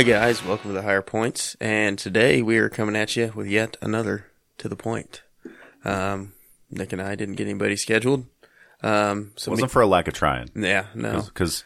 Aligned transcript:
Hey 0.00 0.06
guys, 0.06 0.42
welcome 0.42 0.70
to 0.70 0.74
the 0.74 0.80
Higher 0.80 1.02
Points, 1.02 1.58
and 1.60 1.98
today 1.98 2.40
we 2.40 2.56
are 2.56 2.70
coming 2.70 2.96
at 2.96 3.16
you 3.16 3.32
with 3.34 3.46
yet 3.46 3.76
another 3.82 4.28
to 4.56 4.66
the 4.66 4.74
point. 4.74 5.20
Um, 5.84 6.32
Nick 6.70 6.94
and 6.94 7.02
I 7.02 7.14
didn't 7.16 7.34
get 7.34 7.46
anybody 7.46 7.76
scheduled. 7.76 8.24
Um, 8.82 9.32
so 9.36 9.50
Wasn't 9.50 9.70
for 9.70 9.82
a 9.82 9.86
lack 9.86 10.08
of 10.08 10.14
trying. 10.14 10.48
yeah, 10.54 10.86
no, 10.94 11.20
Because 11.20 11.64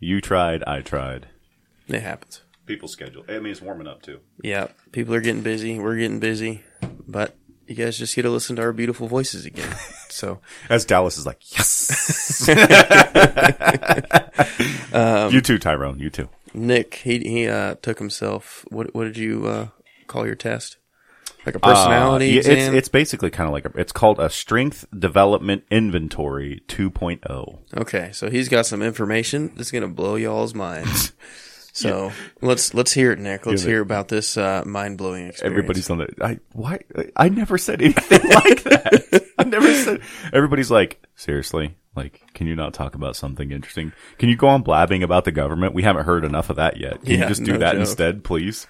you 0.00 0.20
tried, 0.20 0.64
I 0.64 0.80
tried. 0.80 1.28
it 1.86 2.02
happens. 2.02 2.42
People 2.66 2.88
schedule. 2.88 3.24
I 3.28 3.38
mean, 3.38 3.52
it's 3.52 3.62
warming 3.62 3.86
up 3.86 4.02
too. 4.02 4.18
Yeah, 4.42 4.66
people 4.90 5.14
are 5.14 5.20
getting 5.20 5.42
busy. 5.42 5.78
We're 5.78 5.96
getting 5.96 6.18
busy, 6.18 6.64
but 7.06 7.36
you 7.68 7.76
guys 7.76 7.96
just 7.96 8.16
get 8.16 8.22
to 8.22 8.30
listen 8.30 8.56
to 8.56 8.62
our 8.62 8.72
beautiful 8.72 9.06
voices 9.06 9.46
again. 9.46 9.72
So 10.08 10.40
As 10.70 10.86
Dallas 10.86 11.18
is 11.18 11.26
like, 11.26 11.42
yes. 11.54 12.48
Um, 14.92 15.30
you 15.30 15.42
too, 15.42 15.58
Tyrone. 15.58 15.98
You 15.98 16.08
too. 16.08 16.30
Nick, 16.56 16.96
he 16.96 17.18
he 17.18 17.48
uh, 17.48 17.76
took 17.82 17.98
himself. 17.98 18.64
What 18.70 18.94
what 18.94 19.04
did 19.04 19.16
you 19.16 19.46
uh, 19.46 19.68
call 20.06 20.26
your 20.26 20.34
test? 20.34 20.78
Like 21.44 21.54
a 21.54 21.60
personality 21.60 22.30
Uh, 22.30 22.32
yeah, 22.32 22.38
exam. 22.38 22.56
It's, 22.56 22.74
it's 22.74 22.88
basically 22.88 23.30
kind 23.30 23.46
of 23.46 23.52
like 23.52 23.66
a, 23.66 23.70
it's 23.78 23.92
called 23.92 24.18
a 24.18 24.28
Strength 24.28 24.86
Development 24.98 25.62
Inventory 25.70 26.62
oh. 26.68 26.72
2.0. 26.72 27.58
Okay, 27.76 28.10
so 28.12 28.28
he's 28.28 28.48
got 28.48 28.66
some 28.66 28.82
information 28.82 29.52
that's 29.54 29.70
gonna 29.70 29.86
blow 29.86 30.16
y'all's 30.16 30.54
minds. 30.54 31.12
So 31.76 32.10
let's 32.40 32.72
let's 32.72 32.90
hear 32.92 33.12
it, 33.12 33.18
Nick. 33.18 33.44
Let's 33.44 33.62
hear 33.62 33.82
about 33.82 34.08
this 34.08 34.38
uh, 34.38 34.62
mind 34.64 34.96
blowing 34.96 35.26
experience. 35.28 35.52
Everybody's 35.58 35.90
on 35.90 35.98
the. 35.98 36.08
I 36.22 36.38
why 36.52 36.80
I 37.14 37.28
never 37.28 37.58
said 37.58 37.82
anything 37.82 38.22
like 38.30 38.62
that. 38.62 39.26
I 39.38 39.44
never 39.44 39.70
said. 39.74 40.00
Everybody's 40.32 40.70
like, 40.70 41.02
seriously, 41.16 41.76
like, 41.94 42.22
can 42.32 42.46
you 42.46 42.56
not 42.56 42.72
talk 42.72 42.94
about 42.94 43.14
something 43.14 43.50
interesting? 43.50 43.92
Can 44.18 44.30
you 44.30 44.36
go 44.36 44.48
on 44.48 44.62
blabbing 44.62 45.02
about 45.02 45.26
the 45.26 45.32
government? 45.32 45.74
We 45.74 45.82
haven't 45.82 46.06
heard 46.06 46.24
enough 46.24 46.48
of 46.48 46.56
that 46.56 46.78
yet. 46.78 47.02
Can 47.02 47.12
Yeah, 47.12 47.22
you 47.24 47.28
just 47.28 47.44
do 47.44 47.52
no 47.52 47.58
that 47.58 47.72
joke. 47.72 47.80
instead, 47.80 48.24
please? 48.24 48.66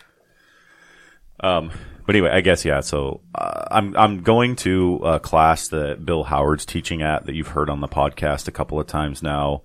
Um, 1.38 1.70
but 2.06 2.16
anyway, 2.16 2.30
I 2.30 2.40
guess 2.40 2.64
yeah. 2.64 2.80
So 2.80 3.20
uh, 3.36 3.66
I'm 3.70 3.96
I'm 3.96 4.22
going 4.22 4.56
to 4.56 4.96
a 5.04 5.20
class 5.20 5.68
that 5.68 6.04
Bill 6.04 6.24
Howard's 6.24 6.66
teaching 6.66 7.02
at 7.02 7.26
that 7.26 7.36
you've 7.36 7.48
heard 7.48 7.70
on 7.70 7.80
the 7.80 7.88
podcast 7.88 8.48
a 8.48 8.52
couple 8.52 8.80
of 8.80 8.88
times 8.88 9.22
now. 9.22 9.62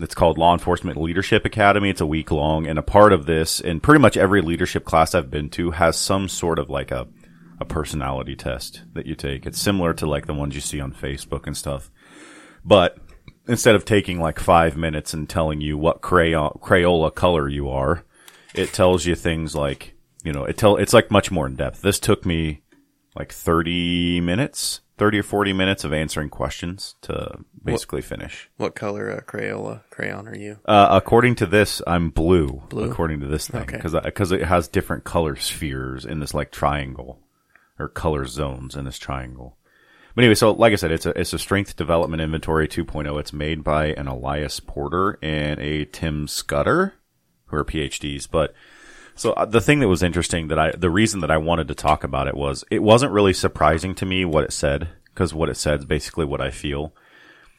It's 0.00 0.14
called 0.14 0.38
Law 0.38 0.52
Enforcement 0.52 1.00
Leadership 1.00 1.44
Academy. 1.44 1.90
It's 1.90 2.00
a 2.00 2.06
week 2.06 2.30
long, 2.30 2.66
and 2.66 2.78
a 2.78 2.82
part 2.82 3.12
of 3.12 3.26
this, 3.26 3.60
and 3.60 3.82
pretty 3.82 4.00
much 4.00 4.16
every 4.16 4.40
leadership 4.40 4.84
class 4.84 5.14
I've 5.14 5.30
been 5.30 5.50
to 5.50 5.72
has 5.72 5.96
some 5.96 6.28
sort 6.28 6.58
of 6.58 6.70
like 6.70 6.90
a 6.90 7.08
a 7.60 7.64
personality 7.64 8.34
test 8.34 8.82
that 8.94 9.06
you 9.06 9.14
take. 9.14 9.44
It's 9.44 9.60
similar 9.60 9.92
to 9.94 10.06
like 10.06 10.26
the 10.26 10.34
ones 10.34 10.54
you 10.54 10.62
see 10.62 10.80
on 10.80 10.92
Facebook 10.92 11.46
and 11.46 11.56
stuff, 11.56 11.90
but 12.64 12.98
instead 13.46 13.74
of 13.74 13.84
taking 13.84 14.20
like 14.20 14.38
five 14.38 14.76
minutes 14.76 15.12
and 15.12 15.28
telling 15.28 15.60
you 15.60 15.76
what 15.76 16.00
crayon 16.00 16.52
Crayola 16.62 17.14
color 17.14 17.48
you 17.48 17.68
are, 17.68 18.04
it 18.54 18.72
tells 18.72 19.04
you 19.04 19.14
things 19.14 19.54
like 19.54 19.94
you 20.24 20.32
know 20.32 20.44
it 20.44 20.56
tell 20.56 20.76
it's 20.76 20.94
like 20.94 21.10
much 21.10 21.30
more 21.30 21.46
in 21.46 21.56
depth. 21.56 21.82
This 21.82 21.98
took 21.98 22.24
me 22.24 22.62
like 23.14 23.32
thirty 23.32 24.20
minutes, 24.20 24.80
thirty 25.00 25.18
or 25.18 25.22
forty 25.22 25.54
minutes 25.54 25.82
of 25.82 25.94
answering 25.94 26.28
questions 26.28 26.94
to 27.00 27.38
basically 27.64 28.02
finish. 28.02 28.50
What 28.58 28.74
color 28.74 29.10
uh, 29.10 29.20
Crayola 29.22 29.80
crayon 29.90 30.28
are 30.28 30.36
you? 30.36 30.58
Uh, 30.66 30.88
according 30.90 31.36
to 31.36 31.46
this, 31.46 31.80
I'm 31.86 32.10
blue. 32.10 32.62
Blue? 32.68 32.90
According 32.90 33.20
to 33.20 33.26
this 33.26 33.48
thing, 33.48 33.62
Okay. 33.62 33.76
because 33.76 33.94
because 34.04 34.30
it 34.30 34.42
has 34.42 34.68
different 34.68 35.04
color 35.04 35.36
spheres 35.36 36.04
in 36.04 36.20
this 36.20 36.34
like 36.34 36.52
triangle 36.52 37.18
or 37.78 37.88
color 37.88 38.26
zones 38.26 38.76
in 38.76 38.84
this 38.84 38.98
triangle. 38.98 39.56
But 40.14 40.24
anyway, 40.24 40.34
so 40.34 40.50
like 40.52 40.72
I 40.72 40.76
said, 40.76 40.92
it's 40.92 41.06
a 41.06 41.18
it's 41.18 41.32
a 41.32 41.38
strength 41.38 41.76
development 41.76 42.20
inventory 42.20 42.68
2.0. 42.68 43.18
It's 43.20 43.32
made 43.32 43.64
by 43.64 43.86
an 43.86 44.06
Elias 44.06 44.60
Porter 44.60 45.18
and 45.22 45.58
a 45.60 45.86
Tim 45.86 46.28
Scudder, 46.28 46.94
who 47.46 47.56
are 47.56 47.64
PhDs. 47.64 48.28
But 48.30 48.52
so 49.14 49.32
uh, 49.32 49.44
the 49.44 49.60
thing 49.60 49.80
that 49.80 49.88
was 49.88 50.02
interesting 50.02 50.48
that 50.48 50.58
I 50.58 50.72
the 50.72 50.90
reason 50.90 51.20
that 51.20 51.30
I 51.30 51.36
wanted 51.36 51.68
to 51.68 51.74
talk 51.74 52.04
about 52.04 52.28
it 52.28 52.36
was 52.36 52.64
it 52.70 52.82
wasn't 52.82 53.12
really 53.12 53.32
surprising 53.32 53.94
to 53.96 54.06
me 54.06 54.24
what 54.24 54.44
it 54.44 54.52
said 54.52 54.88
because 55.06 55.34
what 55.34 55.48
it 55.48 55.56
said 55.56 55.80
is 55.80 55.84
basically 55.84 56.24
what 56.24 56.40
I 56.40 56.50
feel. 56.50 56.94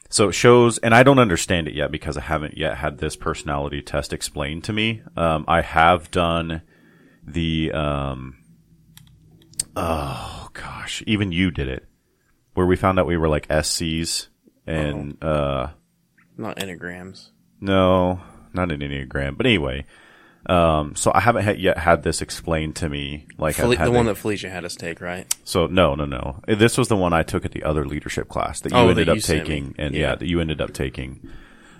So 0.10 0.28
it 0.28 0.34
shows, 0.34 0.78
and 0.80 0.94
I 0.94 1.04
don't 1.04 1.20
understand 1.20 1.70
it 1.70 1.74
yet 1.74 1.90
because 1.90 2.18
I 2.18 2.22
haven't 2.22 2.58
yet 2.58 2.78
had 2.78 2.98
this 2.98 3.16
personality 3.16 3.82
test 3.82 4.12
explained 4.12 4.66
to 4.66 4.74
me. 4.74 5.02
Um, 5.16 5.46
I 5.48 5.62
have 5.62 6.12
done 6.12 6.64
the, 7.26 7.72
um, 7.72 8.38
oh 9.76 10.50
gosh, 10.54 11.02
even 11.08 11.32
you 11.32 11.50
did 11.50 11.70
it, 11.70 11.86
where 12.56 12.66
we 12.66 12.76
found 12.76 13.00
out 13.00 13.08
we 13.08 13.16
were 13.16 13.30
like 13.30 13.48
SCs, 13.48 14.28
and 14.68 15.22
uh, 15.24 15.68
Not 16.38 16.58
enneagrams. 16.58 17.30
no, 17.62 18.20
not 18.54 18.70
an 18.72 18.82
enneagram, 18.82 19.38
but 19.38 19.46
anyway. 19.46 19.86
Um, 20.48 20.96
so 20.96 21.12
I 21.14 21.20
haven't 21.20 21.44
ha- 21.46 21.52
yet 21.58 21.78
had 21.78 22.02
this 22.04 22.22
explained 22.22 22.76
to 22.78 22.90
me, 22.90 23.28
like 23.38 23.56
Fel- 23.56 23.70
the 23.76 23.92
one 23.92 24.08
that 24.08 24.16
Felicia 24.16 24.50
had 24.50 24.66
us 24.66 24.76
take, 24.76 25.00
right? 25.00 25.32
so 25.44 25.68
no, 25.68 25.94
no, 25.94 26.06
no. 26.06 26.40
This 26.48 26.78
was 26.80 26.88
the 26.88 26.96
one 26.98 27.14
I 27.14 27.22
took 27.24 27.46
at 27.46 27.52
the 27.52 27.64
other 27.64 27.86
leadership 27.86 28.28
class 28.28 28.60
that 28.62 28.72
you 28.72 28.78
Oh, 28.78 28.86
that 28.88 28.92
ended 28.92 29.10
up 29.10 29.16
you 29.18 29.22
taking, 29.22 29.76
and 29.78 29.94
Yeah. 29.94 30.02
yeah. 30.12 30.16
that 30.16 30.28
you 30.28 30.40
ended 30.42 30.60
up 30.60 30.74
taking. 30.74 31.20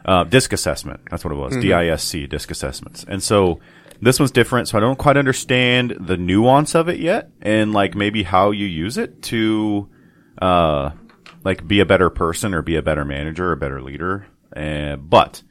Uh, 0.06 0.24
disc 0.24 0.52
assessment. 0.54 1.00
That's 1.10 1.24
what 1.26 1.32
it 1.32 1.38
Mm-hmm. 1.38 1.56
was. 1.56 2.02
DISC, 2.12 2.30
disc 2.30 2.50
assessments. 2.52 3.04
And 3.08 3.22
so 3.22 3.60
this 4.02 4.20
one's 4.20 4.32
different. 4.32 4.68
So 4.68 4.78
I 4.78 4.82
don't 4.82 4.98
quite 4.98 5.18
understand 5.18 5.96
the 6.00 6.18
nuance 6.18 6.74
of 6.76 6.88
it 6.88 7.00
yet, 7.00 7.30
and 7.42 7.72
like 7.74 7.96
maybe 7.96 8.24
how 8.24 8.52
you 8.52 8.66
use 8.68 8.98
it 8.98 9.22
to, 9.24 9.90
uh, 10.42 10.92
like 11.44 11.68
be 11.68 11.80
a 11.80 11.86
better 11.86 12.10
person 12.12 12.54
or 12.54 12.62
be 12.62 12.76
a 12.76 12.82
better 12.84 13.06
manager 13.06 13.48
or 13.50 13.52
a 13.54 13.58
better 13.58 13.82
leader. 13.82 14.28
Uh, 14.56 14.96
but 14.98 15.42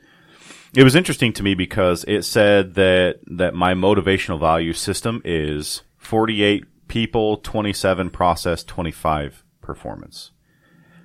it 0.74 0.84
was 0.84 0.94
interesting 0.94 1.32
to 1.34 1.42
me 1.42 1.54
because 1.54 2.04
it 2.06 2.22
said 2.22 2.74
that 2.74 3.20
that 3.26 3.54
my 3.54 3.74
motivational 3.74 4.38
value 4.38 4.72
system 4.72 5.20
is 5.24 5.82
48 5.98 6.64
people, 6.88 7.38
27 7.38 8.10
process, 8.10 8.62
25 8.64 9.44
performance. 9.60 10.30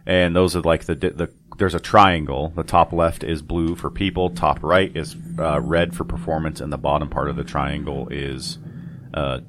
And 0.05 0.35
those 0.35 0.55
are 0.55 0.61
like 0.61 0.85
the 0.85 0.95
the 0.95 1.31
there's 1.57 1.73
a 1.73 1.79
triangle. 1.79 2.53
The 2.55 2.63
top 2.63 2.93
left 2.93 3.23
is 3.23 3.41
blue 3.41 3.75
for 3.75 3.89
people, 3.89 4.29
top 4.29 4.61
right 4.61 4.95
is 4.95 5.15
uh, 5.39 5.61
red 5.61 5.95
for 5.95 6.03
performance, 6.03 6.61
and 6.61 6.71
the 6.71 6.77
bottom 6.77 7.09
part 7.09 7.29
of 7.29 7.35
the 7.35 7.43
triangle 7.43 8.07
is 8.09 8.59
uh, 9.13 9.39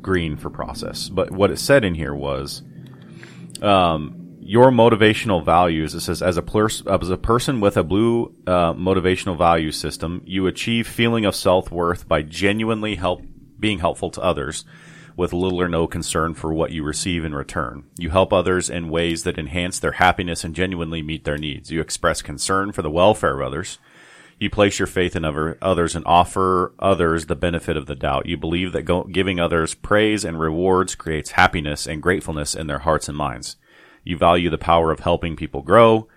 green 0.00 0.36
for 0.36 0.50
process. 0.50 1.08
But 1.08 1.30
what 1.30 1.50
it 1.50 1.58
said 1.58 1.84
in 1.84 1.94
here 1.94 2.14
was 2.14 2.62
your 4.44 4.70
motivational 4.70 5.44
values. 5.44 5.94
It 5.94 6.00
says 6.00 6.20
as 6.20 6.36
a 6.36 6.42
pers- 6.42 6.82
as 6.86 7.10
a 7.10 7.16
person 7.16 7.60
with 7.60 7.76
a 7.76 7.84
blue 7.84 8.34
uh, 8.46 8.74
motivational 8.74 9.38
value 9.38 9.70
system, 9.70 10.20
you 10.26 10.48
achieve 10.48 10.88
feeling 10.88 11.24
of 11.24 11.36
self 11.36 11.70
worth 11.70 12.08
by 12.08 12.22
genuinely 12.22 12.96
help 12.96 13.22
being 13.60 13.78
helpful 13.78 14.10
to 14.10 14.20
others, 14.20 14.64
with 15.16 15.32
little 15.32 15.60
or 15.60 15.68
no 15.68 15.86
concern 15.86 16.34
for 16.34 16.52
what 16.52 16.72
you 16.72 16.82
receive 16.82 17.24
in 17.24 17.34
return. 17.34 17.84
You 17.96 18.10
help 18.10 18.32
others 18.32 18.68
in 18.68 18.88
ways 18.88 19.22
that 19.22 19.38
enhance 19.38 19.78
their 19.78 19.92
happiness 19.92 20.42
and 20.42 20.56
genuinely 20.56 21.02
meet 21.02 21.24
their 21.24 21.38
needs. 21.38 21.70
You 21.70 21.80
express 21.80 22.20
concern 22.20 22.72
for 22.72 22.82
the 22.82 22.90
welfare 22.90 23.40
of 23.40 23.46
others. 23.46 23.78
You 24.40 24.50
place 24.50 24.80
your 24.80 24.88
faith 24.88 25.14
in 25.14 25.24
other, 25.24 25.56
others 25.62 25.94
and 25.94 26.04
offer 26.04 26.74
others 26.80 27.26
the 27.26 27.36
benefit 27.36 27.76
of 27.76 27.86
the 27.86 27.94
doubt. 27.94 28.26
You 28.26 28.36
believe 28.36 28.72
that 28.72 28.82
go- 28.82 29.04
giving 29.04 29.38
others 29.38 29.74
praise 29.74 30.24
and 30.24 30.40
rewards 30.40 30.96
creates 30.96 31.32
happiness 31.32 31.86
and 31.86 32.02
gratefulness 32.02 32.56
in 32.56 32.66
their 32.66 32.80
hearts 32.80 33.08
and 33.08 33.16
minds. 33.16 33.56
You 34.04 34.16
value 34.16 34.50
the 34.50 34.58
power 34.58 34.90
of 34.90 35.00
helping 35.00 35.36
people 35.36 35.62
grow, 35.62 36.08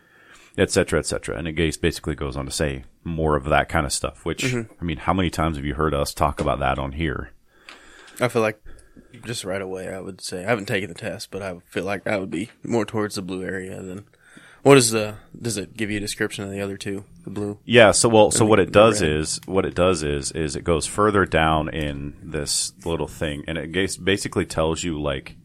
etc., 0.58 1.00
etc. 1.00 1.38
And 1.38 1.48
it 1.48 1.82
basically 1.82 2.16
goes 2.16 2.36
on 2.36 2.46
to 2.46 2.52
say 2.52 2.84
more 3.04 3.36
of 3.36 3.46
that 3.46 3.70
kind 3.70 3.86
of 3.86 3.94
stuff. 3.94 4.26
Which 4.26 4.44
mm-hmm. 4.44 4.72
I 4.80 4.84
mean, 4.84 4.98
how 4.98 5.14
many 5.14 5.30
times 5.30 5.58
have 5.58 5.66
you 5.66 5.76
heard 5.76 5.94
us 5.94 6.14
talk 6.14 6.42
about 6.42 6.60
that 6.60 6.80
on 6.80 6.94
here? 6.94 7.32
I 8.20 8.28
feel 8.28 8.42
like 8.42 8.62
just 9.26 9.44
right 9.44 9.62
away, 9.62 9.90
I 9.94 10.00
would 10.00 10.22
say 10.22 10.44
I 10.44 10.50
haven't 10.50 10.68
taken 10.68 10.90
the 10.90 10.96
test, 10.96 11.32
but 11.32 11.42
I 11.42 11.60
feel 11.70 11.84
like 11.84 12.08
I 12.08 12.18
would 12.18 12.32
be 12.32 12.50
more 12.64 12.86
towards 12.86 13.16
the 13.16 13.22
blue 13.22 13.44
area 13.44 13.82
than. 13.82 14.06
What 14.64 14.78
is 14.78 14.90
the? 14.90 15.18
Does 15.40 15.58
it 15.58 15.78
give 15.78 15.92
you 15.92 15.98
a 15.98 16.02
description 16.02 16.44
of 16.44 16.50
the 16.50 16.60
other 16.60 16.76
two? 16.76 17.04
The 17.24 17.30
blue. 17.30 17.60
Yeah. 17.66 17.92
So 17.92 18.10
well, 18.10 18.32
so 18.32 18.46
what 18.46 18.60
it 18.60 18.72
does 18.72 19.00
red. 19.00 19.12
is 19.12 19.40
what 19.46 19.64
it 19.64 19.76
does 19.76 20.02
is 20.02 20.32
is 20.32 20.56
it 20.56 20.64
goes 20.64 20.88
further 20.88 21.24
down 21.26 21.70
in 21.70 22.16
this 22.24 22.74
little 22.84 23.08
thing, 23.08 23.44
and 23.48 23.60
it 23.60 23.72
basically 24.04 24.46
tells 24.46 24.84
you 24.84 25.00
like 25.00 25.36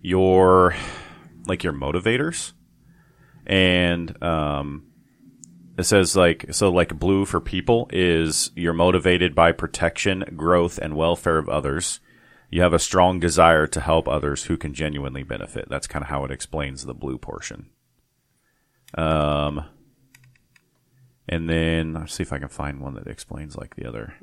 your 0.00 0.74
like 1.46 1.62
your 1.62 1.72
motivators, 1.72 2.52
and 3.46 4.22
um, 4.22 4.86
it 5.76 5.84
says 5.84 6.16
like 6.16 6.46
so 6.52 6.70
like 6.70 6.98
blue 6.98 7.24
for 7.24 7.40
people 7.40 7.88
is 7.92 8.50
you're 8.54 8.72
motivated 8.72 9.34
by 9.34 9.52
protection, 9.52 10.24
growth, 10.36 10.78
and 10.78 10.96
welfare 10.96 11.38
of 11.38 11.48
others. 11.48 12.00
You 12.50 12.62
have 12.62 12.72
a 12.72 12.78
strong 12.78 13.18
desire 13.18 13.66
to 13.66 13.80
help 13.80 14.06
others 14.06 14.44
who 14.44 14.56
can 14.56 14.74
genuinely 14.74 15.24
benefit. 15.24 15.68
That's 15.68 15.88
kind 15.88 16.04
of 16.04 16.08
how 16.08 16.24
it 16.24 16.30
explains 16.30 16.84
the 16.84 16.94
blue 16.94 17.18
portion. 17.18 17.70
Um, 18.96 19.64
and 21.28 21.48
then 21.50 21.94
let's 21.94 22.14
see 22.14 22.22
if 22.22 22.32
I 22.32 22.38
can 22.38 22.48
find 22.48 22.80
one 22.80 22.94
that 22.94 23.08
explains 23.08 23.56
like 23.56 23.74
the 23.74 23.86
other. 23.86 24.14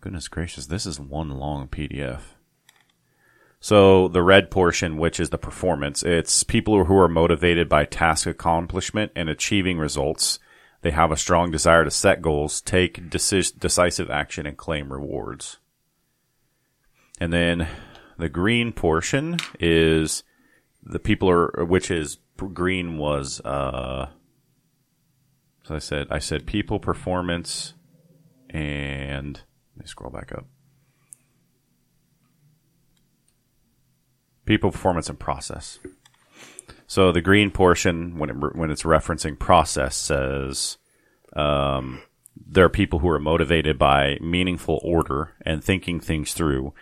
Goodness 0.00 0.28
gracious, 0.28 0.66
this 0.66 0.86
is 0.86 1.00
one 1.00 1.30
long 1.30 1.66
PDF. 1.66 2.35
So 3.66 4.06
the 4.06 4.22
red 4.22 4.48
portion, 4.48 4.96
which 4.96 5.18
is 5.18 5.30
the 5.30 5.38
performance, 5.38 6.04
it's 6.04 6.44
people 6.44 6.84
who 6.84 6.96
are 6.98 7.08
motivated 7.08 7.68
by 7.68 7.84
task 7.84 8.24
accomplishment 8.24 9.10
and 9.16 9.28
achieving 9.28 9.76
results. 9.76 10.38
They 10.82 10.92
have 10.92 11.10
a 11.10 11.16
strong 11.16 11.50
desire 11.50 11.82
to 11.82 11.90
set 11.90 12.22
goals, 12.22 12.60
take 12.60 13.10
deci- 13.10 13.58
decisive 13.58 14.08
action, 14.08 14.46
and 14.46 14.56
claim 14.56 14.92
rewards. 14.92 15.56
And 17.18 17.32
then 17.32 17.66
the 18.16 18.28
green 18.28 18.70
portion 18.70 19.38
is 19.58 20.22
the 20.80 21.00
people 21.00 21.28
are, 21.28 21.64
which 21.64 21.90
is 21.90 22.18
green 22.36 22.98
was, 22.98 23.40
uh, 23.40 24.10
so 25.64 25.74
I 25.74 25.80
said, 25.80 26.06
I 26.08 26.20
said 26.20 26.46
people, 26.46 26.78
performance, 26.78 27.74
and 28.48 29.40
let 29.74 29.82
me 29.82 29.88
scroll 29.88 30.12
back 30.12 30.30
up. 30.30 30.46
People, 34.46 34.70
performance, 34.70 35.10
and 35.10 35.18
process. 35.18 35.78
So 36.86 37.12
the 37.12 37.20
green 37.20 37.50
portion, 37.50 38.16
when 38.16 38.30
it, 38.30 38.56
when 38.56 38.70
it's 38.70 38.84
referencing 38.84 39.38
process, 39.38 39.96
says 39.96 40.78
um, 41.34 42.00
there 42.34 42.64
are 42.64 42.70
people 42.70 43.00
who 43.00 43.08
are 43.08 43.18
motivated 43.18 43.78
by 43.78 44.18
meaningful 44.20 44.80
order 44.82 45.34
and 45.42 45.62
thinking 45.62 46.00
things 46.00 46.32
through. 46.32 46.72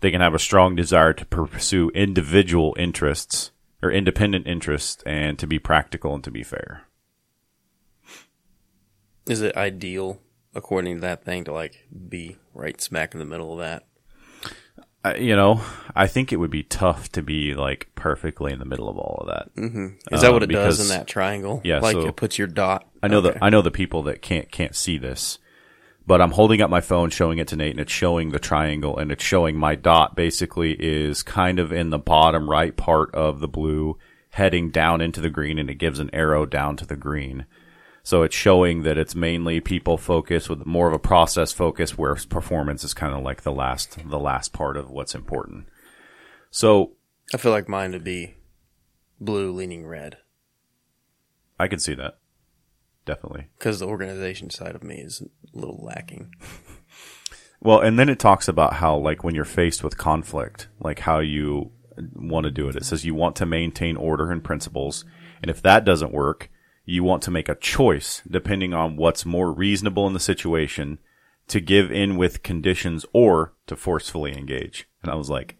They 0.00 0.10
can 0.10 0.20
have 0.20 0.34
a 0.34 0.38
strong 0.40 0.74
desire 0.74 1.12
to 1.12 1.24
pursue 1.24 1.90
individual 1.94 2.74
interests 2.78 3.52
or 3.82 3.92
independent 3.92 4.46
interests 4.46 5.02
and 5.06 5.38
to 5.38 5.46
be 5.46 5.58
practical 5.58 6.14
and 6.14 6.24
to 6.24 6.30
be 6.30 6.42
fair. 6.42 6.82
Is 9.26 9.40
it 9.40 9.56
ideal, 9.56 10.20
according 10.54 10.96
to 10.96 11.00
that 11.02 11.24
thing, 11.24 11.44
to 11.44 11.52
like 11.52 11.86
be 12.08 12.36
right 12.52 12.80
smack 12.80 13.14
in 13.14 13.20
the 13.20 13.24
middle 13.24 13.52
of 13.52 13.60
that? 13.60 13.84
You 15.18 15.34
know, 15.34 15.60
I 15.96 16.06
think 16.06 16.32
it 16.32 16.36
would 16.36 16.50
be 16.50 16.62
tough 16.62 17.10
to 17.12 17.22
be 17.22 17.54
like 17.54 17.88
perfectly 17.96 18.52
in 18.52 18.60
the 18.60 18.64
middle 18.64 18.88
of 18.88 18.96
all 18.96 19.18
of 19.22 19.26
that. 19.28 19.54
Mm-hmm. 19.60 19.86
Is 20.14 20.20
that 20.20 20.30
Uh, 20.30 20.32
what 20.32 20.42
it 20.44 20.50
does 20.50 20.80
in 20.80 20.96
that 20.96 21.08
triangle? 21.08 21.60
Yeah, 21.64 21.80
like 21.80 21.94
so- 21.94 22.06
it 22.06 22.14
puts 22.16 22.38
your 22.38 22.46
dot. 22.46 22.86
I 23.02 23.08
know 23.08 23.18
Okay. 23.18 23.30
the 23.32 23.44
I 23.44 23.50
know 23.50 23.62
the 23.62 23.72
people 23.72 24.04
that 24.04 24.22
can't 24.22 24.48
can't 24.52 24.76
see 24.76 24.98
this, 24.98 25.38
but 26.06 26.20
I'm 26.20 26.30
holding 26.30 26.62
up 26.62 26.70
my 26.70 26.80
phone, 26.80 27.10
showing 27.10 27.38
it 27.38 27.48
to 27.48 27.56
Nate, 27.56 27.72
and 27.72 27.80
it's 27.80 27.90
showing 27.92 28.30
the 28.30 28.38
triangle, 28.38 28.96
and 28.96 29.10
it's 29.10 29.24
showing 29.24 29.56
my 29.56 29.74
dot. 29.74 30.14
Basically, 30.14 30.74
is 30.78 31.24
kind 31.24 31.58
of 31.58 31.72
in 31.72 31.90
the 31.90 31.98
bottom 31.98 32.48
right 32.48 32.76
part 32.76 33.12
of 33.12 33.40
the 33.40 33.48
blue, 33.48 33.98
heading 34.30 34.70
down 34.70 35.00
into 35.00 35.20
the 35.20 35.30
green, 35.30 35.58
and 35.58 35.68
it 35.68 35.74
gives 35.78 35.98
an 35.98 36.10
arrow 36.12 36.46
down 36.46 36.76
to 36.76 36.86
the 36.86 36.96
green. 36.96 37.44
So 38.02 38.22
it's 38.22 38.34
showing 38.34 38.82
that 38.82 38.98
it's 38.98 39.14
mainly 39.14 39.60
people 39.60 39.96
focus 39.96 40.48
with 40.48 40.66
more 40.66 40.88
of 40.88 40.92
a 40.92 40.98
process 40.98 41.52
focus, 41.52 41.96
where 41.96 42.14
performance 42.16 42.82
is 42.82 42.94
kind 42.94 43.14
of 43.14 43.22
like 43.22 43.42
the 43.42 43.52
last 43.52 43.98
the 44.08 44.18
last 44.18 44.52
part 44.52 44.76
of 44.76 44.90
what's 44.90 45.14
important. 45.14 45.66
So 46.50 46.92
I 47.32 47.36
feel 47.36 47.52
like 47.52 47.68
mine 47.68 47.92
would 47.92 48.04
be 48.04 48.34
blue 49.20 49.52
leaning 49.52 49.86
red 49.86 50.16
I 51.60 51.68
can 51.68 51.78
see 51.78 51.94
that 51.94 52.18
definitely. 53.04 53.46
because 53.56 53.78
the 53.78 53.86
organization 53.86 54.50
side 54.50 54.74
of 54.74 54.82
me 54.82 54.96
is 54.96 55.22
a 55.22 55.58
little 55.58 55.80
lacking. 55.80 56.34
Well, 57.64 57.78
and 57.78 57.96
then 57.96 58.08
it 58.08 58.18
talks 58.18 58.48
about 58.48 58.74
how, 58.74 58.96
like, 58.96 59.22
when 59.22 59.36
you're 59.36 59.44
faced 59.44 59.84
with 59.84 59.96
conflict, 59.96 60.66
like 60.80 60.98
how 60.98 61.20
you 61.20 61.70
want 62.12 62.42
to 62.44 62.50
do 62.50 62.68
it. 62.68 62.74
It 62.74 62.84
says 62.84 63.04
you 63.04 63.14
want 63.14 63.36
to 63.36 63.46
maintain 63.46 63.96
order 63.96 64.32
and 64.32 64.42
principles. 64.42 65.04
And 65.40 65.48
if 65.50 65.62
that 65.62 65.84
doesn't 65.84 66.12
work, 66.12 66.50
you 66.84 67.04
want 67.04 67.22
to 67.22 67.30
make 67.30 67.48
a 67.48 67.54
choice 67.54 68.22
depending 68.28 68.74
on 68.74 68.96
what's 68.96 69.24
more 69.24 69.52
reasonable 69.52 70.06
in 70.06 70.12
the 70.12 70.20
situation 70.20 70.98
to 71.48 71.60
give 71.60 71.90
in 71.90 72.16
with 72.16 72.42
conditions 72.42 73.04
or 73.12 73.52
to 73.66 73.76
forcefully 73.76 74.36
engage. 74.36 74.88
And 75.02 75.10
I 75.10 75.14
was 75.14 75.30
like, 75.30 75.56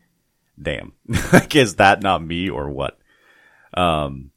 damn, 0.60 0.92
like, 1.32 1.54
is 1.54 1.76
that 1.76 2.02
not 2.02 2.24
me 2.24 2.48
or 2.48 2.70
what? 2.70 2.98
Um, 3.74 4.30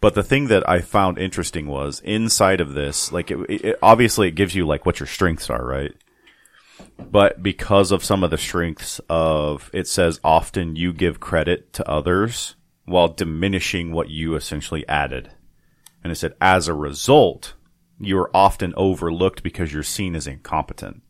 but 0.00 0.14
the 0.14 0.22
thing 0.22 0.48
that 0.48 0.68
I 0.68 0.80
found 0.80 1.18
interesting 1.18 1.66
was 1.66 2.00
inside 2.00 2.60
of 2.60 2.74
this, 2.74 3.12
like, 3.12 3.30
it, 3.30 3.38
it, 3.48 3.78
obviously 3.82 4.28
it 4.28 4.34
gives 4.34 4.54
you 4.54 4.66
like 4.66 4.84
what 4.84 5.00
your 5.00 5.06
strengths 5.06 5.48
are, 5.48 5.64
right? 5.64 5.92
but 6.98 7.42
because 7.42 7.92
of 7.92 8.04
some 8.04 8.24
of 8.24 8.30
the 8.30 8.38
strengths 8.38 9.00
of 9.08 9.70
it 9.72 9.86
says 9.86 10.20
often 10.24 10.76
you 10.76 10.92
give 10.92 11.20
credit 11.20 11.72
to 11.72 11.88
others 11.88 12.56
while 12.84 13.08
diminishing 13.08 13.92
what 13.92 14.10
you 14.10 14.34
essentially 14.34 14.86
added 14.88 15.30
and 16.04 16.12
it 16.12 16.16
said 16.16 16.34
as 16.40 16.68
a 16.68 16.74
result 16.74 17.54
you 17.98 18.18
are 18.18 18.36
often 18.36 18.74
overlooked 18.76 19.42
because 19.42 19.72
you're 19.72 19.82
seen 19.82 20.14
as 20.14 20.26
incompetent. 20.26 21.02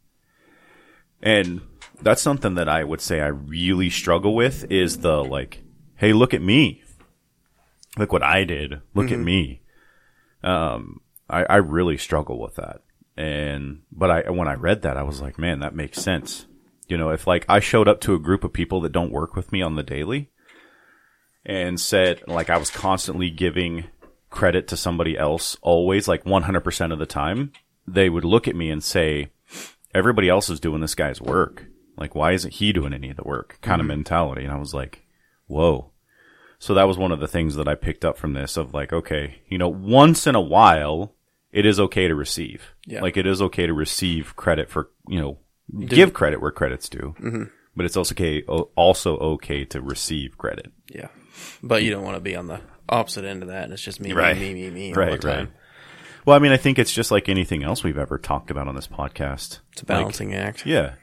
And 1.21 1.63
that's 2.03 2.23
something 2.23 2.55
that 2.57 2.69
i 2.69 2.83
would 2.83 3.01
say 3.01 3.21
i 3.21 3.27
really 3.27 3.89
struggle 3.89 4.35
with 4.35 4.71
is 4.71 4.99
the 4.99 5.23
like 5.23 5.63
hey 5.97 6.13
look 6.13 6.33
at 6.33 6.43
me. 6.43 6.83
Look 7.99 8.13
what 8.13 8.23
i 8.23 8.45
did. 8.45 8.81
Look 8.95 9.11
at 9.11 9.19
me. 9.19 9.63
Um 10.43 11.01
I, 11.29 11.45
I 11.45 11.57
really 11.57 11.97
struggle 11.97 12.39
with 12.39 12.57
that. 12.57 12.83
And 13.17 13.83
but 13.91 14.11
I 14.11 14.31
when 14.31 14.49
I 14.49 14.55
read 14.55 14.83
that 14.83 14.97
I 14.97 15.03
was 15.03 15.21
like, 15.21 15.39
man, 15.39 15.61
that 15.61 15.75
makes 15.75 16.03
sense. 16.03 16.47
You 16.89 16.99
know, 16.99 17.11
if 17.11 17.27
like 17.27 17.47
I 17.49 17.61
showed 17.61 17.89
up 17.89 18.01
to 18.03 18.15
a 18.15 18.19
group 18.19 18.45
of 18.45 18.53
people 18.53 18.81
that 18.83 18.93
don't 18.93 19.13
work 19.13 19.35
with 19.35 19.53
me 19.53 19.63
on 19.63 19.77
the 19.77 19.83
daily 19.83 20.31
and 21.47 21.81
said 21.81 22.23
like 22.27 22.51
I 22.51 22.59
was 22.59 22.71
constantly 22.71 23.31
giving 23.31 23.85
credit 24.35 24.69
to 24.69 24.77
somebody 24.77 25.17
else 25.17 25.57
always 25.63 26.09
like 26.09 26.25
100% 26.25 26.93
of 26.93 26.99
the 26.99 27.07
time, 27.07 27.53
they 27.87 28.11
would 28.11 28.25
look 28.25 28.49
at 28.49 28.57
me 28.57 28.71
and 28.71 28.83
say 28.83 29.31
everybody 29.95 30.29
else 30.29 30.51
is 30.51 30.61
doing 30.61 30.81
this 30.81 30.95
guy's 30.95 31.21
work. 31.21 31.67
Like 31.97 32.15
why 32.15 32.33
isn't 32.33 32.55
he 32.55 32.73
doing 32.73 32.93
any 32.93 33.11
of 33.11 33.17
the 33.17 33.25
work? 33.25 33.59
Kind 33.63 33.81
of 33.81 33.87
mentality. 33.87 34.45
And 34.45 34.53
I 34.53 34.59
was 34.59 34.75
like, 34.75 35.05
"Whoa." 35.47 35.93
So 36.59 36.75
that 36.75 36.89
was 36.89 36.99
one 36.99 37.13
of 37.13 37.21
the 37.21 37.29
things 37.29 37.57
that 37.57 37.69
I 37.69 37.75
picked 37.75 38.05
up 38.05 38.19
from 38.19 38.33
this 38.33 38.57
of 38.57 38.75
like, 38.75 38.93
okay, 38.93 39.43
you 39.49 39.59
know, 39.59 39.69
once 39.69 40.27
in 40.27 40.35
a 40.35 40.41
while, 40.41 41.15
it 41.53 41.67
is 41.67 41.79
okay 41.79 42.09
to 42.09 42.15
receive. 42.15 42.75
Yeah. 42.87 43.01
Like 43.01 43.17
it 43.17 43.27
is 43.27 43.41
okay 43.43 43.67
to 43.67 43.73
receive 43.73 44.35
credit 44.35 44.71
for, 44.71 44.91
you 45.07 45.21
know, 45.21 45.39
give 45.87 46.13
credit 46.15 46.41
where 46.41 46.51
credit's 46.51 46.89
due. 46.89 47.15
Mm-hmm. 47.21 47.45
But 47.77 47.87
it's 47.87 47.97
also 47.97 48.15
okay, 48.15 48.43
also 48.43 49.17
okay 49.19 49.65
to 49.67 49.81
receive 49.81 50.39
credit. 50.39 50.73
Yeah, 50.89 51.09
but 51.63 51.83
you 51.83 51.91
don't 51.91 52.05
want 52.05 52.17
to 52.17 52.21
be 52.21 52.37
on 52.37 52.47
the 52.47 52.61
opposite 52.89 53.25
end 53.25 53.43
of 53.43 53.49
that, 53.49 53.65
and 53.65 53.73
it's 53.73 53.83
just 53.83 54.01
me, 54.01 54.13
Right. 54.13 54.37
me, 54.39 54.55
me, 54.55 54.65
me, 54.65 54.71
me 54.71 54.89
all 54.91 54.95
Right, 55.01 55.13
the 55.13 55.19
time. 55.19 55.39
right. 55.39 55.49
Well, 56.27 56.37
I 56.37 56.39
mean, 56.39 56.53
I 56.53 56.57
think 56.57 56.79
it's 56.79 56.93
just 56.93 57.11
like 57.11 57.29
anything 57.29 57.63
else 57.63 57.85
we've 57.85 57.99
ever 57.99 58.17
talked 58.19 58.51
about 58.51 58.67
on 58.69 58.75
this 58.75 58.87
podcast. 58.87 59.61
It's 59.73 59.83
a 59.83 59.87
balancing 59.87 60.35
act. 60.35 60.65
Yeah. 60.65 60.95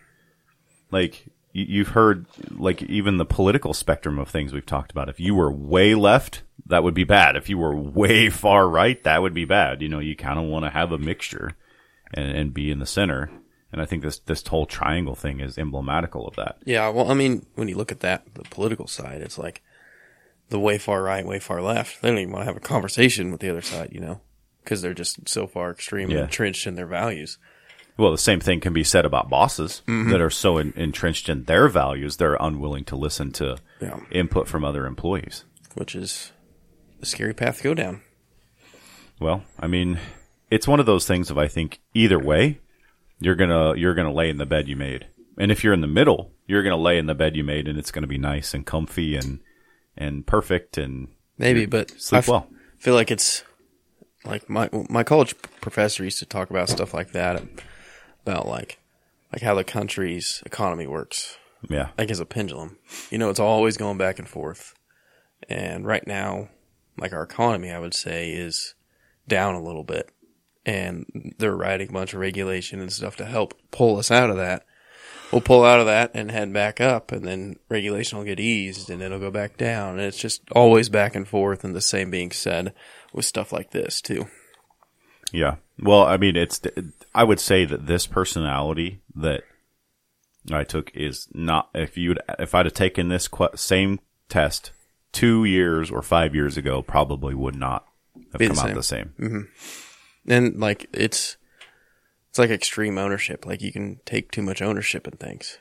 Like 0.91 1.25
you- 1.53 1.65
you've 1.67 1.89
heard 1.89 2.25
like 2.51 2.81
even 2.83 3.17
the 3.17 3.25
political 3.25 3.73
spectrum 3.73 4.17
of 4.19 4.29
things 4.29 4.53
we've 4.53 4.65
talked 4.65 4.91
about. 4.91 5.09
If 5.09 5.19
you 5.19 5.35
were 5.35 5.51
way 5.51 5.93
left, 5.95 6.43
that 6.65 6.83
would 6.83 6.93
be 6.93 7.03
bad. 7.03 7.35
If 7.35 7.49
you 7.49 7.57
were 7.57 7.75
way 7.75 8.29
far 8.29 8.67
right, 8.67 9.01
that 9.03 9.21
would 9.21 9.33
be 9.33 9.45
bad. 9.45 9.81
You 9.81 9.89
know, 9.89 9.99
you 9.99 10.15
kind 10.15 10.39
of 10.39 10.45
want 10.45 10.65
to 10.65 10.71
have 10.71 10.91
a 10.91 10.97
mixture 10.97 11.51
and, 12.13 12.31
and 12.35 12.53
be 12.53 12.71
in 12.71 12.79
the 12.79 12.85
center. 12.85 13.29
And 13.71 13.81
I 13.81 13.85
think 13.85 14.03
this 14.03 14.19
this 14.19 14.45
whole 14.47 14.65
triangle 14.65 15.15
thing 15.15 15.39
is 15.39 15.57
emblematical 15.57 16.27
of 16.27 16.35
that. 16.35 16.57
Yeah, 16.65 16.89
well, 16.89 17.09
I 17.09 17.13
mean, 17.13 17.45
when 17.55 17.67
you 17.69 17.75
look 17.75 17.91
at 17.91 18.01
that, 18.01 18.25
the 18.33 18.43
political 18.43 18.87
side, 18.87 19.21
it's 19.21 19.37
like 19.37 19.61
the 20.51 20.59
way 20.59 20.77
far 20.77 21.01
right, 21.01 21.25
way 21.25 21.39
far 21.39 21.61
left. 21.61 22.01
They 22.01 22.09
don't 22.09 22.19
even 22.19 22.31
want 22.31 22.43
to 22.43 22.45
have 22.45 22.57
a 22.57 22.59
conversation 22.59 23.31
with 23.31 23.41
the 23.41 23.49
other 23.49 23.61
side, 23.63 23.89
you 23.91 23.99
know, 23.99 24.21
because 24.63 24.81
they're 24.83 24.93
just 24.93 25.27
so 25.27 25.47
far 25.47 25.71
extreme 25.71 26.09
and 26.09 26.17
Yeah. 26.19 26.23
entrenched 26.25 26.67
in 26.67 26.75
their 26.75 26.85
values. 26.85 27.37
Well, 27.97 28.11
the 28.11 28.17
same 28.17 28.39
thing 28.39 28.59
can 28.61 28.73
be 28.73 28.83
said 28.83 29.05
about 29.05 29.29
bosses 29.29 29.81
mm-hmm. 29.87 30.11
that 30.11 30.21
are 30.21 30.29
so 30.29 30.57
en- 30.57 30.73
entrenched 30.75 31.27
in 31.29 31.43
their 31.45 31.67
values 31.67 32.17
they're 32.17 32.37
unwilling 32.39 32.83
to 32.85 32.95
listen 32.95 33.31
to 33.33 33.57
Yeah. 33.81 33.99
input 34.11 34.47
from 34.47 34.63
other 34.63 34.85
employees. 34.85 35.45
which 35.75 35.95
is 35.95 36.31
a 37.01 37.05
scary 37.05 37.33
path 37.33 37.57
to 37.57 37.63
go 37.63 37.73
down. 37.73 38.01
Well, 39.19 39.43
I 39.59 39.67
mean, 39.67 39.99
it's 40.49 40.67
one 40.67 40.79
of 40.79 40.85
those 40.85 41.07
things 41.07 41.29
of 41.31 41.37
I 41.37 41.47
think 41.47 41.79
either 41.93 42.19
way, 42.19 42.59
you're 43.19 43.35
gonna 43.35 43.75
you're 43.75 43.93
gonna 43.93 44.11
lay 44.13 44.29
in 44.29 44.37
the 44.37 44.45
bed 44.45 44.67
you 44.67 44.75
made, 44.75 45.07
and 45.37 45.51
if 45.51 45.63
you're 45.63 45.73
in 45.73 45.79
the 45.81 45.87
middle, 45.87 46.33
you're 46.47 46.63
gonna 46.63 46.75
lay 46.75 46.97
in 46.97 47.05
the 47.05 47.15
bed 47.15 47.35
you 47.37 47.43
made, 47.43 47.67
and 47.67 47.77
it's 47.79 47.91
gonna 47.91 48.07
be 48.07 48.17
nice 48.17 48.53
and 48.53 48.65
comfy 48.65 49.15
and 49.15 49.39
and 50.01 50.25
perfect 50.25 50.77
and 50.77 51.07
Maybe, 51.37 51.65
but 51.65 51.91
sleep 52.01 52.17
I 52.17 52.19
f- 52.19 52.27
well. 52.27 52.47
feel 52.79 52.93
like 52.93 53.11
it's 53.11 53.43
like 54.25 54.49
my 54.49 54.69
my 54.89 55.03
college 55.03 55.35
professor 55.61 56.03
used 56.03 56.19
to 56.19 56.25
talk 56.25 56.49
about 56.49 56.69
stuff 56.69 56.93
like 56.93 57.11
that, 57.13 57.41
about 58.23 58.47
like 58.47 58.77
like 59.31 59.41
how 59.41 59.55
the 59.55 59.63
country's 59.63 60.43
economy 60.45 60.85
works, 60.87 61.37
Yeah, 61.69 61.89
like 61.97 62.11
as 62.11 62.19
a 62.19 62.25
pendulum. 62.25 62.77
You 63.09 63.17
know, 63.17 63.29
it's 63.29 63.39
always 63.39 63.77
going 63.77 63.97
back 63.97 64.19
and 64.19 64.27
forth. 64.27 64.73
And 65.49 65.85
right 65.85 66.05
now, 66.05 66.49
like 66.97 67.13
our 67.13 67.23
economy, 67.23 67.71
I 67.71 67.79
would 67.79 67.93
say, 67.95 68.31
is 68.31 68.75
down 69.27 69.55
a 69.55 69.63
little 69.63 69.83
bit. 69.83 70.11
And 70.63 71.33
they're 71.39 71.55
writing 71.55 71.89
a 71.89 71.93
bunch 71.93 72.13
of 72.13 72.19
regulation 72.19 72.79
and 72.79 72.93
stuff 72.93 73.15
to 73.15 73.25
help 73.25 73.55
pull 73.71 73.97
us 73.97 74.11
out 74.11 74.29
of 74.29 74.37
that. 74.37 74.63
We'll 75.31 75.41
pull 75.41 75.63
out 75.63 75.79
of 75.79 75.85
that 75.85 76.11
and 76.13 76.29
head 76.29 76.51
back 76.51 76.81
up, 76.81 77.11
and 77.11 77.25
then 77.25 77.57
regulation 77.69 78.17
will 78.17 78.25
get 78.25 78.39
eased, 78.39 78.89
and 78.89 79.01
it'll 79.01 79.19
go 79.19 79.31
back 79.31 79.57
down. 79.57 79.91
And 79.97 80.01
it's 80.01 80.17
just 80.17 80.41
always 80.51 80.89
back 80.89 81.15
and 81.15 81.27
forth, 81.27 81.63
and 81.63 81.73
the 81.73 81.81
same 81.81 82.11
being 82.11 82.31
said 82.31 82.73
with 83.13 83.25
stuff 83.25 83.51
like 83.53 83.71
this, 83.71 84.01
too. 84.01 84.27
yeah. 85.31 85.55
Well, 85.79 86.03
I 86.03 86.17
mean, 86.17 86.35
it's 86.35 86.61
I 87.15 87.23
would 87.23 87.39
say 87.39 87.65
that 87.65 87.87
this 87.87 88.05
personality 88.05 88.99
that 89.15 89.43
I 90.51 90.63
took 90.63 90.91
is 90.95 91.27
not 91.33 91.69
if 91.73 91.97
you 91.97 92.09
would 92.09 92.19
if 92.37 92.53
I'd 92.53 92.65
have 92.67 92.73
taken 92.73 93.07
this 93.07 93.27
same 93.55 93.99
test 94.29 94.71
two 95.11 95.43
years 95.43 95.89
or 95.89 96.01
five 96.03 96.35
years 96.35 96.55
ago, 96.57 96.81
probably 96.83 97.33
would 97.33 97.55
not 97.55 97.87
have 98.31 98.39
Be 98.39 98.47
the 98.47 98.53
come 98.53 98.59
out 98.59 98.67
same. 98.67 98.75
the 98.75 98.83
same. 98.83 99.13
Mm-hmm. 99.19 100.31
And 100.31 100.59
like 100.59 100.87
it's 100.93 101.37
it's 102.31 102.39
like 102.39 102.49
extreme 102.49 102.97
ownership. 102.97 103.45
Like 103.45 103.61
you 103.61 103.73
can 103.73 103.99
take 104.05 104.31
too 104.31 104.41
much 104.41 104.61
ownership 104.61 105.05
in 105.05 105.17
things. 105.17 105.57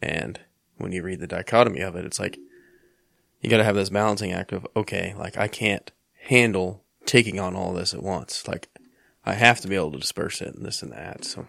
And 0.00 0.38
when 0.76 0.92
you 0.92 1.02
read 1.02 1.18
the 1.18 1.26
dichotomy 1.26 1.80
of 1.80 1.96
it, 1.96 2.04
it's 2.04 2.20
like 2.20 2.38
you 3.40 3.50
got 3.50 3.56
to 3.56 3.64
have 3.64 3.74
this 3.74 3.90
balancing 3.90 4.30
act 4.32 4.52
of 4.52 4.64
okay, 4.76 5.14
like 5.18 5.36
I 5.36 5.48
can't 5.48 5.90
handle 6.28 6.84
taking 7.06 7.40
on 7.40 7.56
all 7.56 7.72
this 7.72 7.92
at 7.92 8.04
once. 8.04 8.46
Like 8.46 8.68
I 9.26 9.34
have 9.34 9.60
to 9.62 9.68
be 9.68 9.74
able 9.74 9.90
to 9.90 9.98
disperse 9.98 10.40
it 10.40 10.54
and 10.54 10.64
this 10.64 10.80
and 10.80 10.92
that. 10.92 11.24
So 11.24 11.48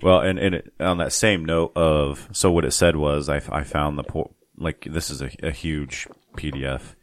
Well, 0.00 0.20
and, 0.20 0.38
and 0.38 0.54
it, 0.54 0.72
on 0.78 0.98
that 0.98 1.12
same 1.12 1.44
note 1.44 1.72
of, 1.76 2.28
so 2.32 2.50
what 2.50 2.64
it 2.64 2.72
said 2.72 2.96
was, 2.96 3.28
I, 3.28 3.36
I 3.50 3.64
found 3.64 3.98
the, 3.98 4.04
po- 4.04 4.34
like, 4.56 4.86
this 4.88 5.10
is 5.10 5.20
a, 5.20 5.30
a 5.42 5.50
huge 5.50 6.06
PDF. 6.36 6.94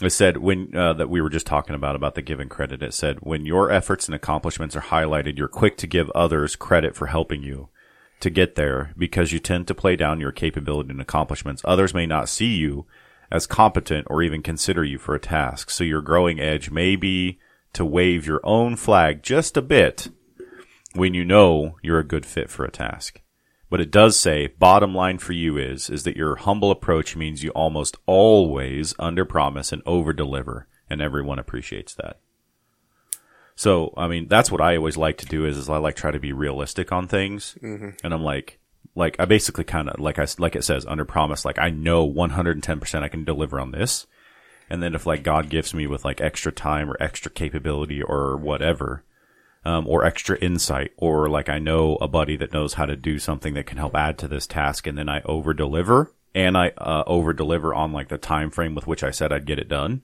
It 0.00 0.10
said 0.10 0.36
when, 0.36 0.76
uh, 0.76 0.92
that 0.92 1.10
we 1.10 1.20
were 1.20 1.30
just 1.30 1.46
talking 1.46 1.74
about, 1.74 1.96
about 1.96 2.14
the 2.14 2.22
giving 2.22 2.48
credit. 2.48 2.82
It 2.82 2.94
said, 2.94 3.18
when 3.20 3.44
your 3.44 3.70
efforts 3.70 4.06
and 4.06 4.14
accomplishments 4.14 4.76
are 4.76 4.80
highlighted, 4.80 5.36
you're 5.36 5.48
quick 5.48 5.76
to 5.78 5.88
give 5.88 6.08
others 6.10 6.54
credit 6.54 6.94
for 6.94 7.06
helping 7.06 7.42
you 7.42 7.68
to 8.20 8.30
get 8.30 8.54
there 8.54 8.92
because 8.96 9.32
you 9.32 9.38
tend 9.40 9.66
to 9.66 9.74
play 9.74 9.96
down 9.96 10.20
your 10.20 10.32
capability 10.32 10.90
and 10.90 11.00
accomplishments. 11.00 11.62
Others 11.64 11.94
may 11.94 12.06
not 12.06 12.28
see 12.28 12.56
you 12.56 12.86
as 13.30 13.46
competent 13.46 14.06
or 14.08 14.22
even 14.22 14.42
consider 14.42 14.84
you 14.84 14.98
for 14.98 15.14
a 15.14 15.20
task. 15.20 15.70
So 15.70 15.84
your 15.84 16.02
growing 16.02 16.40
edge 16.40 16.70
may 16.70 16.96
be 16.96 17.38
to 17.72 17.84
wave 17.84 18.26
your 18.26 18.40
own 18.44 18.76
flag 18.76 19.22
just 19.22 19.56
a 19.56 19.62
bit 19.62 20.08
when 20.94 21.12
you 21.14 21.24
know 21.24 21.76
you're 21.82 21.98
a 21.98 22.04
good 22.04 22.24
fit 22.24 22.50
for 22.50 22.64
a 22.64 22.70
task. 22.70 23.20
But 23.70 23.80
it 23.80 23.90
does 23.90 24.18
say 24.18 24.46
bottom 24.46 24.94
line 24.94 25.18
for 25.18 25.32
you 25.32 25.58
is 25.58 25.90
is 25.90 26.04
that 26.04 26.16
your 26.16 26.36
humble 26.36 26.70
approach 26.70 27.16
means 27.16 27.42
you 27.42 27.50
almost 27.50 27.96
always 28.06 28.94
under 28.98 29.24
promise 29.24 29.72
and 29.72 29.82
over 29.84 30.12
deliver. 30.12 30.66
and 30.90 31.00
everyone 31.00 31.38
appreciates 31.38 31.94
that. 31.94 32.18
So, 33.54 33.92
I 33.96 34.06
mean, 34.06 34.28
that's 34.28 34.50
what 34.50 34.60
I 34.60 34.76
always 34.76 34.96
like 34.96 35.18
to 35.18 35.26
do 35.26 35.44
is, 35.44 35.56
is 35.56 35.68
I 35.68 35.78
like 35.78 35.96
try 35.96 36.10
to 36.10 36.20
be 36.20 36.32
realistic 36.32 36.92
on 36.92 37.08
things. 37.08 37.56
Mm-hmm. 37.60 37.90
And 38.04 38.14
I'm 38.14 38.22
like, 38.22 38.58
like, 38.94 39.16
I 39.18 39.24
basically 39.24 39.64
kind 39.64 39.88
of, 39.88 39.98
like 39.98 40.18
I, 40.18 40.26
like 40.38 40.54
it 40.54 40.64
says, 40.64 40.86
under 40.86 41.04
promise, 41.04 41.44
like 41.44 41.58
I 41.58 41.70
know 41.70 42.08
110% 42.08 43.02
I 43.02 43.08
can 43.08 43.24
deliver 43.24 43.58
on 43.58 43.72
this. 43.72 44.06
And 44.70 44.82
then 44.82 44.94
if 44.94 45.06
like 45.06 45.22
God 45.22 45.50
gives 45.50 45.74
me 45.74 45.86
with 45.86 46.04
like 46.04 46.20
extra 46.20 46.52
time 46.52 46.90
or 46.90 46.96
extra 47.00 47.30
capability 47.30 48.02
or 48.02 48.36
whatever, 48.36 49.02
um, 49.68 49.86
or 49.86 50.02
extra 50.02 50.38
insight, 50.38 50.92
or 50.96 51.28
like 51.28 51.50
I 51.50 51.58
know 51.58 51.96
a 52.00 52.08
buddy 52.08 52.36
that 52.36 52.54
knows 52.54 52.74
how 52.74 52.86
to 52.86 52.96
do 52.96 53.18
something 53.18 53.52
that 53.52 53.66
can 53.66 53.76
help 53.76 53.94
add 53.94 54.16
to 54.18 54.28
this 54.28 54.46
task, 54.46 54.86
and 54.86 54.96
then 54.96 55.10
I 55.10 55.20
over 55.26 55.52
deliver 55.52 56.14
and 56.34 56.56
I 56.56 56.70
uh, 56.78 57.04
over 57.06 57.34
deliver 57.34 57.74
on 57.74 57.92
like 57.92 58.08
the 58.08 58.16
time 58.16 58.50
frame 58.50 58.74
with 58.74 58.86
which 58.86 59.04
I 59.04 59.10
said 59.10 59.30
I'd 59.30 59.44
get 59.44 59.58
it 59.58 59.68
done, 59.68 60.00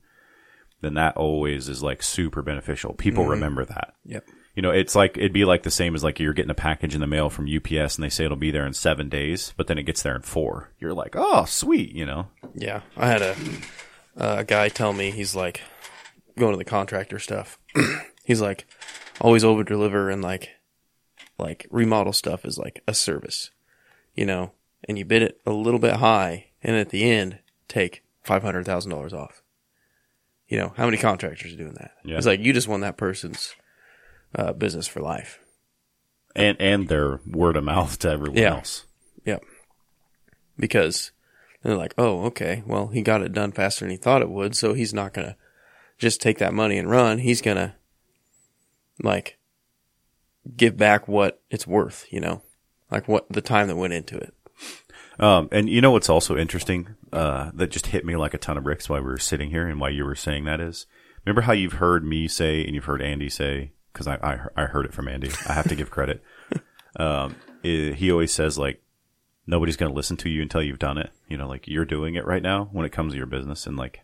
then 0.82 0.94
that 0.94 1.16
always 1.16 1.70
is 1.70 1.82
like 1.82 2.02
super 2.02 2.42
beneficial. 2.42 2.92
People 2.92 3.24
remember 3.24 3.64
that. 3.64 3.94
Yep. 4.04 4.26
You 4.54 4.60
know, 4.62 4.70
it's 4.70 4.94
like 4.94 5.16
it'd 5.16 5.32
be 5.32 5.46
like 5.46 5.62
the 5.62 5.70
same 5.70 5.94
as 5.94 6.04
like 6.04 6.20
you're 6.20 6.34
getting 6.34 6.50
a 6.50 6.54
package 6.54 6.94
in 6.94 7.00
the 7.00 7.06
mail 7.06 7.30
from 7.30 7.48
UPS 7.48 7.96
and 7.96 8.04
they 8.04 8.10
say 8.10 8.26
it'll 8.26 8.36
be 8.36 8.50
there 8.50 8.66
in 8.66 8.74
seven 8.74 9.08
days, 9.08 9.54
but 9.56 9.66
then 9.66 9.78
it 9.78 9.84
gets 9.84 10.02
there 10.02 10.14
in 10.14 10.20
four. 10.20 10.72
You're 10.78 10.92
like, 10.92 11.14
oh, 11.16 11.46
sweet, 11.46 11.90
you 11.92 12.04
know. 12.04 12.28
Yeah, 12.54 12.82
I 12.98 13.06
had 13.06 13.22
a 13.22 13.34
uh, 14.14 14.36
a 14.40 14.44
guy 14.44 14.68
tell 14.68 14.92
me 14.92 15.10
he's 15.10 15.34
like 15.34 15.62
going 16.38 16.52
to 16.52 16.58
the 16.58 16.64
contractor 16.66 17.18
stuff. 17.18 17.58
he's 18.24 18.42
like 18.42 18.66
always 19.20 19.44
over 19.44 19.64
deliver 19.64 20.10
and 20.10 20.22
like 20.22 20.50
like 21.38 21.66
remodel 21.70 22.12
stuff 22.12 22.44
is 22.44 22.58
like 22.58 22.82
a 22.86 22.94
service, 22.94 23.50
you 24.14 24.24
know, 24.26 24.52
and 24.88 24.98
you 24.98 25.04
bid 25.04 25.22
it 25.22 25.40
a 25.46 25.52
little 25.52 25.80
bit 25.80 25.94
high, 25.96 26.46
and 26.62 26.76
at 26.76 26.90
the 26.90 27.04
end 27.04 27.38
take 27.68 28.02
five 28.22 28.42
hundred 28.42 28.64
thousand 28.66 28.90
dollars 28.90 29.12
off. 29.12 29.42
You 30.48 30.58
know 30.58 30.72
how 30.76 30.84
many 30.84 30.98
contractors 30.98 31.52
are 31.52 31.56
doing 31.56 31.74
that? 31.74 31.92
Yeah. 32.04 32.16
It's 32.18 32.26
like 32.26 32.40
you 32.40 32.52
just 32.52 32.68
won 32.68 32.80
that 32.82 32.96
person's 32.96 33.54
uh, 34.34 34.52
business 34.52 34.86
for 34.86 35.00
life. 35.00 35.38
And 36.36 36.56
and 36.60 36.88
their 36.88 37.20
word 37.26 37.56
of 37.56 37.64
mouth 37.64 37.98
to 38.00 38.10
everyone 38.10 38.36
Yeah. 38.38 38.54
else. 38.56 38.84
Yep. 39.24 39.42
Because 40.58 41.10
they're 41.62 41.76
like, 41.76 41.94
oh, 41.96 42.24
okay, 42.26 42.62
well, 42.66 42.88
he 42.88 43.00
got 43.02 43.22
it 43.22 43.32
done 43.32 43.52
faster 43.52 43.84
than 43.84 43.90
he 43.90 43.96
thought 43.96 44.22
it 44.22 44.28
would, 44.30 44.54
so 44.54 44.74
he's 44.74 44.92
not 44.94 45.12
gonna 45.14 45.36
just 45.98 46.20
take 46.20 46.38
that 46.38 46.52
money 46.54 46.76
and 46.78 46.90
run. 46.90 47.18
He's 47.18 47.40
gonna 47.40 47.76
like 49.02 49.38
give 50.56 50.76
back 50.76 51.08
what 51.08 51.42
it's 51.50 51.66
worth, 51.66 52.06
you 52.10 52.20
know, 52.20 52.42
like 52.90 53.08
what 53.08 53.26
the 53.30 53.40
time 53.40 53.68
that 53.68 53.76
went 53.76 53.92
into 53.92 54.16
it. 54.16 54.34
Um, 55.18 55.48
and 55.52 55.68
you 55.68 55.80
know 55.80 55.92
what's 55.92 56.08
also 56.08 56.36
interesting 56.36 56.96
uh, 57.12 57.50
that 57.54 57.70
just 57.70 57.86
hit 57.86 58.04
me 58.04 58.16
like 58.16 58.34
a 58.34 58.38
ton 58.38 58.56
of 58.56 58.64
bricks 58.64 58.88
while 58.88 59.00
we 59.00 59.06
were 59.06 59.18
sitting 59.18 59.50
here 59.50 59.66
and 59.68 59.78
why 59.80 59.88
you 59.90 60.04
were 60.04 60.16
saying 60.16 60.44
that 60.46 60.60
is 60.60 60.86
remember 61.24 61.42
how 61.42 61.52
you've 61.52 61.74
heard 61.74 62.04
me 62.04 62.26
say 62.26 62.64
and 62.64 62.74
you've 62.74 62.86
heard 62.86 63.00
Andy 63.00 63.28
say 63.28 63.72
because 63.92 64.08
I, 64.08 64.16
I 64.16 64.62
I 64.62 64.66
heard 64.66 64.86
it 64.86 64.92
from 64.92 65.06
Andy. 65.08 65.30
I 65.48 65.52
have 65.52 65.68
to 65.68 65.76
give 65.76 65.90
credit. 65.90 66.22
Um, 66.96 67.34
i- 67.64 67.92
he 67.96 68.12
always 68.12 68.32
says 68.32 68.56
like 68.56 68.80
nobody's 69.48 69.76
going 69.76 69.90
to 69.90 69.96
listen 69.96 70.16
to 70.18 70.28
you 70.28 70.42
until 70.42 70.62
you've 70.62 70.78
done 70.78 70.96
it. 70.96 71.10
You 71.28 71.36
know 71.36 71.48
like 71.48 71.66
you're 71.66 71.84
doing 71.84 72.14
it 72.14 72.24
right 72.24 72.42
now 72.42 72.68
when 72.70 72.86
it 72.86 72.92
comes 72.92 73.12
to 73.14 73.16
your 73.16 73.26
business 73.26 73.66
and 73.66 73.76
like 73.76 74.02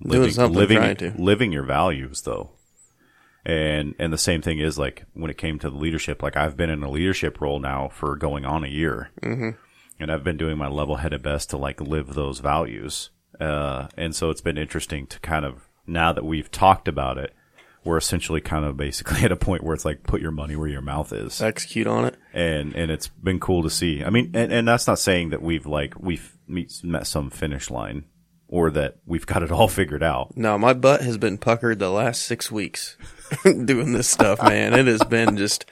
living 0.00 0.28
living 0.52 0.76
trying 0.76 0.96
to. 0.96 1.14
living 1.16 1.50
your 1.52 1.62
values 1.62 2.20
though 2.22 2.50
and 3.46 3.94
and 4.00 4.12
the 4.12 4.18
same 4.18 4.42
thing 4.42 4.58
is 4.58 4.76
like 4.76 5.04
when 5.14 5.30
it 5.30 5.38
came 5.38 5.58
to 5.60 5.70
the 5.70 5.76
leadership 5.76 6.20
like 6.22 6.36
I've 6.36 6.56
been 6.56 6.68
in 6.68 6.82
a 6.82 6.90
leadership 6.90 7.40
role 7.40 7.60
now 7.60 7.88
for 7.88 8.16
going 8.16 8.44
on 8.44 8.64
a 8.64 8.68
year 8.68 9.10
and 9.98 10.10
I've 10.10 10.24
been 10.24 10.36
doing 10.36 10.58
my 10.58 10.66
level 10.68 10.96
headed 10.96 11.22
best 11.22 11.50
to 11.50 11.56
like 11.56 11.80
live 11.80 12.14
those 12.14 12.40
values. 12.40 13.10
Uh, 13.40 13.88
and 13.96 14.14
so 14.14 14.30
it's 14.30 14.40
been 14.40 14.58
interesting 14.58 15.06
to 15.06 15.20
kind 15.20 15.44
of 15.44 15.68
now 15.86 16.12
that 16.12 16.24
we've 16.24 16.50
talked 16.50 16.88
about 16.88 17.18
it, 17.18 17.32
we're 17.84 17.96
essentially 17.98 18.40
kind 18.40 18.64
of 18.64 18.76
basically 18.76 19.20
at 19.22 19.30
a 19.32 19.36
point 19.36 19.62
where 19.62 19.74
it's 19.74 19.84
like 19.84 20.02
put 20.02 20.20
your 20.20 20.32
money 20.32 20.56
where 20.56 20.68
your 20.68 20.82
mouth 20.82 21.12
is, 21.12 21.40
Execute 21.40 21.86
on 21.86 22.04
it. 22.04 22.16
and 22.34 22.74
and 22.74 22.90
it's 22.90 23.06
been 23.08 23.38
cool 23.38 23.62
to 23.62 23.70
see. 23.70 24.02
I 24.02 24.10
mean, 24.10 24.32
and, 24.34 24.52
and 24.52 24.66
that's 24.66 24.86
not 24.86 24.98
saying 24.98 25.30
that 25.30 25.40
we've 25.40 25.66
like 25.66 25.94
we've 26.00 26.36
meet, 26.48 26.80
met 26.82 27.06
some 27.06 27.30
finish 27.30 27.70
line 27.70 28.04
or 28.48 28.70
that 28.70 28.96
we've 29.06 29.26
got 29.26 29.42
it 29.42 29.52
all 29.52 29.68
figured 29.80 30.02
out. 30.02 30.36
No, 30.36 30.58
my 30.58 30.72
butt 30.72 31.02
has 31.02 31.16
been 31.16 31.38
puckered 31.38 31.78
the 31.78 31.90
last 31.90 32.22
six 32.22 32.50
weeks 32.50 32.96
doing 33.64 33.92
this 33.92 34.08
stuff, 34.08 34.42
man. 34.42 34.74
It 34.74 34.86
has 34.86 35.02
been 35.04 35.36
just, 35.36 35.66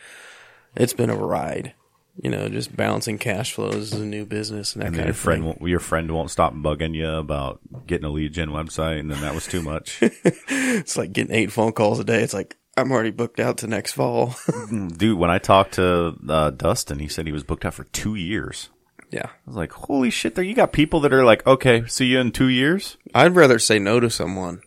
it's 0.77 0.93
been 0.93 1.11
a 1.11 1.17
ride. 1.17 1.75
You 2.23 2.31
know, 2.31 2.49
just 2.49 2.77
balancing 2.77 3.19
cash 3.19 3.55
flows 3.55 3.93
as 3.93 4.01
a 4.01 4.05
new 4.07 4.25
business 4.25 4.75
and 4.75 4.83
that 4.83 4.87
And 4.87 4.95
kind 4.95 5.07
your 5.07 5.11
of 5.11 5.17
friend, 5.17 5.41
thing. 5.41 5.47
won't, 5.47 5.63
your 5.69 5.81
friend 5.81 6.09
won't 6.13 6.31
stop 6.31 6.55
bugging 6.55 6.95
you 6.95 7.09
about 7.11 7.59
getting 7.89 8.05
a 8.05 8.09
lead 8.09 8.33
gen 8.33 8.51
website, 8.51 9.01
and 9.01 9.11
then 9.11 9.21
that 9.23 9.35
was 9.35 9.47
too 9.49 9.63
much. 9.63 10.01
It's 10.49 10.97
like 10.97 11.13
getting 11.13 11.35
eight 11.35 11.51
phone 11.51 11.73
calls 11.73 11.99
a 11.99 12.05
day. 12.05 12.23
It's 12.23 12.35
like 12.35 12.57
I'm 12.77 12.93
already 12.93 13.11
booked 13.11 13.41
out 13.41 13.59
to 13.59 13.67
next 13.67 13.93
fall. 13.93 14.37
Dude, 14.97 15.19
when 15.19 15.31
I 15.31 15.39
talked 15.39 15.75
to 15.75 16.15
uh, 16.29 16.51
Dustin, 16.51 16.99
he 17.01 17.09
said 17.09 17.27
he 17.27 17.33
was 17.33 17.43
booked 17.45 17.65
out 17.65 17.75
for 17.75 17.85
two 17.85 18.15
years. 18.15 18.71
yeah, 19.11 19.27
I 19.27 19.31
was 19.47 19.57
like, 19.57 19.73
holy 19.73 20.11
shit, 20.11 20.35
there 20.37 20.45
you 20.45 20.55
got 20.55 20.73
people 20.73 21.01
that 21.01 21.13
are 21.13 21.25
like, 21.25 21.45
okay, 21.49 21.85
see 21.87 22.07
you 22.07 22.19
in 22.21 22.31
two 22.33 22.49
years. 22.49 22.97
I'd 23.15 23.35
rather 23.37 23.59
say 23.59 23.79
no 23.81 23.99
to 24.01 24.09
someone, 24.11 24.63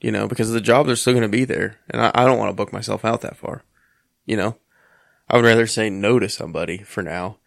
you 0.00 0.10
know, 0.10 0.28
because 0.28 0.50
the 0.50 0.60
jobs 0.60 0.90
are 0.90 0.96
still 0.96 1.12
going 1.12 1.22
to 1.22 1.28
be 1.28 1.44
there, 1.44 1.78
and 1.90 2.02
I, 2.02 2.10
I 2.14 2.24
don't 2.24 2.38
want 2.38 2.50
to 2.50 2.56
book 2.56 2.72
myself 2.72 3.04
out 3.04 3.20
that 3.22 3.36
far. 3.36 3.64
You 4.24 4.36
know, 4.36 4.56
I 5.28 5.36
would 5.36 5.44
rather 5.44 5.66
say 5.66 5.90
no 5.90 6.18
to 6.18 6.28
somebody 6.28 6.78
for 6.78 7.02
now. 7.02 7.38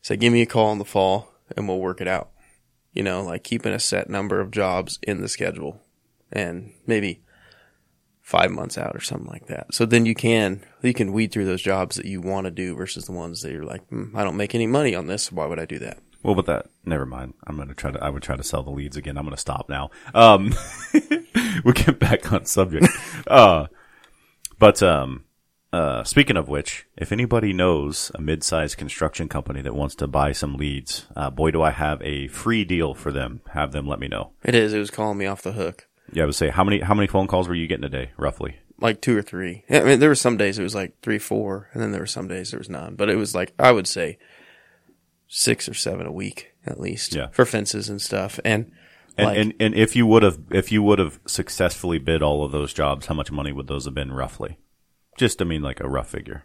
Say, 0.00 0.16
give 0.16 0.32
me 0.32 0.42
a 0.42 0.46
call 0.46 0.72
in 0.72 0.78
the 0.78 0.84
fall, 0.84 1.32
and 1.56 1.68
we'll 1.68 1.80
work 1.80 2.00
it 2.00 2.08
out. 2.08 2.30
You 2.92 3.02
know, 3.02 3.22
like 3.22 3.44
keeping 3.44 3.72
a 3.72 3.78
set 3.78 4.08
number 4.08 4.40
of 4.40 4.50
jobs 4.50 4.98
in 5.02 5.20
the 5.20 5.28
schedule, 5.28 5.82
and 6.32 6.72
maybe 6.86 7.22
five 8.28 8.50
months 8.50 8.76
out 8.76 8.94
or 8.94 9.00
something 9.00 9.28
like 9.28 9.46
that. 9.46 9.72
So 9.72 9.86
then 9.86 10.04
you 10.04 10.14
can 10.14 10.62
you 10.82 10.94
can 10.94 11.12
weed 11.12 11.32
through 11.32 11.46
those 11.46 11.62
jobs 11.62 11.96
that 11.96 12.04
you 12.06 12.20
want 12.20 12.44
to 12.44 12.50
do 12.50 12.74
versus 12.74 13.06
the 13.06 13.12
ones 13.12 13.42
that 13.42 13.52
you're 13.52 13.64
like, 13.64 13.86
hmm, 13.88 14.16
I 14.16 14.24
don't 14.24 14.36
make 14.36 14.54
any 14.54 14.66
money 14.66 14.94
on 14.94 15.06
this. 15.06 15.24
So 15.24 15.36
why 15.36 15.46
would 15.46 15.58
I 15.58 15.64
do 15.64 15.78
that? 15.78 15.98
Well, 16.22 16.34
but 16.34 16.46
that, 16.46 16.66
never 16.84 17.06
mind. 17.06 17.34
I'm 17.46 17.56
going 17.56 17.68
to 17.68 17.74
try 17.74 17.90
to, 17.90 18.02
I 18.02 18.10
would 18.10 18.22
try 18.22 18.36
to 18.36 18.42
sell 18.42 18.62
the 18.62 18.70
leads 18.70 18.96
again. 18.96 19.16
I'm 19.16 19.24
going 19.24 19.34
to 19.34 19.40
stop 19.40 19.68
now. 19.68 19.90
Um, 20.14 20.54
we'll 21.64 21.74
get 21.74 21.98
back 21.98 22.32
on 22.32 22.44
subject. 22.44 22.86
Uh, 23.26 23.66
but, 24.58 24.82
um, 24.82 25.24
uh, 25.70 26.02
speaking 26.02 26.38
of 26.38 26.48
which, 26.48 26.86
if 26.96 27.12
anybody 27.12 27.52
knows 27.52 28.10
a 28.14 28.22
mid-sized 28.22 28.78
construction 28.78 29.28
company 29.28 29.60
that 29.60 29.74
wants 29.74 29.94
to 29.96 30.06
buy 30.06 30.32
some 30.32 30.56
leads, 30.56 31.06
uh, 31.14 31.28
boy, 31.28 31.50
do 31.50 31.60
I 31.60 31.70
have 31.70 32.00
a 32.00 32.28
free 32.28 32.64
deal 32.64 32.94
for 32.94 33.12
them. 33.12 33.42
Have 33.50 33.72
them 33.72 33.86
let 33.86 34.00
me 34.00 34.08
know. 34.08 34.30
It 34.42 34.54
is. 34.54 34.72
It 34.72 34.78
was 34.78 34.90
calling 34.90 35.18
me 35.18 35.26
off 35.26 35.42
the 35.42 35.52
hook. 35.52 35.86
Yeah, 36.10 36.22
I 36.22 36.26
would 36.26 36.34
say, 36.36 36.48
how 36.48 36.64
many, 36.64 36.80
how 36.80 36.94
many 36.94 37.06
phone 37.06 37.26
calls 37.26 37.48
were 37.48 37.54
you 37.54 37.66
getting 37.66 37.84
a 37.84 37.90
day, 37.90 38.12
roughly? 38.16 38.56
like 38.80 39.00
two 39.00 39.16
or 39.16 39.22
three. 39.22 39.64
I 39.68 39.80
mean, 39.80 40.00
there 40.00 40.08
were 40.08 40.14
some 40.14 40.36
days 40.36 40.58
it 40.58 40.62
was 40.62 40.74
like 40.74 41.00
three, 41.02 41.18
four, 41.18 41.68
and 41.72 41.82
then 41.82 41.92
there 41.92 42.00
were 42.00 42.06
some 42.06 42.28
days 42.28 42.50
there 42.50 42.58
was 42.58 42.70
none. 42.70 42.94
But 42.94 43.10
it 43.10 43.16
was 43.16 43.34
like 43.34 43.52
I 43.58 43.72
would 43.72 43.86
say 43.86 44.18
six 45.28 45.68
or 45.68 45.74
seven 45.74 46.06
a 46.06 46.12
week 46.12 46.52
at 46.66 46.80
least. 46.80 47.14
Yeah. 47.14 47.28
for 47.28 47.44
fences 47.44 47.88
and 47.88 48.00
stuff. 48.02 48.40
And, 48.44 48.72
And, 49.16 49.26
like, 49.26 49.38
and, 49.38 49.54
and 49.60 49.74
if 49.74 49.94
you 49.94 50.06
would 50.06 50.22
have, 50.22 50.38
if 50.50 50.72
you 50.72 50.82
would 50.82 50.98
have 50.98 51.20
successfully 51.26 51.98
bid 51.98 52.22
all 52.22 52.44
of 52.44 52.52
those 52.52 52.72
jobs, 52.72 53.06
how 53.06 53.14
much 53.14 53.30
money 53.30 53.52
would 53.52 53.66
those 53.66 53.84
have 53.84 53.94
been 53.94 54.12
roughly? 54.12 54.58
Just, 55.16 55.40
I 55.42 55.44
mean, 55.44 55.62
like 55.62 55.80
a 55.80 55.88
rough 55.88 56.08
figure. 56.10 56.44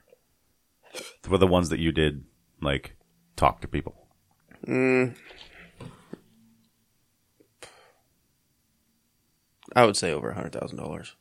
For 1.21 1.37
the 1.37 1.47
ones 1.47 1.69
that 1.69 1.79
you 1.79 1.91
did, 1.91 2.23
like, 2.61 2.95
talk 3.35 3.61
to 3.61 3.67
people. 3.67 4.07
Mm. 4.67 5.15
I 9.75 9.85
would 9.85 9.97
say 9.97 10.11
over 10.11 10.29
a 10.29 10.35
hundred 10.35 10.53
thousand 10.53 10.77
dollars. 10.77 11.15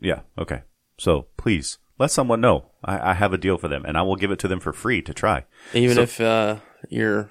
Yeah. 0.00 0.20
Okay. 0.38 0.62
So 0.98 1.26
please 1.36 1.78
let 1.98 2.10
someone 2.10 2.40
know. 2.40 2.66
I, 2.84 3.10
I 3.10 3.14
have 3.14 3.32
a 3.32 3.38
deal 3.38 3.58
for 3.58 3.68
them, 3.68 3.84
and 3.84 3.96
I 3.96 4.02
will 4.02 4.16
give 4.16 4.30
it 4.30 4.38
to 4.40 4.48
them 4.48 4.60
for 4.60 4.72
free 4.72 5.02
to 5.02 5.14
try. 5.14 5.44
Even 5.74 5.96
So- 5.96 6.02
if 6.02 6.20
uh, 6.20 6.56
you're, 6.88 7.30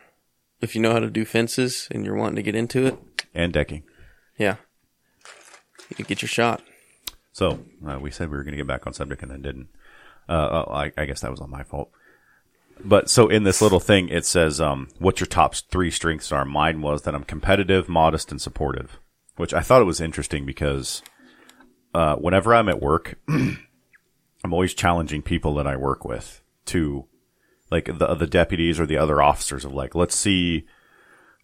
if 0.62 0.76
you 0.76 0.82
know 0.82 0.92
how 0.94 1.00
to 1.00 1.10
do 1.10 1.26
fences 1.26 1.88
and 1.92 2.06
you're 2.06 2.16
wanting 2.16 2.36
to 2.38 2.44
get 2.44 2.56
into 2.56 2.86
it, 2.86 2.98
And 3.34 3.52
decking. 3.54 3.84
yeah, 4.38 4.58
you 5.90 5.96
can 5.96 6.06
get 6.06 6.22
your 6.22 6.30
shot. 6.30 6.62
So 7.34 7.60
uh, 7.88 7.98
we 8.00 8.12
said 8.12 8.30
we 8.30 8.38
were 8.38 8.44
going 8.44 8.52
to 8.54 8.58
get 8.58 8.68
back 8.68 8.86
on 8.86 8.94
subject 8.94 9.22
and 9.24 9.32
then 9.32 9.42
didn't. 9.42 9.68
Uh, 10.30 10.64
oh, 10.68 10.72
I, 10.74 10.92
I 10.98 11.06
guess 11.06 11.22
that 11.22 11.32
was 11.32 11.42
on 11.42 11.50
my 11.50 11.64
fault. 11.64 11.90
But 12.84 13.10
so 13.10 13.28
in 13.28 13.44
this 13.44 13.62
little 13.62 13.80
thing, 13.80 14.10
it 14.10 14.26
says, 14.26 14.60
um, 14.60 14.88
what 15.00 15.20
your 15.20 15.28
top 15.28 15.56
three 15.56 15.92
strengths 15.92 16.32
are. 16.32 16.46
Mine 16.46 16.82
was 16.82 17.04
that 17.04 17.14
I'm 17.16 17.24
competitive, 17.24 17.88
modest, 17.88 18.32
and 18.32 18.42
supportive, 18.42 19.00
which 19.38 19.54
I 19.54 19.60
thought 19.62 19.82
it 19.82 19.86
was 19.86 20.02
interesting 20.02 20.46
because, 20.46 21.02
uh, 21.94 22.16
whenever 22.16 22.56
I'm 22.56 22.70
at 22.70 22.82
work, 22.82 23.20
I'm 24.44 24.54
always 24.54 24.74
challenging 24.74 25.22
people 25.22 25.54
that 25.56 25.68
I 25.68 25.76
work 25.76 26.06
with 26.06 26.42
to, 26.68 27.06
like 27.70 27.86
the, 27.86 28.16
the 28.16 28.28
deputies 28.28 28.80
or 28.80 28.86
the 28.86 28.98
other 28.98 29.22
officers 29.22 29.66
of 29.66 29.74
like, 29.74 29.96
let's 29.96 30.16
see, 30.16 30.66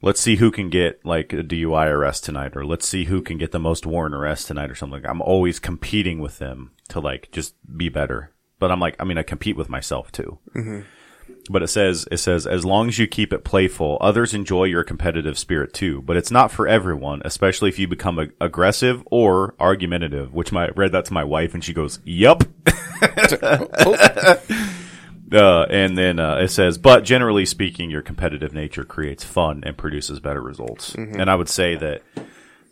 let's 0.02 0.22
see 0.22 0.38
who 0.38 0.52
can 0.52 0.70
get 0.70 1.06
like 1.06 1.34
a 1.34 1.44
DUI 1.44 1.88
arrest 1.88 2.24
tonight, 2.24 2.56
or 2.56 2.66
let's 2.66 2.88
see 2.88 3.06
who 3.06 3.22
can 3.22 3.38
get 3.38 3.52
the 3.52 3.60
most 3.60 3.86
warrant 3.86 4.16
arrest 4.16 4.48
tonight, 4.48 4.72
or 4.72 4.76
something. 4.76 5.06
I'm 5.06 5.22
always 5.22 5.60
competing 5.60 6.20
with 6.20 6.40
them 6.40 6.72
to 6.90 7.00
like 7.00 7.30
just 7.32 7.56
be 7.78 7.90
better. 7.90 8.32
But 8.60 8.72
I'm 8.72 8.80
like, 8.80 8.96
I 9.00 9.04
mean, 9.04 9.18
I 9.18 9.24
compete 9.24 9.56
with 9.56 9.70
myself 9.70 10.12
too. 10.12 10.40
Mm-hmm. 10.56 10.82
But 11.50 11.64
it 11.64 11.68
says, 11.68 12.08
it 12.12 12.18
says, 12.18 12.46
as 12.46 12.66
long 12.66 12.90
as 12.90 13.00
you 13.00 13.08
keep 13.08 13.32
it 13.32 13.44
playful, 13.46 13.98
others 14.02 14.34
enjoy 14.34 14.66
your 14.66 14.84
competitive 14.84 15.38
spirit 15.38 15.74
too. 15.74 16.02
But 16.02 16.18
it's 16.18 16.32
not 16.32 16.52
for 16.52 16.68
everyone, 16.68 17.22
especially 17.24 17.70
if 17.70 17.80
you 17.80 17.88
become 17.88 18.20
a- 18.20 18.28
aggressive 18.42 19.02
or 19.12 19.56
argumentative. 19.60 20.34
Which 20.34 20.52
my 20.52 20.70
read 20.76 20.92
that 20.92 21.06
to 21.06 21.14
my 21.14 21.24
wife, 21.24 21.54
and 21.54 21.64
she 21.64 21.74
goes, 21.74 22.00
"Yup." 22.04 22.44
Uh, 25.30 25.64
and 25.70 25.98
then 25.98 26.20
uh, 26.20 26.38
it 26.38 26.48
says, 26.48 26.78
but 26.78 27.04
generally 27.04 27.46
speaking, 27.46 27.90
your 27.90 28.02
competitive 28.02 28.54
nature 28.54 28.86
creates 28.86 29.26
fun 29.26 29.62
and 29.66 29.78
produces 29.78 30.22
better 30.22 30.42
results. 30.42 30.96
And 31.20 31.30
I 31.30 31.36
would 31.36 31.50
say 31.50 31.76
that 31.76 32.02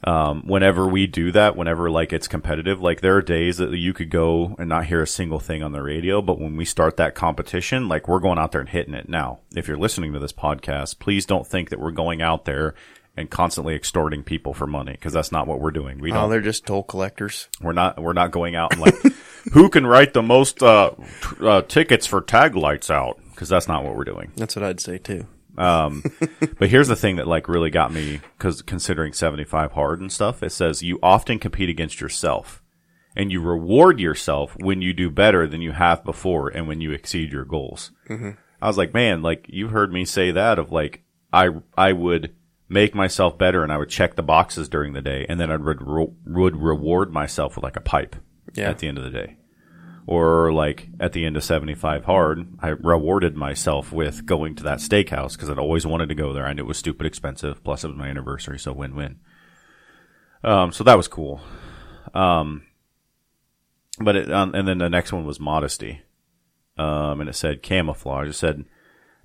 um, 0.03 0.43
whenever 0.45 0.87
we 0.87 1.07
do 1.07 1.31
that, 1.31 1.55
whenever 1.55 1.89
like 1.89 2.13
it's 2.13 2.27
competitive, 2.27 2.79
like 2.81 3.01
there 3.01 3.15
are 3.15 3.21
days 3.21 3.57
that 3.57 3.75
you 3.75 3.93
could 3.93 4.09
go 4.11 4.55
and 4.59 4.69
not 4.69 4.85
hear 4.85 5.01
a 5.01 5.07
single 5.07 5.39
thing 5.39 5.63
on 5.63 5.71
the 5.71 5.81
radio, 5.81 6.21
but 6.21 6.39
when 6.39 6.55
we 6.57 6.65
start 6.65 6.97
that 6.97 7.15
competition, 7.15 7.87
like 7.87 8.07
we're 8.07 8.19
going 8.19 8.37
out 8.37 8.51
there 8.51 8.61
and 8.61 8.69
hitting 8.69 8.93
it. 8.93 9.09
Now, 9.09 9.39
if 9.55 9.67
you're 9.67 9.77
listening 9.77 10.13
to 10.13 10.19
this 10.19 10.33
podcast, 10.33 10.99
please 10.99 11.25
don't 11.25 11.47
think 11.47 11.69
that 11.69 11.79
we're 11.79 11.91
going 11.91 12.21
out 12.21 12.45
there 12.45 12.75
and 13.17 13.29
constantly 13.29 13.73
extorting 13.75 14.21
people 14.23 14.53
for 14.53 14.67
money 14.67 14.91
because 14.91 15.13
that's 15.13 15.31
not 15.31 15.47
what 15.47 15.59
we're 15.61 15.71
doing. 15.71 15.99
We 15.99 16.11
Oh, 16.11 16.15
don't. 16.15 16.29
they're 16.29 16.41
just 16.41 16.65
toll 16.65 16.83
collectors. 16.83 17.47
We're 17.61 17.71
not. 17.71 17.99
We're 18.01 18.11
not 18.13 18.31
going 18.31 18.55
out 18.55 18.73
and 18.73 18.81
like, 18.81 18.95
who 19.53 19.69
can 19.69 19.87
write 19.87 20.13
the 20.13 20.21
most 20.21 20.61
uh, 20.61 20.91
t- 21.21 21.47
uh, 21.47 21.61
tickets 21.61 22.05
for 22.05 22.19
tag 22.21 22.55
lights 22.55 22.91
out? 22.91 23.19
Because 23.31 23.47
that's 23.49 23.67
not 23.69 23.83
what 23.85 23.95
we're 23.95 24.03
doing. 24.03 24.31
That's 24.35 24.55
what 24.55 24.63
I'd 24.63 24.79
say 24.81 24.97
too. 24.97 25.27
Um, 25.57 26.03
but 26.59 26.69
here's 26.69 26.88
the 26.88 26.95
thing 26.95 27.15
that 27.17 27.27
like 27.27 27.47
really 27.47 27.69
got 27.69 27.91
me 27.93 28.19
because 28.38 28.62
considering 28.62 29.13
75 29.13 29.71
hard 29.74 30.00
and 30.01 30.12
stuff, 30.12 30.43
it 30.43 30.51
says 30.51 30.81
you 30.83 31.00
often 31.01 31.39
compete 31.39 31.69
against 31.69 32.01
yourself, 32.01 32.62
and 33.15 33.31
you 33.31 33.41
reward 33.41 34.00
yourself 34.00 34.55
when 34.59 34.81
you 34.81 34.93
do 34.93 35.09
better 35.09 35.47
than 35.47 35.62
you 35.62 35.71
have 35.71 36.03
before 36.03 36.50
and 36.50 36.67
when 36.67 36.81
you 36.81 36.91
exceed 36.91 37.31
your 37.31 37.45
goals. 37.45 37.91
Mm-hmm. 38.09 38.31
I 38.62 38.67
was 38.67 38.77
like, 38.77 38.93
man, 38.93 39.21
like 39.21 39.45
you 39.50 39.67
heard 39.69 39.91
me 39.93 40.05
say 40.05 40.31
that 40.31 40.59
of 40.59 40.71
like 40.71 41.03
I 41.31 41.50
I 41.77 41.91
would 41.93 42.35
make 42.67 42.95
myself 42.95 43.38
better 43.38 43.62
and 43.63 43.71
I 43.71 43.77
would 43.77 43.89
check 43.89 44.15
the 44.15 44.23
boxes 44.23 44.67
during 44.69 44.93
the 44.93 45.01
day, 45.01 45.25
and 45.30 45.39
then 45.39 45.51
I 45.51 45.58
would 45.58 45.82
re- 45.82 46.08
would 46.25 46.56
reward 46.56 47.12
myself 47.13 47.56
with 47.56 47.63
like 47.63 47.75
a 47.77 47.82
pipe 47.82 48.15
Yeah. 48.53 48.69
at 48.69 48.80
the 48.80 48.88
end 48.88 48.97
of 48.97 49.03
the 49.03 49.10
day. 49.12 49.38
Or 50.08 50.54
like 50.54 50.88
at 51.00 51.13
the 51.13 51.26
end 51.26 51.36
of 51.36 51.44
75 51.44 52.06
hard, 52.06 52.48
I 52.60 52.70
rewarded 52.70 53.36
myself 53.36 53.91
with 53.91 54.26
going 54.26 54.56
to 54.56 54.63
that 54.63 54.78
steakhouse 54.78 55.34
because 55.34 55.50
I'd 55.50 55.58
always 55.58 55.86
wanted 55.86 56.10
to 56.10 56.15
go 56.15 56.32
there. 56.32 56.46
I 56.46 56.54
knew 56.54 56.63
it 56.63 56.68
was 56.68 56.78
stupid 56.78 57.08
expensive. 57.08 57.63
Plus 57.63 57.84
it 57.84 57.88
was 57.88 57.98
my 57.98 58.08
anniversary. 58.08 58.60
So 58.60 58.72
win 58.72 58.96
win. 58.96 59.20
Um, 60.44 60.72
so 60.72 60.84
that 60.84 60.98
was 60.98 61.08
cool. 61.08 61.41
Um, 62.13 62.63
but 64.00 64.15
it, 64.15 64.32
um, 64.32 64.54
and 64.54 64.68
then 64.68 64.78
the 64.78 64.89
next 64.89 65.12
one 65.12 65.26
was 65.26 65.39
modesty. 65.39 66.02
Um, 66.78 67.22
and 67.22 67.30
it 67.30 67.34
said 67.34 67.63
camouflage. 67.63 68.28
It 68.28 68.34
said, 68.34 68.65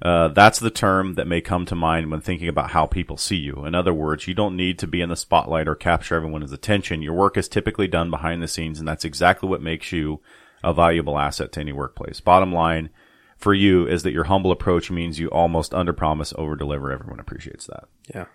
uh, 0.02 0.28
that's 0.28 0.58
the 0.58 0.70
term 0.70 1.14
that 1.14 1.26
may 1.26 1.42
come 1.42 1.66
to 1.66 1.74
mind 1.74 2.10
when 2.10 2.20
thinking 2.20 2.48
about 2.48 2.70
how 2.70 2.86
people 2.86 3.18
see 3.18 3.36
you. 3.36 3.66
In 3.66 3.74
other 3.74 3.92
words, 3.92 4.26
you 4.26 4.34
don't 4.34 4.56
need 4.56 4.78
to 4.78 4.86
be 4.86 5.02
in 5.02 5.10
the 5.10 5.16
spotlight 5.16 5.68
or 5.68 5.74
capture 5.74 6.14
everyone's 6.14 6.52
attention. 6.52 7.02
Your 7.02 7.12
work 7.12 7.36
is 7.36 7.48
typically 7.48 7.86
done 7.86 8.10
behind 8.10 8.42
the 8.42 8.48
scenes, 8.48 8.78
and 8.78 8.88
that's 8.88 9.04
exactly 9.04 9.48
what 9.48 9.60
makes 9.60 9.92
you 9.92 10.20
a 10.62 10.72
valuable 10.74 11.18
asset 11.18 11.52
to 11.52 11.60
any 11.60 11.72
workplace. 11.72 12.20
Bottom 12.20 12.52
line 12.52 12.90
for 13.36 13.54
you 13.54 13.86
is 13.86 14.02
that 14.02 14.12
your 14.12 14.24
humble 14.24 14.52
approach 14.52 14.90
means 14.90 15.18
you 15.18 15.28
almost 15.28 15.72
underpromise, 15.72 16.34
overdeliver. 16.34 16.92
Everyone 16.92 17.20
appreciates 17.20 17.66
that. 17.66 17.84
Yeah. 18.14 18.26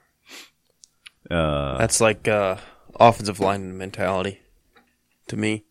Uh, 1.30 1.78
That's 1.78 2.02
like 2.02 2.28
uh, 2.28 2.58
offensive 3.00 3.40
line 3.40 3.78
mentality 3.78 4.42
to 5.28 5.38
me. 5.38 5.66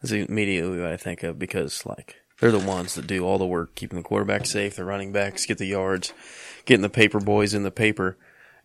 That's 0.00 0.12
immediately 0.12 0.80
what 0.80 0.92
I 0.92 0.96
think 0.96 1.22
of 1.22 1.38
because 1.38 1.84
like 1.84 2.16
they're 2.40 2.50
the 2.52 2.58
ones 2.58 2.94
that 2.94 3.06
do 3.06 3.24
all 3.24 3.38
the 3.38 3.46
work, 3.46 3.74
keeping 3.74 3.98
the 3.98 4.02
quarterback 4.04 4.46
safe, 4.46 4.76
the 4.76 4.84
running 4.84 5.12
backs 5.12 5.44
get 5.46 5.58
the 5.58 5.66
yards, 5.66 6.12
getting 6.64 6.82
the 6.82 6.88
paper 6.88 7.20
boys 7.20 7.52
in 7.52 7.64
the 7.64 7.70
paper, 7.70 8.16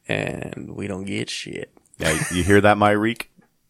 and 0.07 0.73
we 0.75 0.87
don't 0.87 1.05
get 1.05 1.29
shit. 1.29 1.71
yeah, 1.97 2.17
you 2.31 2.43
hear 2.43 2.61
that, 2.61 2.77
Myreek? 2.77 3.23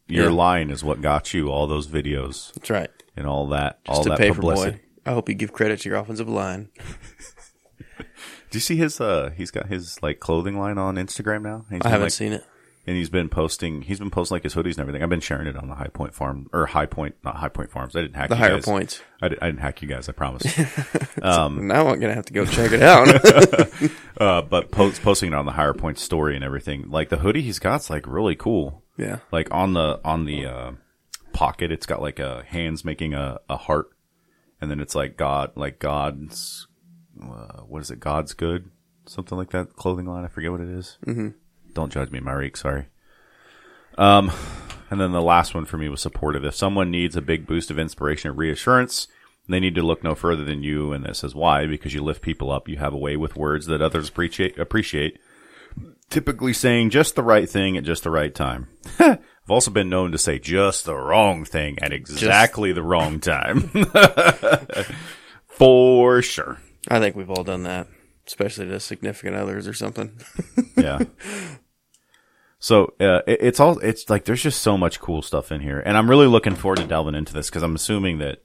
Your 0.08 0.26
Yeah. 0.30 0.30
line 0.32 0.70
is 0.70 0.84
what 0.84 1.02
got 1.02 1.34
you 1.34 1.50
all 1.50 1.66
those 1.68 1.88
videos 1.88 2.54
That's 2.54 2.70
right. 2.70 2.92
And 3.16 3.26
all 3.28 3.48
that, 3.48 3.80
all 3.88 4.04
Just 4.04 4.08
a 4.08 4.10
that 4.24 4.34
publicity. 4.36 4.72
boy. 4.72 4.80
I 5.06 5.12
hope 5.14 5.30
you 5.30 5.36
give 5.36 5.54
credit 5.54 5.80
to 5.82 5.90
your 5.90 5.98
offensive 6.00 6.28
line. 6.30 6.70
Do 8.52 8.58
you 8.58 8.60
see 8.62 8.76
his? 8.78 9.02
Uh, 9.02 9.32
he's 9.36 9.52
got 9.52 9.68
his 9.68 10.02
like 10.02 10.20
clothing 10.20 10.58
line 10.58 10.78
on 10.78 10.96
Instagram 10.96 11.42
now. 11.44 11.66
He's 11.70 11.78
I 11.82 11.84
been, 11.84 11.92
haven't 11.92 12.06
like, 12.06 12.12
seen 12.14 12.32
it. 12.34 12.44
and 12.88 12.96
he's 12.96 13.10
been 13.10 13.28
posting. 13.28 13.82
He's 13.82 14.00
been 14.00 14.10
posting 14.12 14.36
like 14.36 14.44
his 14.44 14.56
hoodies 14.56 14.72
and 14.72 14.80
everything. 14.80 15.04
I've 15.04 15.10
been 15.10 15.20
sharing 15.20 15.48
it 15.48 15.58
on 15.58 15.68
the 15.68 15.76
High 15.76 15.88
Point 15.90 16.14
Farm 16.14 16.48
or 16.54 16.66
High 16.68 16.86
Point, 16.86 17.16
not 17.24 17.36
High 17.36 17.50
Point 17.50 17.70
Farms. 17.72 17.96
I 17.96 18.02
didn't 18.02 18.16
hack 18.16 18.30
The 18.30 18.36
you 18.36 18.40
higher 18.40 18.56
guys. 18.56 18.66
points. 18.66 19.02
I, 19.22 19.28
did, 19.28 19.40
I 19.42 19.48
didn't 19.48 19.60
hack 19.62 19.82
you 19.82 19.88
guys. 19.88 20.08
I 20.10 20.14
promise. 20.14 20.44
Um, 21.22 21.68
now 21.68 21.88
I'm 21.88 22.00
gonna 22.00 22.14
have 22.14 22.26
to 22.26 22.34
go 22.34 22.46
check 22.46 22.72
it 22.72 22.84
out. 22.84 23.08
uh, 24.22 24.42
but 24.44 24.70
post, 24.72 25.02
posting 25.02 25.32
it 25.34 25.36
on 25.36 25.46
the 25.46 25.52
Higher 25.54 25.74
Point 25.74 25.98
story 25.98 26.36
and 26.36 26.44
everything. 26.44 26.90
Like 26.90 27.10
the 27.10 27.18
hoodie 27.18 27.42
he's 27.42 27.58
got's 27.60 27.90
like 27.90 28.06
really 28.08 28.36
cool. 28.36 28.84
yeah. 28.98 29.20
Like 29.32 29.48
on 29.52 29.74
the 29.74 30.00
on 30.06 30.26
the 30.26 30.46
uh, 30.46 30.72
pocket, 31.36 31.72
it's 31.72 31.86
got 31.86 32.02
like 32.02 32.18
a 32.18 32.44
hands 32.48 32.86
making 32.86 33.14
a, 33.14 33.40
a 33.50 33.58
heart, 33.58 33.90
and 34.60 34.72
then 34.72 34.80
it's 34.80 34.96
like 34.96 35.18
God, 35.18 35.52
like 35.56 35.78
God's. 35.78 36.68
Uh, 37.22 37.62
what 37.62 37.82
is 37.82 37.92
it? 37.92 38.00
God's 38.00 38.34
good, 38.34 38.72
something 39.06 39.38
like 39.38 39.52
that. 39.52 39.76
Clothing 39.76 40.06
line. 40.06 40.26
I 40.26 40.28
forget 40.28 40.52
what 40.52 40.62
it 40.62 40.70
is. 40.70 40.98
Mm-hmm. 41.06 41.30
Don't 41.74 41.92
judge 41.92 42.10
me, 42.10 42.20
Myreek. 42.20 42.58
Sorry. 42.58 42.88
Um, 43.98 44.32
and 44.90 45.00
then 45.00 45.12
the 45.12 45.22
last 45.22 45.54
one 45.54 45.66
for 45.66 45.78
me 45.78 45.90
was 45.90 46.02
supportive. 46.02 46.44
If 46.44 46.56
someone 46.56 46.92
needs 46.92 47.16
a 47.16 47.22
big 47.22 47.46
boost 47.46 47.72
of 47.72 47.80
inspiration 47.80 48.32
or 48.32 48.34
reassurance, 48.34 49.08
they 49.48 49.60
need 49.60 49.76
to 49.76 49.84
look 49.84 50.04
no 50.04 50.16
further 50.16 50.44
than 50.44 50.64
you. 50.64 50.92
And 50.92 51.06
this 51.06 51.24
is 51.24 51.36
why, 51.36 51.66
because 51.68 51.94
you 51.94 52.04
lift 52.04 52.22
people 52.22 52.52
up. 52.52 52.68
You 52.68 52.78
have 52.78 52.94
a 52.94 52.98
way 52.98 53.16
with 53.16 53.36
words 53.36 53.66
that 53.68 53.82
others 53.82 54.10
appreciate. 54.10 54.58
Appreciate. 54.58 55.20
Typically 56.10 56.54
saying 56.54 56.90
just 56.92 57.16
the 57.16 57.24
right 57.24 57.50
thing 57.50 57.78
at 57.78 57.84
just 57.84 58.04
the 58.04 58.12
right 58.12 58.34
time. 58.34 58.68
I've 59.46 59.52
also 59.52 59.70
been 59.70 59.90
known 59.90 60.12
to 60.12 60.18
say 60.18 60.40
just 60.40 60.86
the 60.86 60.96
wrong 60.96 61.46
thing 61.46 61.78
at 61.80 61.94
exactly 61.94 62.72
the 62.72 62.82
wrong 62.82 63.20
time. 63.20 63.70
For 65.46 66.24
sure. 66.24 66.60
I 66.90 67.00
think 67.00 67.16
we've 67.16 67.30
all 67.30 67.44
done 67.44 67.64
that, 67.64 67.88
especially 68.26 68.66
to 68.68 68.80
significant 68.80 69.36
others 69.36 69.68
or 69.68 69.74
something. 69.74 70.20
yeah. 70.78 71.00
So 72.58 72.96
uh, 73.00 73.22
it, 73.28 73.38
it's 73.42 73.60
all 73.60 73.78
it's 73.80 74.10
like 74.10 74.26
there's 74.26 74.42
just 74.42 74.64
so 74.64 74.80
much 74.80 75.00
cool 75.00 75.22
stuff 75.22 75.52
in 75.52 75.62
here, 75.62 75.80
and 75.80 75.96
I'm 75.96 76.10
really 76.10 76.28
looking 76.28 76.56
forward 76.56 76.80
to 76.80 76.88
delving 76.88 77.14
into 77.14 77.32
this 77.32 77.50
because 77.50 77.62
I'm 77.62 77.76
assuming 77.76 78.18
that 78.20 78.40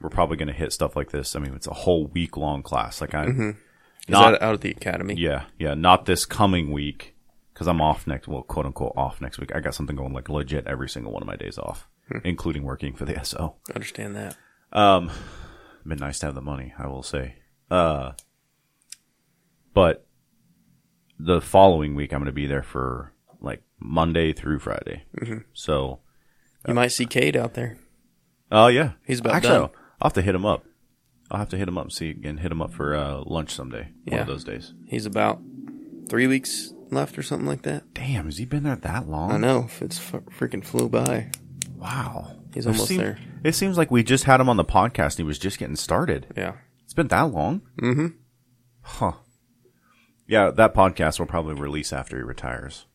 we're 0.00 0.08
probably 0.08 0.38
going 0.38 0.48
to 0.48 0.54
hit 0.54 0.72
stuff 0.72 0.96
like 0.96 1.10
this. 1.10 1.36
I 1.36 1.40
mean, 1.40 1.52
it's 1.54 1.66
a 1.66 1.74
whole 1.74 2.06
week 2.06 2.38
long 2.38 2.62
class. 2.62 3.02
Like 3.02 3.14
I, 3.14 3.26
Is 3.26 3.54
not 4.08 4.30
that 4.30 4.42
out 4.42 4.54
of 4.54 4.62
the 4.62 4.70
academy? 4.70 5.16
yeah, 5.18 5.44
yeah, 5.58 5.74
not 5.74 6.06
this 6.06 6.24
coming 6.24 6.72
week 6.72 7.14
because 7.60 7.68
I'm 7.68 7.82
off 7.82 8.06
next. 8.06 8.26
Well, 8.26 8.40
quote 8.42 8.64
unquote 8.64 8.94
off 8.96 9.20
next 9.20 9.38
week. 9.38 9.54
I 9.54 9.60
got 9.60 9.74
something 9.74 9.94
going 9.94 10.14
like 10.14 10.30
legit 10.30 10.66
every 10.66 10.88
single 10.88 11.12
one 11.12 11.22
of 11.22 11.26
my 11.26 11.36
days 11.36 11.58
off, 11.58 11.86
including 12.24 12.62
working 12.62 12.94
for 12.94 13.04
the 13.04 13.20
SO. 13.22 13.56
Understand 13.74 14.16
that. 14.16 14.34
Um, 14.72 15.10
been 15.84 15.98
nice 15.98 16.18
to 16.20 16.26
have 16.26 16.34
the 16.34 16.40
money, 16.40 16.72
I 16.78 16.86
will 16.86 17.02
say. 17.02 17.34
Uh, 17.70 18.12
but 19.74 20.06
the 21.18 21.42
following 21.42 21.94
week, 21.94 22.14
I'm 22.14 22.20
going 22.20 22.26
to 22.26 22.32
be 22.32 22.46
there 22.46 22.62
for 22.62 23.12
like 23.42 23.62
Monday 23.78 24.32
through 24.32 24.60
Friday. 24.60 25.02
So, 25.52 26.00
You 26.66 26.72
might 26.72 26.92
see 26.92 27.04
Cade 27.04 27.36
out 27.36 27.52
there. 27.52 27.76
oh 28.50 28.68
yeah, 28.68 28.92
He's 29.06 29.20
about 29.20 29.34
actually, 29.34 29.50
done. 29.58 29.70
I'll, 30.00 30.06
have 30.08 30.12
to 30.14 30.22
hit 30.22 30.34
him 30.34 30.46
up. 30.46 30.64
I'll 31.30 31.40
have 31.40 31.50
to 31.50 31.58
hit 31.58 31.68
him 31.68 31.76
up 31.76 31.84
and 31.84 31.92
see 31.92 32.16
and 32.24 32.40
hit 32.40 32.50
him 32.50 32.62
up 32.62 32.72
for 32.72 32.94
uh, 32.94 33.22
lunch 33.26 33.50
someday. 33.54 33.90
One 34.04 34.16
Yeah. 34.16 34.20
of 34.22 34.28
those 34.28 34.44
days. 34.44 34.72
He's 34.86 35.04
about 35.04 35.40
three 36.08 36.26
weeks 36.26 36.72
left 36.92 37.18
or 37.18 37.22
something 37.22 37.46
like 37.46 37.62
that. 37.62 37.94
Damn, 37.94 38.26
has 38.26 38.38
he 38.38 38.44
been 38.44 38.62
there 38.62 38.76
that 38.76 39.08
long? 39.08 39.32
I 39.32 39.36
know. 39.36 39.68
It's 39.80 39.98
f- 39.98 40.22
freaking 40.38 40.64
flew 40.64 40.88
by. 40.88 41.30
Wow. 41.76 42.36
He's 42.52 42.66
almost 42.66 42.88
there. 42.88 43.18
It 43.44 43.54
seems 43.54 43.78
like 43.78 43.90
we 43.90 44.02
just 44.02 44.24
had 44.24 44.40
him 44.40 44.48
on 44.48 44.56
the 44.56 44.64
podcast 44.64 45.12
and 45.12 45.18
he 45.18 45.22
was 45.24 45.38
just 45.38 45.58
getting 45.58 45.76
started. 45.76 46.26
Yeah. 46.36 46.54
It's 46.84 46.94
been 46.94 47.08
that 47.08 47.32
long? 47.32 47.62
Mm-hmm. 47.80 48.08
Huh. 48.82 49.12
Yeah, 50.26 50.50
that 50.50 50.74
podcast 50.74 51.18
will 51.18 51.26
probably 51.26 51.54
release 51.54 51.92
after 51.92 52.16
he 52.16 52.22
retires. 52.22 52.86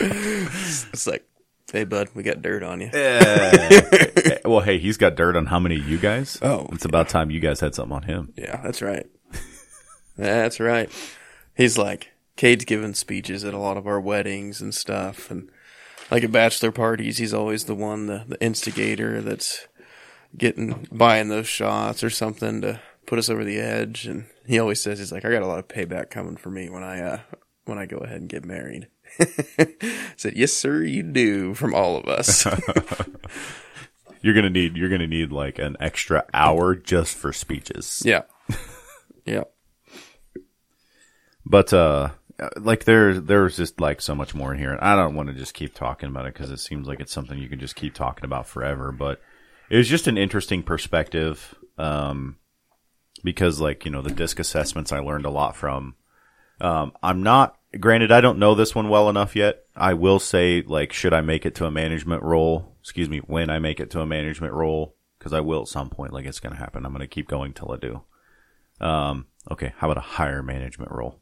It's 0.00 1.06
like, 1.06 1.26
hey, 1.72 1.84
bud, 1.84 2.10
we 2.14 2.22
got 2.22 2.42
dirt 2.42 2.62
on 2.62 2.80
you. 2.80 2.90
well, 4.44 4.60
hey, 4.60 4.78
he's 4.78 4.96
got 4.96 5.16
dirt 5.16 5.36
on 5.36 5.46
how 5.46 5.58
many 5.58 5.76
of 5.76 5.88
you 5.88 5.98
guys? 5.98 6.38
Oh, 6.42 6.68
It's 6.72 6.84
about 6.84 7.08
time 7.08 7.30
you 7.30 7.40
guys 7.40 7.60
had 7.60 7.74
something 7.74 7.94
on 7.96 8.02
him. 8.02 8.32
Yeah, 8.36 8.60
that's 8.62 8.82
right. 8.82 9.06
That's 10.16 10.60
right. 10.60 10.90
He's 11.56 11.78
like, 11.78 12.12
Cade's 12.36 12.64
giving 12.64 12.94
speeches 12.94 13.44
at 13.44 13.54
a 13.54 13.58
lot 13.58 13.76
of 13.76 13.86
our 13.86 14.00
weddings 14.00 14.60
and 14.60 14.74
stuff. 14.74 15.30
And 15.30 15.50
like 16.10 16.24
at 16.24 16.32
bachelor 16.32 16.72
parties, 16.72 17.18
he's 17.18 17.34
always 17.34 17.64
the 17.64 17.74
one, 17.74 18.06
the, 18.06 18.24
the 18.26 18.42
instigator 18.42 19.20
that's 19.20 19.66
getting, 20.36 20.88
buying 20.90 21.28
those 21.28 21.48
shots 21.48 22.02
or 22.02 22.10
something 22.10 22.60
to 22.62 22.80
put 23.06 23.18
us 23.18 23.28
over 23.28 23.44
the 23.44 23.58
edge. 23.58 24.06
And 24.06 24.26
he 24.46 24.58
always 24.58 24.82
says, 24.82 24.98
he's 24.98 25.12
like, 25.12 25.24
I 25.24 25.30
got 25.30 25.42
a 25.42 25.46
lot 25.46 25.58
of 25.58 25.68
payback 25.68 26.10
coming 26.10 26.36
for 26.36 26.50
me 26.50 26.68
when 26.68 26.82
I, 26.82 27.00
uh, 27.00 27.18
when 27.64 27.78
I 27.78 27.86
go 27.86 27.98
ahead 27.98 28.20
and 28.20 28.28
get 28.28 28.44
married. 28.44 28.88
I 29.20 29.74
said, 30.16 30.36
yes, 30.36 30.52
sir, 30.52 30.82
you 30.82 31.02
do 31.04 31.54
from 31.54 31.74
all 31.74 31.96
of 31.96 32.06
us. 32.06 32.46
You're 34.22 34.32
gonna 34.34 34.48
need 34.48 34.74
you're 34.78 34.88
gonna 34.88 35.06
need 35.06 35.32
like 35.32 35.58
an 35.58 35.76
extra 35.80 36.24
hour 36.32 36.74
just 36.74 37.14
for 37.14 37.30
speeches. 37.30 38.02
yeah. 38.06 38.22
Yeah. 39.26 39.44
But 41.46 41.72
uh 41.72 42.10
like 42.56 42.84
there 42.84 43.20
there's 43.20 43.56
just 43.56 43.80
like 43.80 44.00
so 44.00 44.14
much 44.14 44.34
more 44.34 44.52
in 44.52 44.58
here. 44.58 44.78
I 44.80 44.96
don't 44.96 45.14
want 45.14 45.28
to 45.28 45.34
just 45.34 45.54
keep 45.54 45.74
talking 45.74 46.08
about 46.08 46.26
it 46.26 46.34
because 46.34 46.50
it 46.50 46.58
seems 46.58 46.86
like 46.86 47.00
it's 47.00 47.12
something 47.12 47.38
you 47.38 47.48
can 47.48 47.60
just 47.60 47.76
keep 47.76 47.94
talking 47.94 48.24
about 48.24 48.48
forever. 48.48 48.92
But 48.92 49.20
it 49.70 49.76
was 49.76 49.88
just 49.88 50.08
an 50.08 50.18
interesting 50.18 50.62
perspective. 50.62 51.54
Um 51.78 52.36
because 53.22 53.60
like, 53.60 53.84
you 53.84 53.90
know, 53.90 54.02
the 54.02 54.10
disc 54.10 54.38
assessments 54.38 54.92
I 54.92 54.98
learned 54.98 55.26
a 55.26 55.30
lot 55.30 55.56
from. 55.56 55.94
Um 56.60 56.92
I'm 57.02 57.22
not 57.22 57.56
granted 57.78 58.10
I 58.10 58.20
don't 58.20 58.38
know 58.38 58.54
this 58.54 58.74
one 58.74 58.88
well 58.88 59.08
enough 59.08 59.36
yet. 59.36 59.64
I 59.76 59.94
will 59.94 60.18
say 60.18 60.62
like 60.62 60.92
should 60.92 61.12
I 61.12 61.20
make 61.20 61.46
it 61.46 61.54
to 61.56 61.66
a 61.66 61.70
management 61.70 62.22
role? 62.22 62.76
Excuse 62.80 63.08
me, 63.08 63.18
when 63.18 63.50
I 63.50 63.58
make 63.58 63.80
it 63.80 63.90
to 63.92 64.00
a 64.00 64.06
management 64.06 64.54
role 64.54 64.96
because 65.18 65.32
I 65.32 65.40
will 65.40 65.62
at 65.62 65.68
some 65.68 65.88
point 65.88 66.12
like 66.12 66.26
it's 66.26 66.40
going 66.40 66.52
to 66.52 66.58
happen. 66.58 66.84
I'm 66.84 66.92
going 66.92 67.00
to 67.00 67.06
keep 67.06 67.28
going 67.28 67.52
till 67.52 67.70
I 67.70 67.76
do. 67.76 68.02
Um 68.80 69.26
okay, 69.50 69.72
how 69.76 69.88
about 69.88 70.04
a 70.04 70.08
higher 70.08 70.42
management 70.42 70.90
role? 70.90 71.20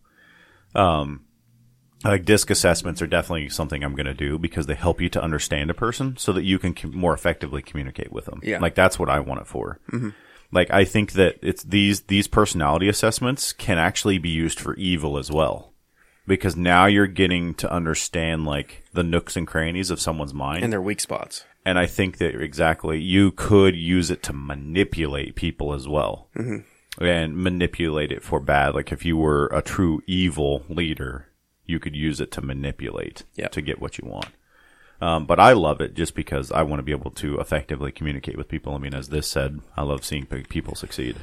Like 0.74 2.24
disc 2.24 2.50
assessments 2.50 3.00
are 3.00 3.06
definitely 3.06 3.48
something 3.48 3.82
I'm 3.84 3.94
going 3.94 4.06
to 4.06 4.14
do 4.14 4.38
because 4.38 4.66
they 4.66 4.74
help 4.74 5.00
you 5.00 5.08
to 5.10 5.22
understand 5.22 5.70
a 5.70 5.74
person 5.74 6.16
so 6.16 6.32
that 6.32 6.42
you 6.42 6.58
can 6.58 6.74
com- 6.74 6.96
more 6.96 7.14
effectively 7.14 7.62
communicate 7.62 8.12
with 8.12 8.24
them. 8.24 8.40
Yeah. 8.42 8.58
Like 8.58 8.74
that's 8.74 8.98
what 8.98 9.08
I 9.08 9.20
want 9.20 9.40
it 9.40 9.46
for. 9.46 9.80
Like 10.50 10.70
I 10.70 10.84
think 10.84 11.12
that 11.12 11.36
it's 11.42 11.62
these, 11.62 12.02
these 12.02 12.26
personality 12.26 12.88
assessments 12.88 13.52
can 13.52 13.78
actually 13.78 14.18
be 14.18 14.30
used 14.30 14.60
for 14.60 14.74
evil 14.74 15.16
as 15.16 15.30
well. 15.30 15.72
Because 16.26 16.54
now 16.56 16.86
you're 16.86 17.08
getting 17.08 17.54
to 17.54 17.72
understand 17.72 18.44
like 18.44 18.84
the 18.92 19.02
nooks 19.02 19.36
and 19.36 19.46
crannies 19.46 19.90
of 19.90 20.00
someone's 20.00 20.34
mind. 20.34 20.62
And 20.62 20.72
their 20.72 20.82
weak 20.82 21.00
spots. 21.00 21.44
And 21.64 21.78
I 21.78 21.86
think 21.86 22.18
that 22.18 22.40
exactly 22.40 23.00
you 23.00 23.32
could 23.32 23.74
use 23.76 24.10
it 24.10 24.22
to 24.24 24.32
manipulate 24.32 25.34
people 25.34 25.72
as 25.72 25.88
well. 25.88 26.28
Mm-hmm. 26.36 26.58
And 27.00 27.36
manipulate 27.36 28.12
it 28.12 28.22
for 28.22 28.38
bad. 28.38 28.74
Like 28.74 28.92
if 28.92 29.04
you 29.04 29.16
were 29.16 29.46
a 29.46 29.62
true 29.62 30.02
evil 30.06 30.64
leader, 30.68 31.28
you 31.64 31.78
could 31.80 31.96
use 31.96 32.20
it 32.20 32.30
to 32.32 32.42
manipulate 32.42 33.24
Yeah. 33.34 33.48
to 33.48 33.62
get 33.62 33.80
what 33.80 33.96
you 33.98 34.06
want. 34.06 34.26
Um, 35.00 35.26
but 35.26 35.40
I 35.40 35.52
love 35.54 35.80
it 35.80 35.94
just 35.94 36.14
because 36.14 36.52
I 36.52 36.62
want 36.62 36.78
to 36.78 36.84
be 36.84 36.92
able 36.92 37.10
to 37.12 37.40
effectively 37.40 37.90
communicate 37.92 38.36
with 38.36 38.46
people. 38.48 38.74
I 38.74 38.78
mean, 38.78 38.94
as 38.94 39.08
this 39.08 39.26
said, 39.26 39.60
I 39.76 39.82
love 39.82 40.04
seeing 40.04 40.26
people 40.26 40.74
succeed. 40.74 41.16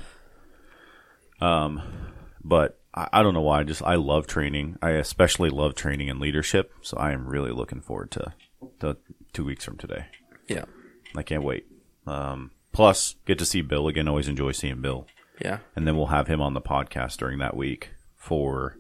Um, 1.40 1.82
but 2.44 2.80
I, 2.94 3.08
I 3.14 3.24
don't 3.24 3.34
know 3.34 3.42
why. 3.42 3.60
I 3.60 3.64
just 3.64 3.84
I 3.84 3.96
love 3.96 4.28
training. 4.28 4.78
I 4.82 4.92
especially 4.92 5.50
love 5.50 5.76
training 5.76 6.10
and 6.10 6.20
leadership. 6.20 6.74
So 6.82 6.98
I 6.98 7.12
am 7.12 7.28
really 7.28 7.52
looking 7.52 7.82
forward 7.82 8.12
to 8.12 8.34
the 8.80 8.98
two 9.34 9.46
weeks 9.46 9.64
from 9.64 9.78
today. 9.78 10.08
Yeah. 10.48 10.66
I 11.16 11.24
can't 11.24 11.44
wait. 11.44 11.66
Um, 12.06 12.52
plus, 12.72 13.16
get 13.26 13.38
to 13.40 13.46
see 13.46 13.62
Bill 13.62 13.88
again. 13.88 14.08
Always 14.08 14.28
enjoy 14.28 14.52
seeing 14.52 14.82
Bill. 14.82 15.08
Yeah. 15.42 15.60
And 15.76 15.88
then 15.88 15.96
we'll 15.98 16.08
have 16.08 16.28
him 16.28 16.42
on 16.42 16.54
the 16.54 16.62
podcast 16.62 17.18
during 17.18 17.40
that 17.40 17.56
week 17.56 17.92
for 18.16 18.78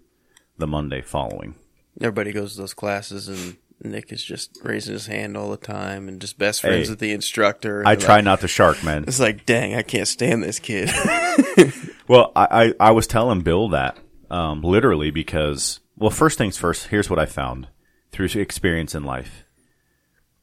the 0.58 0.68
Monday 0.68 1.02
following. 1.02 1.56
everybody 2.02 2.32
goes 2.32 2.54
to 2.56 2.62
those 2.62 2.74
classes 2.74 3.28
and 3.28 3.58
Nick 3.82 4.12
is 4.12 4.22
just 4.22 4.58
raising 4.62 4.92
his 4.94 5.06
hand 5.08 5.38
all 5.38 5.50
the 5.50 5.56
time 5.58 6.10
and 6.10 6.20
just 6.20 6.38
best 6.38 6.60
friends 6.62 6.88
Hey, 6.88 6.92
with 6.92 7.00
the 7.00 7.14
instructor. 7.14 7.82
I 7.86 7.96
try 7.96 8.16
like- 8.16 8.26
not 8.26 8.42
to 8.42 8.48
shark, 8.50 8.84
man. 8.84 9.06
It's 9.08 9.22
like, 9.22 9.46
dang, 9.46 9.74
I 9.74 9.82
can't 9.84 10.08
stand 10.08 10.44
this 10.44 10.60
kid. 10.60 10.90
Well, 12.08 12.32
I, 12.36 12.74
I, 12.80 12.88
I 12.88 12.92
was 12.92 13.06
telling 13.06 13.42
Bill 13.42 13.70
that, 13.70 13.96
um, 14.32 14.64
literally 14.64 15.12
because, 15.12 15.80
well, 15.96 16.10
first 16.10 16.40
things 16.40 16.58
first, 16.58 16.88
here's 16.88 17.08
what 17.08 17.20
I 17.20 17.28
found 17.28 17.68
through 18.12 18.30
experience 18.34 18.96
in 18.96 19.04
life 19.04 19.44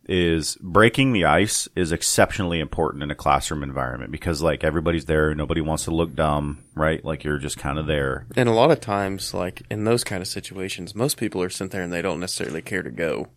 is 0.09 0.57
breaking 0.61 1.13
the 1.13 1.25
ice 1.25 1.69
is 1.75 1.91
exceptionally 1.93 2.61
important 2.61 3.03
in 3.03 3.11
a 3.11 3.15
classroom 3.15 3.63
environment 3.63 4.13
because 4.13 4.41
like 4.41 4.63
everybody's 4.65 5.07
there. 5.07 5.35
Nobody 5.35 5.61
wants 5.61 5.85
to 5.85 5.91
look 5.91 6.15
dumb, 6.15 6.63
right? 6.75 7.05
Like 7.05 7.25
you're 7.25 7.39
just 7.39 7.59
kind 7.59 7.79
of 7.79 7.87
there. 7.87 8.27
and 8.37 8.49
a 8.49 8.53
lot 8.53 8.71
of 8.71 8.81
times, 8.81 9.35
like 9.35 9.63
in 9.71 9.85
those 9.85 10.05
kind 10.05 10.23
of 10.23 10.29
situations, 10.29 10.95
most 10.95 11.17
people 11.17 11.43
are 11.43 11.51
sent 11.51 11.73
there 11.73 11.83
and 11.83 11.93
they 11.93 12.03
don't 12.03 12.21
necessarily 12.21 12.63
care 12.63 12.83
to 12.83 12.91
go. 12.91 13.29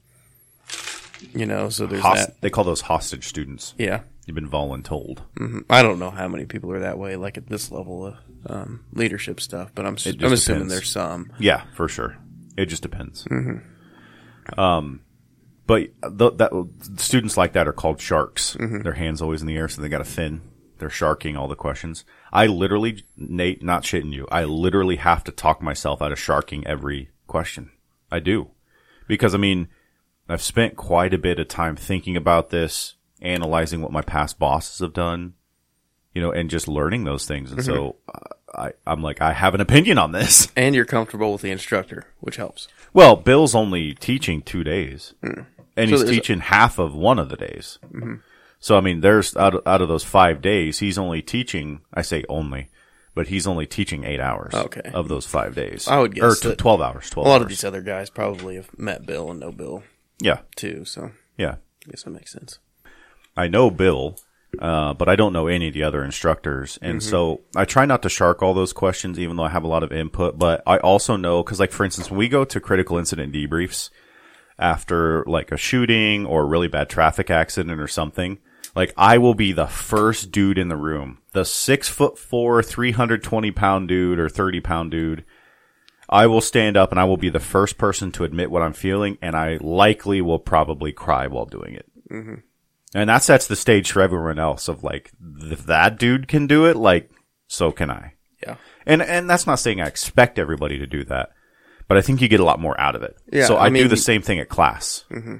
You 1.33 1.45
know, 1.45 1.69
so 1.69 1.85
there's 1.85 2.01
Host- 2.03 2.27
that. 2.27 2.41
they 2.41 2.49
call 2.49 2.63
those 2.63 2.81
hostage 2.81 3.27
students. 3.27 3.73
Yeah. 3.77 4.01
You've 4.25 4.35
been 4.35 4.49
voluntold. 4.49 5.19
I 5.69 5.81
don't 5.81 5.97
know 5.99 6.11
how 6.11 6.27
many 6.27 6.45
people 6.45 6.71
are 6.71 6.79
that 6.81 6.99
way, 6.99 7.15
like 7.15 7.35
at 7.37 7.47
this 7.47 7.71
level 7.71 8.05
of 8.05 8.15
um, 8.45 8.85
leadership 8.93 9.41
stuff, 9.41 9.71
but 9.73 9.85
I'm, 9.87 9.97
I'm 10.21 10.33
assuming 10.33 10.67
there's 10.67 10.89
some. 10.91 11.31
Yeah, 11.39 11.63
for 11.73 11.87
sure. 11.89 12.15
It 12.55 12.67
just 12.67 12.83
depends. 12.83 13.25
Um, 14.57 15.01
but 15.69 15.91
th- 16.17 16.37
that 16.37 16.69
students 16.97 17.37
like 17.37 17.53
that 17.53 17.67
are 17.67 17.71
called 17.71 18.01
sharks. 18.01 18.57
Their 18.59 18.93
hands 18.93 19.21
always 19.21 19.41
in 19.41 19.47
the 19.47 19.55
air, 19.55 19.67
so 19.67 19.83
they 19.83 19.87
got 19.87 20.01
a 20.01 20.03
fin. 20.03 20.41
They're 20.79 20.89
sharking 20.89 21.37
all 21.37 21.47
the 21.47 21.55
questions. 21.55 22.05
I 22.33 22.47
literally, 22.47 23.03
Nate, 23.15 23.61
not 23.61 23.83
shitting 23.83 24.11
you. 24.11 24.27
I 24.31 24.45
literally 24.45 24.95
have 24.95 25.23
to 25.25 25.31
talk 25.31 25.61
myself 25.61 26.01
out 26.01 26.11
of 26.11 26.17
sharking 26.17 26.65
every 26.65 27.11
question. 27.27 27.69
I 28.11 28.17
do, 28.19 28.49
because 29.07 29.35
I 29.35 29.37
mean, 29.37 29.67
I've 30.27 30.41
spent 30.41 30.75
quite 30.75 31.13
a 31.13 31.19
bit 31.19 31.37
of 31.37 31.47
time 31.47 31.75
thinking 31.75 32.17
about 32.17 32.49
this, 32.49 32.95
analyzing 33.21 33.83
what 33.83 33.91
my 33.91 34.01
past 34.01 34.39
bosses 34.39 34.79
have 34.79 34.93
done, 34.93 35.35
you 36.15 36.21
know, 36.23 36.31
and 36.31 36.49
just 36.49 36.67
learning 36.67 37.03
those 37.03 37.27
things. 37.27 37.51
And 37.51 37.63
so 37.63 37.97
uh, 38.11 38.19
I, 38.55 38.71
I'm 38.87 39.03
like, 39.03 39.21
I 39.21 39.33
have 39.33 39.53
an 39.53 39.61
opinion 39.61 39.99
on 39.99 40.13
this. 40.13 40.47
And 40.55 40.73
you're 40.73 40.85
comfortable 40.85 41.31
with 41.31 41.43
the 41.43 41.51
instructor, 41.51 42.07
which 42.21 42.37
helps. 42.37 42.67
Well, 42.91 43.15
Bill's 43.15 43.53
only 43.53 43.93
teaching 43.93 44.41
two 44.41 44.63
days, 44.63 45.13
and 45.79 45.89
So 45.89 45.95
he's 45.95 45.99
there's 46.05 46.09
a- 46.09 46.13
teaching 46.13 46.39
half 46.41 46.77
of 46.79 46.93
one 46.95 47.19
of 47.19 47.29
the 47.29 47.37
days. 47.37 47.79
So 48.59 48.77
I 48.77 48.81
mean, 48.81 49.01
there's 49.01 49.35
out 49.37 49.55
of, 49.55 49.61
out 49.65 49.81
of 49.81 49.87
those 49.87 50.03
five 50.03 50.41
days, 50.41 50.79
he's 50.79 50.97
only 50.97 51.21
teaching. 51.21 51.81
I 51.93 52.01
say 52.01 52.25
only, 52.27 52.69
but 53.15 53.27
he's 53.27 53.47
only 53.47 53.65
teaching 53.65 54.03
eight 54.03 54.19
hours. 54.19 54.53
Okay. 54.53 54.91
of 54.93 55.07
those 55.07 55.25
five 55.25 55.55
days. 55.55 55.87
I 55.87 55.99
would 55.99 56.11
or 56.19 56.29
guess 56.31 56.39
that 56.41 56.57
twelve 56.57 56.81
hours. 56.81 57.09
A 57.15 57.19
lot 57.21 57.27
hours. 57.35 57.41
of 57.43 57.47
these 57.49 57.63
other 57.63 57.81
guys 57.81 58.09
probably 58.09 58.55
have 58.55 58.69
met 58.77 59.05
Bill 59.05 59.31
and 59.31 59.39
know 59.39 59.51
Bill 59.51 59.83
Yeah, 60.21 60.39
too, 60.55 60.83
so 60.85 61.11
yeah. 61.37 61.55
I 61.87 61.91
guess 61.91 62.03
that 62.03 62.09
makes 62.11 62.31
sense. 62.33 62.59
I 63.37 63.47
know 63.47 63.69
Bill, 63.71 64.17
uh, 64.59 64.93
but 64.95 65.07
I 65.07 65.15
don't 65.15 65.31
know 65.31 65.47
any 65.47 65.69
of 65.69 65.73
the 65.73 65.83
other 65.83 66.03
instructors. 66.03 66.77
And 66.81 67.01
so 67.01 67.41
I 67.55 67.63
try 67.63 67.85
not 67.85 68.01
to 68.01 68.09
shark 68.09 68.43
all 68.43 68.53
those 68.53 68.73
questions, 68.73 69.17
even 69.17 69.37
though 69.37 69.43
I 69.45 69.49
have 69.49 69.63
a 69.63 69.67
lot 69.67 69.83
of 69.83 69.93
input. 69.93 70.37
But 70.37 70.61
I 70.67 70.77
also 70.79 71.15
know, 71.15 71.41
cause 71.43 71.59
like, 71.61 71.71
for 71.71 71.85
instance, 71.85 72.11
when 72.11 72.17
we 72.17 72.27
go 72.27 72.43
to 72.43 72.59
critical 72.59 72.97
incident 72.97 73.33
debriefs 73.33 73.89
after 74.59 75.23
like 75.25 75.51
a 75.51 75.57
shooting 75.57 76.25
or 76.25 76.41
a 76.41 76.45
really 76.45 76.67
bad 76.67 76.89
traffic 76.89 77.31
accident 77.31 77.79
or 77.79 77.87
something, 77.87 78.37
like 78.75 78.93
I 78.97 79.17
will 79.17 79.33
be 79.33 79.51
the 79.51 79.67
first 79.67 80.31
dude 80.31 80.57
in 80.57 80.67
the 80.67 80.77
room, 80.77 81.19
the 81.31 81.45
six 81.45 81.89
foot 81.89 82.19
four, 82.19 82.61
320 82.61 83.51
pound 83.51 83.87
dude 83.87 84.19
or 84.19 84.29
30 84.29 84.61
pound 84.61 84.91
dude. 84.91 85.25
I 86.09 86.27
will 86.27 86.41
stand 86.41 86.75
up 86.75 86.91
and 86.91 86.99
I 86.99 87.03
will 87.03 87.17
be 87.17 87.29
the 87.29 87.39
first 87.39 87.77
person 87.77 88.11
to 88.13 88.23
admit 88.23 88.51
what 88.51 88.63
I'm 88.63 88.73
feeling. 88.73 89.17
And 89.21 89.35
I 89.35 89.57
likely 89.61 90.21
will 90.21 90.39
probably 90.39 90.91
cry 90.91 91.27
while 91.27 91.45
doing 91.45 91.75
it. 91.75 91.85
Mm-hmm. 92.11 92.35
And 92.95 93.09
that 93.09 93.23
sets 93.23 93.45
the 93.47 93.55
stage 93.55 93.91
for 93.91 94.01
everyone 94.01 94.39
else 94.39 94.67
of 94.67 94.83
like, 94.83 95.11
if 95.41 95.65
that 95.67 95.99
dude 95.99 96.27
can 96.27 96.47
do 96.47 96.65
it, 96.65 96.75
like, 96.75 97.11
so 97.47 97.71
can 97.71 97.91
I. 97.91 98.13
Yeah. 98.41 98.55
And, 98.85 99.01
and 99.03 99.29
that's 99.29 99.45
not 99.45 99.59
saying 99.59 99.81
I 99.81 99.87
expect 99.87 100.39
everybody 100.39 100.79
to 100.79 100.87
do 100.87 101.03
that, 101.05 101.31
but 101.89 101.97
I 101.97 102.01
think 102.01 102.21
you 102.21 102.29
get 102.29 102.39
a 102.39 102.45
lot 102.45 102.59
more 102.61 102.79
out 102.79 102.95
of 102.95 103.01
it. 103.01 103.17
Yeah, 103.33 103.47
So 103.47 103.57
I, 103.57 103.65
I 103.65 103.69
do 103.69 103.89
the 103.89 103.97
same 103.97 104.21
thing 104.21 104.39
at 104.39 104.47
class. 104.47 105.03
Mm-hmm. 105.11 105.37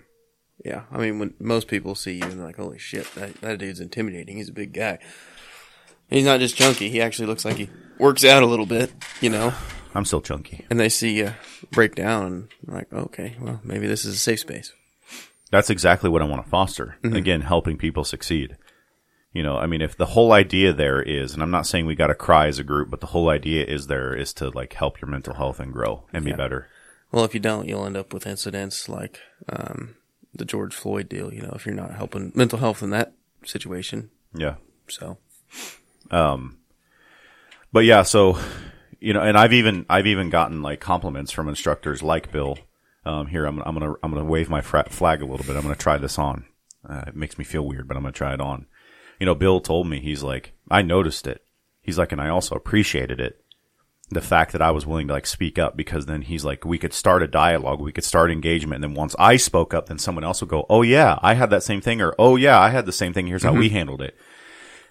Yeah. 0.66 0.82
I 0.92 0.98
mean, 0.98 1.20
when 1.20 1.34
most 1.40 1.70
people 1.70 1.96
see 1.96 2.16
you 2.16 2.24
and 2.24 2.34
they're 2.34 2.46
like, 2.48 2.58
holy 2.58 2.80
shit, 2.80 3.08
that, 3.16 3.40
that 3.42 3.60
dude's 3.60 3.80
intimidating. 3.80 4.36
He's 4.36 4.50
a 4.50 4.54
big 4.54 4.74
guy. 4.74 5.00
He's 6.10 6.26
not 6.26 6.40
just 6.40 6.58
chunky. 6.58 6.90
He 6.90 7.02
actually 7.02 7.28
looks 7.28 7.46
like 7.46 7.56
he 7.56 7.70
works 8.00 8.26
out 8.26 8.44
a 8.44 8.48
little 8.48 8.66
bit, 8.66 8.92
you 9.22 9.30
know? 9.30 9.54
I'm 9.94 10.06
still 10.06 10.22
chunky. 10.22 10.66
And 10.70 10.80
they 10.80 10.90
see 10.90 11.18
you 11.18 11.34
break 11.72 11.96
down 11.96 12.26
and 12.26 12.48
they're 12.64 12.78
like, 12.80 12.92
okay, 12.92 13.36
well, 13.40 13.62
maybe 13.64 13.88
this 13.88 14.04
is 14.04 14.16
a 14.16 14.20
safe 14.20 14.40
space. 14.40 14.74
That's 15.52 15.70
exactly 15.70 16.10
what 16.10 16.22
I 16.22 16.26
want 16.26 16.44
to 16.44 16.50
foster. 16.50 16.98
Mm-hmm. 17.04 17.16
Again, 17.16 17.42
helping 17.42 17.78
people 17.78 18.04
succeed. 18.04 18.58
You 19.32 19.44
know, 19.44 19.58
I 19.58 19.68
mean, 19.68 19.82
if 19.82 19.96
the 19.96 20.08
whole 20.08 20.32
idea 20.32 20.74
there 20.74 21.02
is, 21.02 21.34
and 21.34 21.44
I'm 21.44 21.52
not 21.52 21.68
saying 21.68 21.86
we 21.86 21.96
got 21.96 22.08
to 22.08 22.16
cry 22.16 22.48
as 22.48 22.58
a 22.58 22.64
group, 22.64 22.90
but 22.90 23.00
the 23.00 23.08
whole 23.08 23.30
idea 23.30 23.64
is 23.64 23.86
there 23.86 24.16
is 24.16 24.34
to 24.34 24.50
like 24.50 24.74
help 24.74 25.00
your 25.00 25.10
mental 25.10 25.36
health 25.36 25.60
and 25.60 25.72
grow 25.72 26.06
and 26.12 26.26
be 26.26 26.34
better. 26.34 26.68
Well, 27.12 27.26
if 27.26 27.34
you 27.34 27.40
don't, 27.40 27.68
you'll 27.68 27.86
end 27.86 27.98
up 27.98 28.14
with 28.14 28.26
incidents 28.26 28.90
like 28.90 29.20
um, 29.48 29.96
the 30.34 30.46
George 30.46 30.74
Floyd 30.74 31.10
deal. 31.10 31.32
You 31.34 31.44
know, 31.44 31.54
if 31.56 31.66
you're 31.66 31.76
not 31.76 31.96
helping 31.96 32.32
mental 32.34 32.60
health 32.60 32.82
in 32.82 32.90
that 32.90 33.14
situation. 33.46 34.10
Yeah. 34.34 34.56
So 34.88 35.18
um 36.12 36.58
But 37.72 37.86
yeah, 37.86 38.04
so 38.04 38.38
you 39.00 39.14
know, 39.14 39.22
and 39.22 39.38
I've 39.38 39.54
even 39.54 39.86
I've 39.90 40.08
even 40.08 40.30
gotten 40.30 40.62
like 40.62 40.80
compliments 40.80 41.32
from 41.32 41.48
instructors 41.48 42.02
like 42.04 42.32
Bill. 42.32 42.58
Um, 43.06 43.28
here, 43.28 43.46
I'm 43.46 43.60
I'm 43.60 43.78
gonna 43.78 43.94
I'm 44.04 44.12
gonna 44.12 44.26
wave 44.26 44.50
my 44.50 44.62
fra- 44.62 44.90
flag 44.90 45.22
a 45.22 45.26
little 45.26 45.46
bit. 45.46 45.56
I'm 45.56 45.62
gonna 45.62 45.76
try 45.76 45.98
this 45.98 46.20
on. 46.20 46.46
Uh, 46.88 47.04
it 47.08 47.16
makes 47.16 47.38
me 47.38 47.46
feel 47.46 47.66
weird, 47.66 47.88
but 47.88 47.96
I'm 47.96 48.04
gonna 48.04 48.12
try 48.12 48.34
it 48.34 48.42
on. 48.42 48.66
You 49.20 49.26
know, 49.26 49.36
Bill 49.36 49.60
told 49.60 49.88
me 49.88 50.00
he's 50.00 50.24
like 50.24 50.54
I 50.72 50.82
noticed 50.82 51.28
it. 51.28 51.44
He's 51.82 51.98
like, 51.98 52.12
and 52.12 52.22
I 52.22 52.30
also 52.30 52.56
appreciated 52.56 53.20
it. 53.20 53.44
The 54.12 54.22
fact 54.22 54.54
that 54.54 54.62
I 54.62 54.72
was 54.72 54.86
willing 54.88 55.08
to 55.08 55.14
like 55.14 55.28
speak 55.28 55.60
up 55.60 55.78
because 55.78 56.06
then 56.08 56.24
he's 56.24 56.44
like, 56.44 56.66
we 56.66 56.78
could 56.80 56.94
start 56.94 57.22
a 57.22 57.28
dialogue, 57.28 57.80
we 57.80 57.92
could 57.92 58.04
start 58.04 58.32
engagement, 58.32 58.84
and 58.84 58.92
then 58.92 59.00
once 59.00 59.16
I 59.20 59.38
spoke 59.38 59.74
up, 59.74 59.86
then 59.88 60.00
someone 60.00 60.24
else 60.24 60.42
would 60.42 60.50
go, 60.50 60.66
oh 60.70 60.82
yeah, 60.82 61.20
I 61.22 61.36
had 61.36 61.52
that 61.52 61.62
same 61.64 61.82
thing, 61.82 62.02
or 62.02 62.16
oh 62.18 62.36
yeah, 62.36 62.60
I 62.60 62.70
had 62.70 62.86
the 62.88 62.92
same 62.92 63.14
thing. 63.14 63.28
Here's 63.28 63.44
how 63.44 63.54
we 63.54 63.70
handled 63.70 64.02
it 64.02 64.16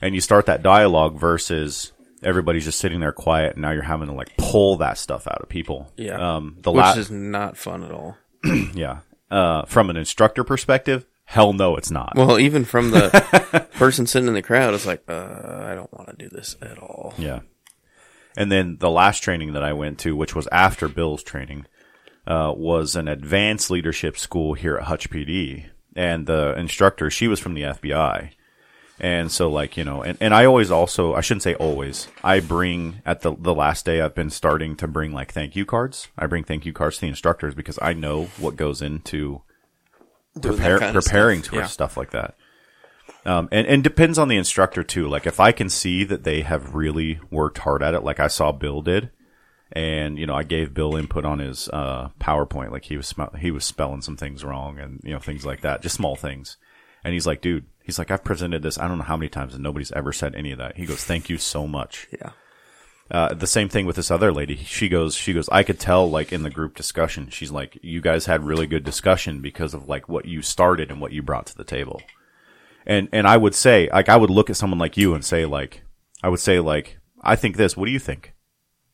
and 0.01 0.14
you 0.14 0.21
start 0.21 0.47
that 0.47 0.62
dialogue 0.62 1.19
versus 1.19 1.93
everybody's 2.23 2.64
just 2.64 2.79
sitting 2.79 3.01
there 3.01 3.12
quiet 3.12 3.55
and 3.55 3.62
now 3.62 3.71
you're 3.73 3.83
having 3.83 4.07
to 4.09 4.12
like 4.14 4.37
pull 4.37 4.77
that 4.77 4.99
stuff 4.99 5.27
out 5.27 5.41
of 5.43 5.49
people. 5.49 5.93
yeah, 5.97 6.37
Um, 6.37 6.57
the 6.62 6.71
which 6.73 6.85
la- 6.85 6.93
is 6.95 7.11
not 7.11 7.57
fun 7.57 7.83
at 7.83 7.91
all. 7.91 8.17
yeah. 8.75 9.01
Uh, 9.31 9.64
from 9.67 9.91
an 9.91 9.97
instructor 9.97 10.43
perspective, 10.45 11.05
hell 11.29 11.53
no, 11.53 11.77
it's 11.77 11.91
not. 11.91 12.14
Well, 12.17 12.38
even 12.38 12.64
from 12.64 12.91
the 12.91 13.67
person 13.75 14.07
sitting 14.07 14.29
in 14.29 14.35
the 14.35 14.41
crowd, 14.41 14.73
it's 14.73 14.87
like, 14.87 15.03
uh, 15.09 15.62
I 15.62 15.75
don't 15.75 15.93
want 15.93 16.09
to 16.09 16.17
do 16.17 16.31
this 16.31 16.57
at 16.62 16.79
all. 16.79 17.12
yeah. 17.19 17.41
And 18.35 18.51
then 18.51 18.79
the 18.79 18.91
last 18.91 19.21
training 19.21 19.53
that 19.53 19.62
I 19.62 19.75
went 19.75 19.99
to, 20.01 20.17
which 20.17 20.35
was 20.35 20.49
after 20.51 20.88
Bill's 20.88 21.23
training, 21.23 21.67
uh, 22.27 22.55
was 22.57 22.97
an 22.97 23.09
advanced 23.09 23.71
leadership 23.71 24.17
school 24.17 24.55
here 24.55 24.77
at 24.77 24.85
Hutch 24.85 25.11
PD. 25.11 25.67
And 25.95 26.27
the 26.27 26.55
instructor, 26.57 27.11
she 27.11 27.29
was 27.29 27.41
from 27.41 27.55
the 27.55 27.62
FBI. 27.62 28.31
And 28.99 29.31
so 29.31 29.51
like, 29.51 29.77
you 29.77 29.85
know, 29.85 30.03
and, 30.03 30.17
and 30.21 30.33
I 30.33 30.47
always 30.47 30.71
also, 30.71 31.14
I 31.14 31.21
shouldn't 31.21 31.43
say 31.43 31.57
always, 31.57 32.09
I 32.25 32.41
bring 32.41 33.03
at 33.05 33.21
the, 33.21 33.35
the 33.37 33.55
last 33.55 33.85
day 33.85 34.01
I've 34.01 34.14
been 34.14 34.31
starting 34.31 34.77
to 34.77 34.88
bring 34.88 35.12
like 35.12 35.33
thank 35.33 35.57
you 35.57 35.67
cards. 35.67 36.09
I 36.17 36.27
bring 36.27 36.45
thank 36.45 36.64
you 36.64 36.73
cards 36.73 36.97
to 36.97 37.01
the 37.03 37.09
instructors 37.09 37.55
because 37.55 37.79
I 37.83 37.93
know 37.93 38.25
what 38.38 38.57
goes 38.57 38.81
into 38.81 39.43
prepare, 40.40 40.79
preparing 40.92 41.40
stuff. 41.42 41.51
for 41.55 41.61
Yeah. 41.61 41.66
stuff 41.66 41.96
like 41.96 42.11
that. 42.11 42.37
Um, 43.24 43.48
and, 43.53 43.66
and 43.66 43.83
depends 43.85 44.18
on 44.18 44.29
the 44.29 44.37
instructor 44.37 44.83
too. 44.83 45.09
Like 45.09 45.27
if 45.27 45.40
I 45.40 45.53
can 45.53 45.68
see 45.68 46.05
that 46.05 46.24
they 46.24 46.42
have 46.42 46.74
really 46.74 47.20
worked 47.31 47.59
hard 47.59 47.83
at 47.83 47.94
it, 47.94 48.03
like 48.05 48.20
I 48.20 48.29
saw 48.29 48.53
Bill 48.53 48.81
did, 48.81 49.11
and 49.72 50.18
you 50.18 50.27
know 50.27 50.35
I 50.35 50.44
gave 50.44 50.72
Bill 50.72 50.96
input 50.96 51.24
on 51.24 51.40
his 51.40 51.68
uh, 51.70 52.09
PowerPoint, 52.20 52.70
like 52.70 52.85
he 52.85 52.96
was 52.96 53.09
sm- 53.09 53.37
he 53.38 53.51
was 53.51 53.64
spelling 53.64 54.01
some 54.03 54.16
things 54.16 54.44
wrong 54.44 54.79
and 54.79 55.01
you 55.05 55.12
know 55.12 55.18
things 55.18 55.44
like 55.44 55.61
that, 55.62 55.83
just 55.83 55.96
small 55.96 56.16
things. 56.16 56.57
And 57.05 57.12
he's 57.12 57.27
like, 57.27 57.40
dude, 57.42 57.66
he's 57.83 57.98
like, 57.98 58.11
I've 58.11 58.24
presented 58.24 58.62
this 58.62 58.79
I 58.79 58.88
don't 58.88 58.98
know 58.98 59.05
how 59.05 59.16
many 59.16 59.29
times 59.29 59.55
and 59.55 59.62
nobody's 59.62 59.92
ever 59.92 60.12
said 60.12 60.35
any 60.35 60.53
of 60.53 60.59
that. 60.59 60.77
He 60.77 60.87
goes, 60.87 61.05
thank 61.05 61.29
you 61.29 61.38
so 61.38 61.66
much. 61.66 62.09
Yeah. 62.12 62.31
Uh, 63.11 63.33
the 63.33 63.47
same 63.47 63.71
thing 63.71 63.87
with 63.87 63.97
this 63.97 64.11
other 64.11 64.31
lady. 64.33 64.57
She 64.57 64.88
goes, 64.88 65.14
she 65.14 65.33
goes, 65.33 65.49
I 65.51 65.62
could 65.62 65.81
tell 65.81 66.09
like 66.11 66.31
in 66.31 66.42
the 66.42 66.51
group 66.51 66.77
discussion, 66.77 67.31
she's 67.31 67.51
like, 67.51 67.79
you 67.83 68.03
guys 68.03 68.27
had 68.27 68.44
really 68.44 68.66
good 68.66 68.85
discussion 68.85 69.40
because 69.40 69.73
of 69.73 69.88
like 69.88 70.09
what 70.09 70.27
you 70.27 70.42
started 70.42 70.90
and 70.90 71.01
what 71.01 71.12
you 71.12 71.23
brought 71.23 71.47
to 71.47 71.57
the 71.57 71.64
table. 71.64 72.03
And, 72.87 73.09
and 73.12 73.27
I 73.27 73.38
would 73.38 73.55
say, 73.55 73.88
like, 73.92 74.11
I 74.11 74.16
would 74.16 74.31
look 74.31 74.51
at 74.51 74.57
someone 74.57 74.79
like 74.79 74.99
you 74.99 75.14
and 75.14 75.25
say 75.25 75.47
like, 75.47 75.83
I 76.23 76.29
would 76.29 76.40
say 76.40 76.61
like, 76.61 76.99
I 77.23 77.35
think 77.35 77.57
this, 77.57 77.77
what 77.77 77.87
do 77.87 77.92
you 77.92 77.99
think? 77.99 78.35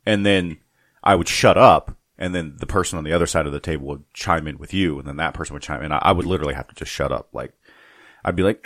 And 0.06 0.24
then 0.24 0.58
I 1.02 1.16
would 1.16 1.28
shut 1.28 1.58
up 1.58 1.96
and 2.16 2.32
then 2.34 2.54
the 2.58 2.66
person 2.66 2.98
on 2.98 3.04
the 3.04 3.12
other 3.12 3.26
side 3.26 3.46
of 3.46 3.52
the 3.52 3.58
table 3.58 3.88
would 3.88 4.04
chime 4.14 4.46
in 4.46 4.58
with 4.58 4.72
you 4.72 5.00
and 5.00 5.08
then 5.08 5.16
that 5.16 5.34
person 5.34 5.54
would 5.54 5.62
chime 5.62 5.82
in. 5.82 5.90
I, 5.90 5.98
I 5.98 6.12
would 6.12 6.26
literally 6.26 6.54
have 6.54 6.68
to 6.68 6.74
just 6.76 6.92
shut 6.92 7.10
up. 7.10 7.30
Like, 7.32 7.52
I'd 8.24 8.36
be 8.36 8.44
like, 8.44 8.64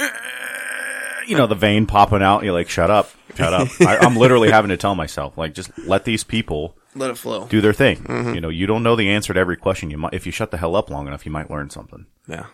you 1.28 1.36
know, 1.36 1.46
the 1.46 1.54
vein 1.54 1.86
popping 1.86 2.22
out. 2.22 2.42
You're 2.42 2.52
like, 2.52 2.68
shut 2.68 2.90
up, 2.90 3.10
shut 3.36 3.52
up. 3.54 3.68
I, 3.80 3.98
I'm 3.98 4.16
literally 4.16 4.50
having 4.50 4.70
to 4.70 4.76
tell 4.76 4.94
myself, 4.94 5.36
like, 5.38 5.54
just 5.54 5.70
let 5.78 6.04
these 6.04 6.24
people 6.24 6.76
Let 6.94 7.10
it 7.10 7.18
flow. 7.18 7.46
do 7.46 7.60
their 7.60 7.72
thing. 7.72 8.04
You 8.34 8.40
know, 8.40 8.48
you 8.48 8.66
don't 8.66 8.82
know 8.82 8.96
the 8.96 9.10
answer 9.10 9.32
to 9.34 9.38
every 9.40 9.56
question. 9.56 9.90
You 9.90 9.98
might, 9.98 10.14
if 10.14 10.26
you 10.26 10.32
shut 10.32 10.50
the 10.50 10.56
hell 10.56 10.74
up 10.74 10.90
long 10.90 11.06
enough, 11.06 11.24
you 11.26 11.32
might 11.32 11.50
learn 11.50 11.70
something. 11.70 12.06
Yeah. 12.26 12.46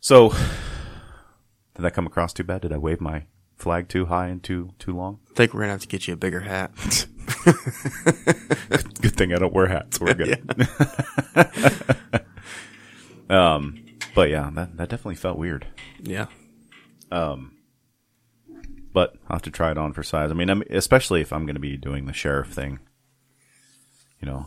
So, 0.00 0.30
did 0.30 1.82
that 1.82 1.92
come 1.94 2.06
across 2.06 2.32
too 2.32 2.44
bad? 2.44 2.62
Did 2.62 2.72
I 2.72 2.78
wave 2.78 3.00
my 3.00 3.24
flag 3.56 3.88
too 3.88 4.06
high 4.06 4.28
and 4.28 4.42
too 4.42 4.70
too 4.78 4.94
long? 4.96 5.18
I 5.30 5.34
think 5.34 5.54
we're 5.54 5.60
gonna 5.60 5.72
have 5.72 5.80
to 5.82 5.88
get 5.88 6.06
you 6.06 6.14
a 6.14 6.16
bigger 6.16 6.40
hat. 6.40 6.70
Good 9.00 9.16
thing 9.16 9.32
I 9.32 9.38
don't 9.38 9.52
wear 9.52 9.66
hats. 9.68 10.00
We're 10.00 10.14
good. 10.14 10.56
um, 13.30 13.84
but 14.14 14.30
yeah, 14.30 14.50
that 14.54 14.76
that 14.76 14.88
definitely 14.88 15.16
felt 15.16 15.38
weird. 15.38 15.66
yeah. 16.02 16.26
But 18.98 19.14
I'll 19.28 19.36
have 19.36 19.42
to 19.42 19.50
try 19.52 19.70
it 19.70 19.78
on 19.78 19.92
for 19.92 20.02
size. 20.02 20.32
I 20.32 20.34
mean, 20.34 20.50
I'm, 20.50 20.64
especially 20.70 21.20
if 21.20 21.32
I'm 21.32 21.46
going 21.46 21.54
to 21.54 21.60
be 21.60 21.76
doing 21.76 22.06
the 22.06 22.12
sheriff 22.12 22.48
thing, 22.48 22.80
you 24.20 24.26
know, 24.26 24.46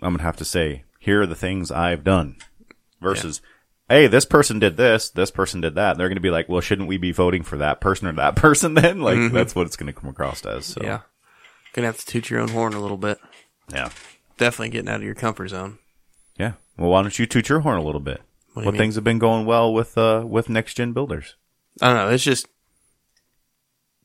I'm 0.00 0.12
going 0.14 0.16
to 0.20 0.22
have 0.22 0.38
to 0.38 0.44
say, 0.46 0.84
here 0.98 1.20
are 1.20 1.26
the 1.26 1.34
things 1.34 1.70
I've 1.70 2.02
done 2.02 2.36
versus, 3.02 3.42
hey, 3.90 4.06
this 4.06 4.24
person 4.24 4.58
did 4.58 4.78
this, 4.78 5.10
this 5.10 5.30
person 5.30 5.60
did 5.60 5.74
that. 5.74 5.90
And 5.90 6.00
they're 6.00 6.08
going 6.08 6.16
to 6.16 6.22
be 6.22 6.30
like, 6.30 6.48
well, 6.48 6.62
shouldn't 6.62 6.88
we 6.88 6.96
be 6.96 7.12
voting 7.12 7.42
for 7.42 7.58
that 7.58 7.82
person 7.82 8.08
or 8.08 8.12
that 8.12 8.36
person 8.44 8.72
then? 8.72 9.02
Like, 9.02 9.32
that's 9.32 9.54
what 9.54 9.66
it's 9.66 9.76
going 9.76 9.92
to 9.92 10.00
come 10.00 10.08
across 10.08 10.46
as. 10.46 10.64
So, 10.64 10.80
Yeah. 10.82 11.00
Gonna 11.74 11.86
have 11.88 11.98
to 11.98 12.06
toot 12.06 12.30
your 12.30 12.40
own 12.40 12.48
horn 12.48 12.72
a 12.72 12.80
little 12.80 12.96
bit. 12.96 13.18
Yeah. 13.70 13.90
Definitely 14.38 14.70
getting 14.70 14.88
out 14.88 14.96
of 14.96 15.02
your 15.02 15.14
comfort 15.14 15.48
zone. 15.48 15.78
Yeah. 16.38 16.54
Well, 16.78 16.88
why 16.88 17.02
don't 17.02 17.18
you 17.18 17.26
toot 17.26 17.50
your 17.50 17.60
horn 17.60 17.76
a 17.78 17.84
little 17.84 18.00
bit? 18.00 18.22
What 18.54 18.54
What, 18.54 18.62
do 18.62 18.66
you 18.68 18.72
mean? 18.72 18.78
things 18.80 18.94
have 18.94 19.04
been 19.04 19.18
going 19.18 19.44
well 19.44 19.74
with, 19.74 19.98
uh, 19.98 20.24
with 20.26 20.48
next 20.48 20.74
gen 20.74 20.94
builders? 20.94 21.36
I 21.82 21.88
don't 21.88 21.96
know. 21.96 22.08
It's 22.08 22.24
just 22.24 22.48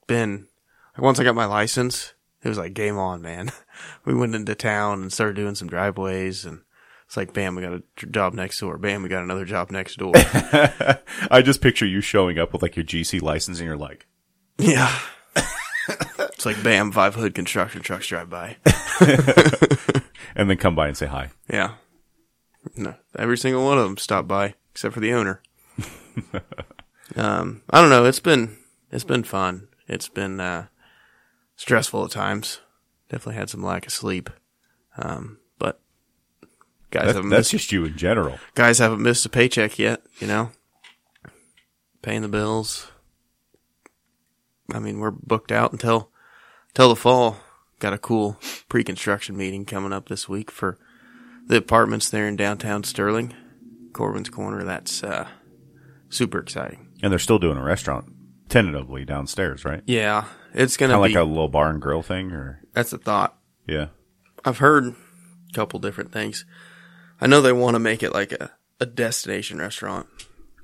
been 0.07 0.47
like 0.95 1.03
once 1.03 1.19
I 1.19 1.23
got 1.23 1.35
my 1.35 1.45
license, 1.45 2.13
it 2.43 2.49
was 2.49 2.57
like 2.57 2.73
game 2.73 2.97
on, 2.97 3.21
man. 3.21 3.51
We 4.05 4.13
went 4.13 4.35
into 4.35 4.55
town 4.55 5.01
and 5.01 5.11
started 5.11 5.35
doing 5.35 5.55
some 5.55 5.67
driveways, 5.67 6.45
and 6.45 6.61
it's 7.05 7.17
like, 7.17 7.33
bam, 7.33 7.55
we 7.55 7.61
got 7.61 7.73
a 7.73 8.05
job 8.07 8.33
next 8.33 8.59
door. 8.59 8.77
Bam, 8.77 9.03
we 9.03 9.09
got 9.09 9.23
another 9.23 9.45
job 9.45 9.69
next 9.69 9.97
door. 9.97 10.13
I 10.15 11.41
just 11.43 11.61
picture 11.61 11.85
you 11.85 12.01
showing 12.01 12.39
up 12.39 12.53
with 12.53 12.61
like 12.61 12.75
your 12.75 12.85
GC 12.85 13.21
license 13.21 13.59
and 13.59 13.67
you're 13.67 13.77
like, 13.77 14.07
yeah. 14.57 14.97
it's 16.19 16.45
like, 16.45 16.61
bam, 16.63 16.91
five 16.91 17.15
hood 17.15 17.35
construction 17.35 17.81
trucks 17.81 18.07
drive 18.07 18.29
by. 18.29 18.57
and 20.35 20.49
then 20.49 20.57
come 20.57 20.73
by 20.75 20.87
and 20.87 20.97
say 20.97 21.07
hi. 21.07 21.31
Yeah. 21.49 21.75
No, 22.75 22.95
every 23.17 23.37
single 23.37 23.65
one 23.65 23.77
of 23.77 23.83
them 23.83 23.97
stopped 23.97 24.27
by 24.27 24.55
except 24.71 24.93
for 24.93 24.99
the 24.99 25.13
owner. 25.13 25.41
um, 27.15 27.61
I 27.69 27.81
don't 27.81 27.89
know. 27.89 28.05
It's 28.05 28.19
been 28.19 28.57
it's 28.91 29.03
been 29.03 29.23
fun. 29.23 29.67
It's 29.87 30.09
been 30.09 30.39
uh, 30.39 30.67
stressful 31.55 32.05
at 32.05 32.11
times. 32.11 32.59
Definitely 33.09 33.35
had 33.35 33.49
some 33.49 33.63
lack 33.63 33.85
of 33.85 33.93
sleep. 33.93 34.29
Um, 34.97 35.37
but 35.59 35.79
guys 36.91 37.07
That, 37.07 37.15
haven't 37.15 37.29
that's 37.29 37.39
missed, 37.39 37.51
just 37.51 37.71
you 37.71 37.85
in 37.85 37.97
general. 37.97 38.39
guys 38.55 38.79
haven't 38.79 39.01
missed 39.03 39.25
a 39.25 39.29
paycheck 39.29 39.77
yet. 39.77 40.01
You 40.19 40.27
know, 40.27 40.51
paying 42.01 42.21
the 42.21 42.27
bills. 42.27 42.91
I 44.73 44.79
mean, 44.79 44.99
we're 44.99 45.11
booked 45.11 45.51
out 45.51 45.71
until 45.71 46.09
until 46.69 46.89
the 46.89 46.95
fall. 46.95 47.37
Got 47.79 47.93
a 47.93 47.97
cool 47.97 48.39
pre-construction 48.69 49.35
meeting 49.37 49.65
coming 49.65 49.91
up 49.93 50.07
this 50.07 50.29
week 50.29 50.49
for 50.49 50.77
the 51.45 51.57
apartments 51.57 52.09
there 52.09 52.25
in 52.27 52.37
downtown 52.37 52.83
Sterling, 52.85 53.33
Corbin's 53.93 54.29
Corner. 54.29 54.63
That's 54.63 55.03
uh, 55.03 55.27
super 56.09 56.39
exciting. 56.39 56.87
And 57.03 57.11
they're 57.11 57.19
still 57.19 57.37
doing 57.37 57.57
a 57.57 57.63
restaurant 57.63 58.11
tentatively 58.55 59.03
downstairs, 59.03 59.65
right? 59.65 59.81
Yeah, 59.85 60.25
it's 60.53 60.77
gonna 60.77 60.93
Kind 60.93 61.03
of 61.05 61.09
be. 61.09 61.13
like 61.15 61.21
a 61.21 61.27
little 61.27 61.49
bar 61.49 61.69
and 61.69 61.81
grill 61.81 62.01
thing, 62.01 62.31
or 62.31 62.61
that's 62.73 62.93
a 62.93 62.97
thought. 62.97 63.37
yeah, 63.67 63.87
I've 64.45 64.59
heard 64.59 64.85
a 64.87 65.53
couple 65.53 65.79
different 65.79 66.11
things. 66.13 66.45
I 67.19 67.27
know 67.27 67.41
they 67.41 67.51
want 67.53 67.75
to 67.75 67.79
make 67.79 68.01
it 68.01 68.13
like 68.13 68.31
a, 68.31 68.51
a 68.79 68.85
destination 68.85 69.59
restaurant 69.59 70.07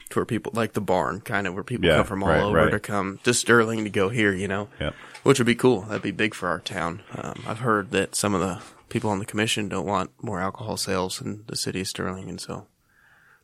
to 0.10 0.20
where 0.20 0.26
people, 0.26 0.52
like 0.56 0.74
the 0.74 0.82
barn, 0.82 1.20
kind 1.22 1.48
of 1.48 1.54
where 1.54 1.64
people 1.64 1.86
Yeah, 1.86 1.98
come 1.98 2.06
from 2.06 2.24
all 2.24 2.30
right, 2.30 2.42
over 2.44 2.58
right. 2.58 2.72
to 2.72 2.80
come 2.80 3.20
to 3.24 3.34
Sterling 3.34 3.84
to 3.84 3.90
go 3.90 4.08
here, 4.10 4.34
you 4.34 4.48
know, 4.48 4.68
Yep. 4.80 4.94
which 5.24 5.40
would 5.40 5.46
be 5.46 5.56
cool. 5.56 5.82
That'd 5.82 6.02
be 6.02 6.12
big 6.12 6.34
for 6.34 6.48
our 6.50 6.60
town. 6.60 7.02
Um, 7.16 7.44
I've 7.48 7.60
heard 7.60 7.92
that 7.92 8.16
some 8.16 8.34
of 8.34 8.40
the 8.42 8.62
people 8.90 9.10
on 9.10 9.20
the 9.20 9.26
commission 9.26 9.70
don't 9.70 9.86
want 9.86 10.12
more 10.22 10.42
alcohol 10.42 10.76
sales 10.78 11.22
in 11.22 11.44
the 11.48 11.56
city 11.56 11.82
of 11.82 11.88
Sterling, 11.88 12.30
and 12.30 12.40
so 12.42 12.68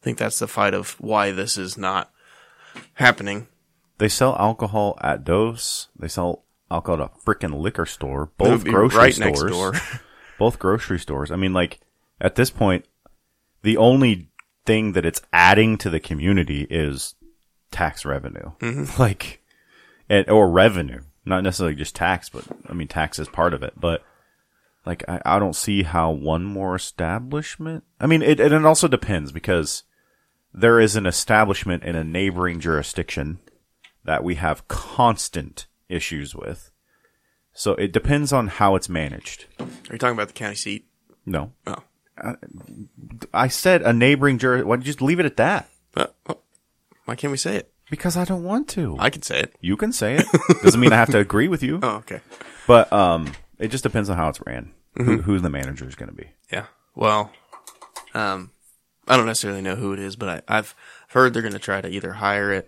I 0.02 0.04
think 0.04 0.18
that's 0.18 0.40
the 0.40 0.48
fight 0.48 0.74
of 0.74 0.92
why 1.00 1.32
this 1.32 1.58
is 1.58 1.78
not 1.78 2.12
happening. 2.96 3.48
They 3.98 4.10
sell 4.10 4.36
alcohol 4.38 4.98
at 5.02 5.24
Dose. 5.24 5.90
They 5.98 6.08
sell 6.08 6.46
alcohol 6.70 7.04
at 7.04 7.12
a 7.12 7.20
freaking 7.20 7.60
liquor 7.60 7.86
store. 7.86 8.32
Both 8.38 8.64
grocery 8.64 8.98
right 8.98 9.14
stores. 9.14 9.44
next 9.44 9.52
door. 9.52 9.74
Both 10.40 10.60
grocery 10.60 11.00
stores. 11.00 11.32
I 11.32 11.36
mean, 11.36 11.54
like 11.54 11.80
at 12.22 12.36
this 12.36 12.50
point, 12.50 12.86
the 13.64 13.78
only 13.78 14.30
thing 14.66 14.92
that 14.94 15.06
it's 15.06 15.22
adding 15.34 15.78
to 15.80 15.90
the 15.90 16.00
community 16.00 16.68
is 16.70 17.16
tax 17.72 18.06
revenue, 18.06 18.52
like, 19.00 19.42
and, 20.10 20.30
or 20.30 20.50
revenue, 20.50 21.02
not 21.26 21.44
necessarily 21.44 21.76
just 21.76 21.96
tax, 21.96 22.30
but 22.30 22.46
I 22.70 22.74
mean, 22.74 22.88
tax 22.88 23.18
is 23.18 23.28
part 23.28 23.54
of 23.54 23.64
it, 23.64 23.74
but 23.76 24.04
like, 24.86 25.04
I, 25.08 25.22
I 25.26 25.40
don't 25.40 25.56
see 25.56 25.84
how 25.84 26.12
one 26.12 26.44
more 26.44 26.76
establishment, 26.76 27.84
I 28.00 28.08
mean, 28.08 28.22
it, 28.22 28.40
and 28.40 28.54
it 28.54 28.66
also 28.66 28.88
depends 28.88 29.32
because 29.32 29.84
there 30.54 30.80
is 30.80 30.96
an 30.96 31.06
establishment 31.06 31.84
in 31.84 31.96
a 31.96 32.04
neighboring 32.04 32.60
jurisdiction 32.60 33.40
that 34.08 34.24
we 34.24 34.36
have 34.36 34.68
constant 34.68 35.68
issues 35.90 36.34
with. 36.34 36.72
So 37.54 37.74
it 37.76 37.92
depends 37.92 38.34
on 38.34 38.48
how 38.48 38.76
it's 38.76 38.90
managed. 38.90 39.46
Are 39.60 39.68
you 39.92 39.98
talking 39.98 40.16
about 40.16 40.28
the 40.28 40.34
county 40.34 40.56
seat? 40.56 40.88
No. 41.26 41.52
Oh. 41.68 41.84
I 43.34 43.48
said 43.48 43.84
a 43.84 43.94
neighboring 43.94 44.40
jur. 44.40 44.64
Why 44.64 44.76
don't 44.76 44.82
you 44.82 44.86
just 44.86 45.02
leave 45.02 45.20
it 45.20 45.26
at 45.26 45.38
that? 45.38 45.70
Uh, 45.96 46.08
oh, 46.28 46.40
why 47.06 47.16
can't 47.16 47.32
we 47.32 47.38
say 47.38 47.58
it? 47.58 47.72
Because 47.92 48.18
I 48.18 48.26
don't 48.26 48.44
want 48.44 48.68
to. 48.70 48.96
I 48.98 49.10
can 49.10 49.22
say 49.22 49.40
it. 49.42 49.56
you 49.62 49.78
can 49.78 49.92
say 49.92 50.16
it. 50.16 50.26
Doesn't 50.64 50.80
mean 50.80 50.94
I 50.94 50.98
have 50.98 51.12
to 51.12 51.20
agree 51.20 51.48
with 51.48 51.62
you. 51.62 51.80
Oh, 51.84 51.98
okay. 51.98 52.22
But 52.66 52.92
um, 52.92 53.32
it 53.60 53.68
just 53.70 53.84
depends 53.84 54.10
on 54.10 54.18
how 54.18 54.30
it's 54.30 54.42
ran. 54.46 54.74
Who, 54.96 55.22
who 55.22 55.38
the 55.38 55.50
manager 55.50 55.88
is 55.88 55.94
going 55.94 56.10
to 56.10 56.16
be. 56.16 56.32
Yeah. 56.52 56.66
Well, 56.96 57.32
um, 58.16 58.50
I 59.08 59.16
don't 59.16 59.28
necessarily 59.28 59.62
know 59.62 59.76
who 59.76 59.94
it 59.94 60.00
is, 60.00 60.16
but 60.16 60.44
I, 60.50 60.58
I've 60.58 60.76
heard 61.10 61.34
they're 61.34 61.44
going 61.44 61.54
to 61.54 61.60
try 61.60 61.82
to 61.82 61.88
either 61.88 62.14
hire 62.14 62.52
it, 62.52 62.68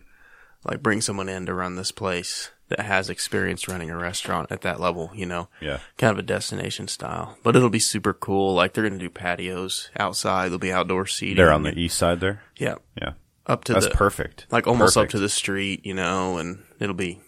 like 0.63 0.83
bring 0.83 1.01
someone 1.01 1.29
in 1.29 1.45
to 1.45 1.53
run 1.53 1.75
this 1.75 1.91
place 1.91 2.49
that 2.69 2.81
has 2.81 3.09
experience 3.09 3.67
running 3.67 3.89
a 3.89 3.97
restaurant 3.97 4.51
at 4.51 4.61
that 4.61 4.79
level, 4.79 5.09
you 5.15 5.25
know, 5.25 5.49
Yeah. 5.59 5.79
kind 5.97 6.11
of 6.11 6.19
a 6.19 6.21
destination 6.27 6.87
style. 6.87 7.37
But 7.43 7.55
it'll 7.55 7.69
be 7.69 7.79
super 7.79 8.13
cool. 8.13 8.53
Like 8.53 8.73
they're 8.73 8.83
going 8.87 8.99
to 8.99 9.03
do 9.05 9.09
patios 9.09 9.89
outside. 9.97 10.45
There'll 10.49 10.59
be 10.59 10.71
outdoor 10.71 11.07
seating. 11.07 11.37
They're 11.37 11.51
on 11.51 11.63
the 11.63 11.77
east 11.77 11.97
side 11.97 12.19
there. 12.19 12.43
yeah, 12.57 12.75
Yeah. 13.01 13.13
up 13.47 13.63
to 13.65 13.73
That's 13.73 13.87
the 13.87 13.91
perfect. 13.95 14.45
like 14.51 14.67
almost 14.67 14.93
Perfect. 14.95 15.09
up 15.09 15.11
to 15.13 15.19
the 15.19 15.29
street, 15.29 15.83
you 15.85 15.95
know, 15.95 16.37
and 16.37 16.63
it'll 16.79 16.93
be 16.95 17.21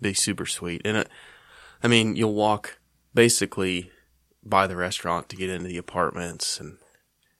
be 0.00 0.12
super 0.14 0.46
sweet. 0.46 0.82
And 0.84 0.98
it, 0.98 1.08
I 1.82 1.88
mean, 1.88 2.14
you'll 2.14 2.34
walk 2.34 2.78
basically 3.14 3.90
by 4.44 4.66
the 4.66 4.76
restaurant 4.76 5.28
to 5.30 5.36
get 5.36 5.48
into 5.50 5.66
the 5.68 5.78
apartments, 5.78 6.60
and 6.60 6.76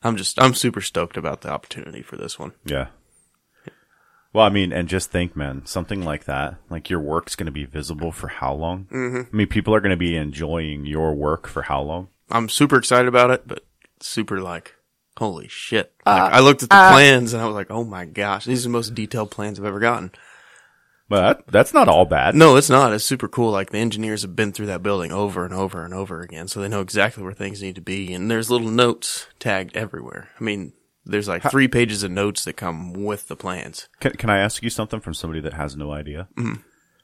I'm 0.03 0.17
just 0.17 0.41
I'm 0.43 0.55
super 0.55 0.81
stoked 0.81 1.17
about 1.17 1.43
the 1.43 1.51
opportunity 1.51 2.01
for 2.03 2.17
this 2.17 2.39
one. 2.39 2.53
Yeah. 2.65 2.87
Well, 4.35 4.45
I 4.45 4.49
mean, 4.49 4.73
and 4.73 4.89
just 4.89 5.13
think, 5.13 5.37
man, 5.37 5.65
something 5.65 6.05
like 6.05 6.25
that, 6.25 6.57
like 6.69 6.91
your 6.91 6.99
work's 6.99 7.37
going 7.37 7.47
to 7.47 7.53
be 7.53 7.65
visible 7.65 8.11
for 8.11 8.27
how 8.27 8.53
long? 8.53 8.89
Mm-hmm. 8.91 9.33
I 9.33 9.37
mean, 9.37 9.47
people 9.47 9.73
are 9.75 9.81
going 9.81 9.91
to 9.91 9.97
be 9.97 10.17
enjoying 10.17 10.87
your 10.87 11.15
work 11.15 11.47
for 11.47 11.63
how 11.63 11.81
long? 11.81 12.09
I'm 12.31 12.49
super 12.49 12.77
excited 12.77 13.07
about 13.07 13.31
it, 13.31 13.47
but 13.47 13.65
super 14.01 14.41
like. 14.41 14.75
Holy 15.17 15.47
shit. 15.47 15.93
Uh, 16.05 16.29
I 16.33 16.41
looked 16.41 16.65
at 16.65 16.71
the 16.71 16.75
plans 16.75 17.33
and 17.33 17.41
I 17.41 17.47
was 17.47 17.55
like, 17.55 17.71
oh 17.71 17.85
my 17.85 18.05
gosh, 18.05 18.45
these 18.45 18.63
are 18.67 18.69
the 18.69 18.73
most 18.73 18.97
detailed 18.97 19.31
plans 19.31 19.61
I've 19.61 19.67
ever 19.67 19.79
gotten. 19.79 20.11
But 21.09 21.45
that's 21.47 21.73
not 21.73 21.87
all 21.87 22.05
bad. 22.05 22.35
No, 22.35 22.57
it's 22.57 22.71
not. 22.71 22.93
It's 22.93 23.05
super 23.05 23.29
cool. 23.29 23.53
Like 23.53 23.71
the 23.71 23.79
engineers 23.79 24.23
have 24.23 24.35
been 24.35 24.51
through 24.51 24.67
that 24.67 24.83
building 24.83 25.13
over 25.13 25.45
and 25.45 25.55
over 25.55 25.85
and 25.85 25.95
over 25.95 26.23
again, 26.23 26.49
so 26.49 26.61
they 26.61 26.67
know 26.67 26.81
exactly 26.81 27.23
where 27.23 27.33
things 27.33 27.63
need 27.63 27.77
to 27.77 27.81
be. 27.81 28.13
And 28.13 28.29
there's 28.29 28.51
little 28.51 28.71
notes 28.71 29.29
tagged 29.39 29.77
everywhere. 29.77 30.31
I 30.41 30.43
mean, 30.43 30.73
there's 31.07 31.29
like 31.29 31.43
three 31.43 31.69
pages 31.69 32.03
of 32.03 32.11
notes 32.11 32.45
that 32.45 32.55
come 32.55 32.93
with 32.93 33.29
the 33.29 33.37
plans. 33.37 33.89
Can, 34.01 34.13
can 34.13 34.31
I 34.31 34.39
ask 34.39 34.63
you 34.63 34.71
something 34.71 35.01
from 35.01 35.15
somebody 35.15 35.41
that 35.41 35.55
has 35.55 35.77
no 35.77 35.93
idea? 35.93 36.29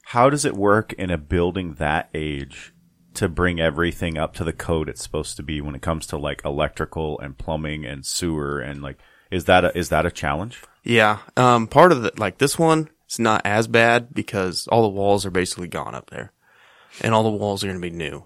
How 0.04 0.30
does 0.30 0.44
it 0.44 0.54
work 0.54 0.92
in 0.94 1.10
a 1.10 1.18
building 1.18 1.74
that 1.74 2.08
age 2.14 2.72
to 3.14 3.28
bring 3.28 3.60
everything 3.60 4.16
up 4.16 4.34
to 4.34 4.44
the 4.44 4.52
code 4.52 4.88
it's 4.88 5.02
supposed 5.02 5.36
to 5.36 5.42
be 5.42 5.60
when 5.60 5.74
it 5.74 5.82
comes 5.82 6.06
to 6.06 6.16
like 6.16 6.42
electrical 6.44 7.18
and 7.20 7.36
plumbing 7.36 7.84
and 7.84 8.06
sewer 8.06 8.60
and 8.60 8.82
like 8.82 8.98
is 9.30 9.44
that 9.44 9.64
a, 9.64 9.76
is 9.76 9.90
that 9.90 10.06
a 10.06 10.10
challenge? 10.10 10.62
Yeah. 10.82 11.18
Um, 11.36 11.66
part 11.66 11.92
of 11.92 12.02
the, 12.02 12.12
like 12.16 12.38
this 12.38 12.58
one, 12.58 12.88
it's 13.06 13.18
not 13.18 13.42
as 13.44 13.68
bad 13.68 14.12
because 14.12 14.66
all 14.68 14.82
the 14.82 14.88
walls 14.88 15.24
are 15.26 15.30
basically 15.30 15.68
gone 15.68 15.94
up 15.94 16.10
there 16.10 16.32
and 17.00 17.14
all 17.14 17.22
the 17.22 17.30
walls 17.30 17.62
are 17.62 17.68
going 17.68 17.80
to 17.80 17.90
be 17.90 17.94
new. 17.94 18.24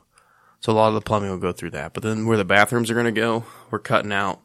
So 0.60 0.72
a 0.72 0.74
lot 0.74 0.88
of 0.88 0.94
the 0.94 1.02
plumbing 1.02 1.30
will 1.30 1.38
go 1.38 1.52
through 1.52 1.70
that. 1.70 1.92
But 1.92 2.02
then 2.02 2.26
where 2.26 2.38
the 2.38 2.44
bathrooms 2.44 2.90
are 2.90 2.94
going 2.94 3.04
to 3.04 3.12
go, 3.12 3.44
we're 3.70 3.78
cutting 3.78 4.12
out 4.12 4.40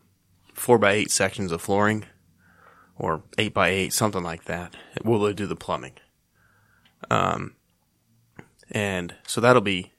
four 0.60 0.78
by 0.78 0.92
eight 0.94 1.12
sections 1.12 1.52
of 1.52 1.62
flooring 1.62 2.06
or 2.98 3.24
eight 3.38 3.54
by 3.54 3.70
eight, 3.70 3.94
something 3.94 4.24
like 4.24 4.46
that. 4.46 4.76
We'll 5.04 5.32
do 5.34 5.48
the 5.48 5.56
plumbing. 5.56 5.94
Um, 7.10 7.56
and 8.72 9.16
so 9.26 9.40
that'll 9.42 9.62
be 9.62 9.94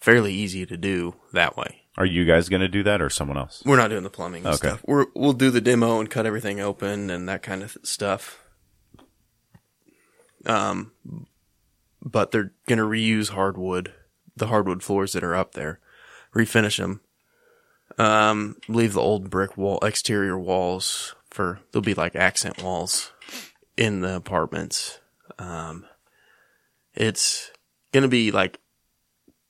fairly 0.00 0.32
easy 0.34 0.66
to 0.66 0.76
do 0.76 1.14
that 1.32 1.56
way. 1.56 1.82
Are 1.96 2.06
you 2.06 2.24
guys 2.24 2.48
going 2.48 2.60
to 2.62 2.68
do 2.68 2.82
that 2.82 3.00
or 3.02 3.10
someone 3.10 3.36
else? 3.36 3.62
We're 3.64 3.76
not 3.76 3.90
doing 3.90 4.02
the 4.02 4.10
plumbing 4.10 4.46
Okay. 4.46 4.56
stuff. 4.56 4.82
We're, 4.86 5.06
we'll 5.14 5.34
do 5.34 5.50
the 5.50 5.60
demo 5.60 6.00
and 6.00 6.10
cut 6.10 6.26
everything 6.26 6.58
open 6.60 7.10
and 7.10 7.28
that 7.28 7.42
kind 7.42 7.62
of 7.62 7.76
stuff. 7.82 8.42
Um, 10.46 10.92
but 12.02 12.32
they're 12.32 12.52
gonna 12.66 12.82
reuse 12.82 13.28
hardwood, 13.30 13.92
the 14.36 14.48
hardwood 14.48 14.82
floors 14.82 15.12
that 15.12 15.22
are 15.22 15.36
up 15.36 15.52
there, 15.54 15.78
refinish 16.34 16.78
them. 16.78 17.00
Um, 17.98 18.56
leave 18.68 18.94
the 18.94 19.00
old 19.00 19.30
brick 19.30 19.56
wall 19.56 19.78
exterior 19.82 20.38
walls 20.38 21.14
for 21.30 21.60
they'll 21.70 21.82
be 21.82 21.94
like 21.94 22.16
accent 22.16 22.62
walls 22.62 23.12
in 23.76 24.00
the 24.00 24.16
apartments. 24.16 25.00
Um, 25.38 25.86
it's 26.94 27.50
gonna 27.92 28.08
be 28.08 28.30
like 28.30 28.60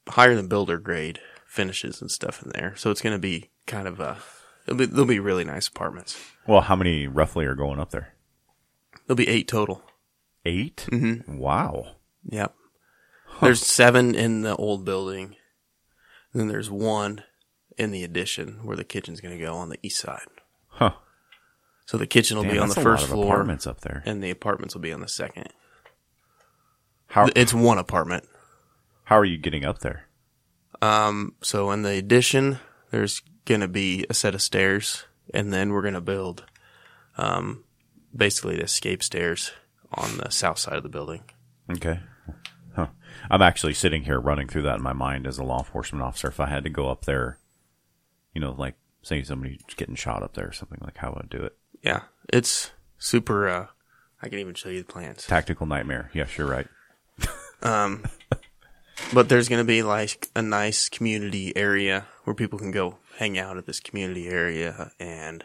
higher 0.09 0.35
than 0.35 0.48
builder 0.48 0.78
grade 0.78 1.20
finishes 1.46 2.00
and 2.00 2.11
stuff 2.11 2.42
in 2.42 2.50
there, 2.50 2.74
so 2.76 2.90
it's 2.90 3.02
gonna 3.02 3.18
be 3.18 3.50
kind 3.66 3.87
of 3.87 4.00
a 4.00 4.18
it'll 4.66 4.78
be 4.78 4.87
they'll 4.87 5.05
be 5.05 5.20
really 5.20 5.44
nice 5.44 5.68
apartments. 5.68 6.18
Well, 6.46 6.62
how 6.62 6.76
many 6.76 7.07
roughly 7.07 7.44
are 7.46 7.55
going 7.55 7.78
up 7.78 7.90
there? 7.90 8.14
There'll 9.07 9.16
be 9.16 9.28
eight 9.28 9.48
total. 9.48 9.83
8 10.44 10.88
Mm-hmm. 10.90 11.38
Wow. 11.38 11.96
Yep. 12.28 12.55
There's 13.40 13.64
seven 13.64 14.14
in 14.14 14.42
the 14.42 14.57
old 14.57 14.85
building. 14.85 15.37
And 16.33 16.40
then 16.40 16.48
there's 16.48 16.70
one 16.70 17.22
in 17.78 17.90
the 17.90 18.04
addition 18.04 18.61
where 18.64 18.76
the 18.76 18.85
kitchen's 18.85 19.20
going 19.20 19.37
to 19.37 19.42
go 19.44 19.54
on 19.54 19.68
the 19.68 19.78
east 19.82 19.98
side. 20.00 20.26
Huh. 20.68 20.92
So 21.87 21.98
the 21.98 22.06
kitchen 22.06 22.37
will 22.37 22.44
Damn, 22.44 22.52
be 22.52 22.58
on 22.58 22.68
the 22.68 22.74
that's 22.74 22.85
a 22.87 22.88
lot 22.88 22.98
first 23.00 23.11
floor 23.11 23.32
apartments 23.35 23.66
up 23.66 23.80
there. 23.80 24.02
and 24.06 24.22
the 24.22 24.30
apartments 24.30 24.74
will 24.74 24.82
be 24.82 24.92
on 24.92 25.00
the 25.00 25.08
second. 25.08 25.48
How 27.08 27.28
It's 27.37 27.52
one 27.52 27.78
apartment. 27.78 28.24
how 29.04 29.18
are 29.18 29.24
you 29.24 29.37
getting 29.38 29.64
up 29.64 29.80
there? 29.80 30.06
Um, 30.80 31.35
so 31.42 31.70
in 31.70 31.82
the 31.82 31.96
addition, 31.98 32.58
there's 32.90 33.20
going 33.44 33.61
to 33.61 33.68
be 33.68 34.06
a 34.08 34.14
set 34.14 34.35
of 34.35 34.42
stairs 34.42 35.04
and 35.35 35.52
then 35.52 35.72
we're 35.72 35.82
going 35.82 35.94
to 35.94 36.00
build, 36.00 36.44
um, 37.18 37.64
basically 38.14 38.56
the 38.56 38.62
escape 38.64 39.02
stairs 39.02 39.52
on 39.92 40.16
the 40.18 40.30
south 40.30 40.58
side 40.58 40.76
of 40.76 40.82
the 40.82 40.88
building. 40.88 41.22
Okay. 41.70 42.00
Huh. 42.74 42.87
I'm 43.30 43.42
actually 43.42 43.74
sitting 43.74 44.04
here 44.04 44.18
running 44.18 44.48
through 44.48 44.62
that 44.62 44.76
in 44.76 44.82
my 44.82 44.92
mind 44.94 45.26
as 45.26 45.38
a 45.38 45.44
law 45.44 45.58
enforcement 45.58 46.02
officer. 46.02 46.28
If 46.28 46.40
I 46.40 46.46
had 46.48 46.64
to 46.64 46.70
go 46.70 46.88
up 46.90 47.04
there, 47.04 47.38
you 48.34 48.40
know, 48.40 48.52
like 48.58 48.74
say 49.02 49.22
somebody's 49.22 49.60
getting 49.76 49.94
shot 49.94 50.22
up 50.22 50.34
there 50.34 50.48
or 50.48 50.52
something, 50.52 50.78
like 50.82 50.96
how 50.98 51.10
would 51.10 51.24
I 51.24 51.36
do 51.36 51.42
it? 51.44 51.56
Yeah. 51.82 52.02
It's 52.32 52.70
super, 52.98 53.48
uh, 53.48 53.66
I 54.22 54.28
can 54.28 54.38
even 54.38 54.54
show 54.54 54.68
you 54.68 54.82
the 54.82 54.92
plans. 54.92 55.26
Tactical 55.26 55.66
nightmare. 55.66 56.10
Yes, 56.14 56.38
you're 56.38 56.46
right. 56.48 56.66
Um, 57.62 58.04
but 59.14 59.28
there's 59.28 59.48
going 59.48 59.60
to 59.60 59.66
be 59.66 59.82
like 59.82 60.28
a 60.34 60.42
nice 60.42 60.88
community 60.88 61.56
area 61.56 62.06
where 62.24 62.34
people 62.34 62.58
can 62.58 62.70
go 62.72 62.98
hang 63.18 63.38
out 63.38 63.56
at 63.56 63.66
this 63.66 63.78
community 63.80 64.28
area 64.28 64.90
and, 64.98 65.44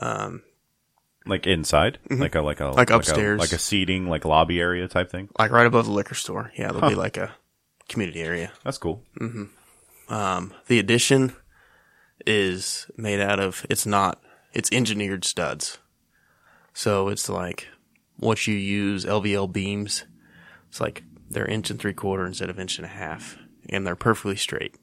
um, 0.00 0.42
Like 1.26 1.46
inside, 1.46 1.98
like 2.10 2.34
a 2.34 2.40
like 2.40 2.60
a 2.60 2.66
Like 2.68 2.90
a- 2.90 2.96
upstairs. 2.96 3.38
like 3.40 3.52
a 3.52 3.58
seating 3.58 4.08
like 4.08 4.24
lobby 4.24 4.60
area 4.60 4.86
type 4.88 5.10
thing. 5.10 5.28
like 5.38 5.50
right 5.50 5.66
above 5.66 5.86
the 5.86 5.92
liquor 5.92 6.14
store. 6.14 6.52
Yeah, 6.56 6.72
there'll 6.72 6.88
be 6.88 6.94
like 6.94 7.16
a 7.16 7.34
community 7.88 8.22
area. 8.22 8.52
That's 8.64 8.78
cool. 8.78 9.02
Mm-hmm. 9.20 10.12
Um, 10.14 10.54
the 10.68 10.78
addition 10.78 11.34
is 12.26 12.90
made 12.96 13.20
out 13.20 13.40
of, 13.40 13.64
it's 13.70 13.86
not, 13.86 14.22
it's 14.52 14.72
engineered 14.72 15.24
studs. 15.24 15.78
So 16.72 17.08
it's 17.08 17.28
like 17.28 17.68
what 18.18 18.46
you 18.46 18.54
use 18.54 19.04
LVL 19.04 19.52
beams. 19.52 20.04
It's 20.68 20.80
like 20.80 21.04
they're 21.30 21.46
inch 21.46 21.70
and 21.70 21.78
three 21.78 21.94
quarter 21.94 22.26
instead 22.26 22.50
of 22.50 22.58
inch 22.58 22.78
and 22.78 22.84
a 22.84 22.90
half. 22.90 23.38
And 23.68 23.86
they're 23.86 23.96
perfectly 23.96 24.36
straight 24.36 24.76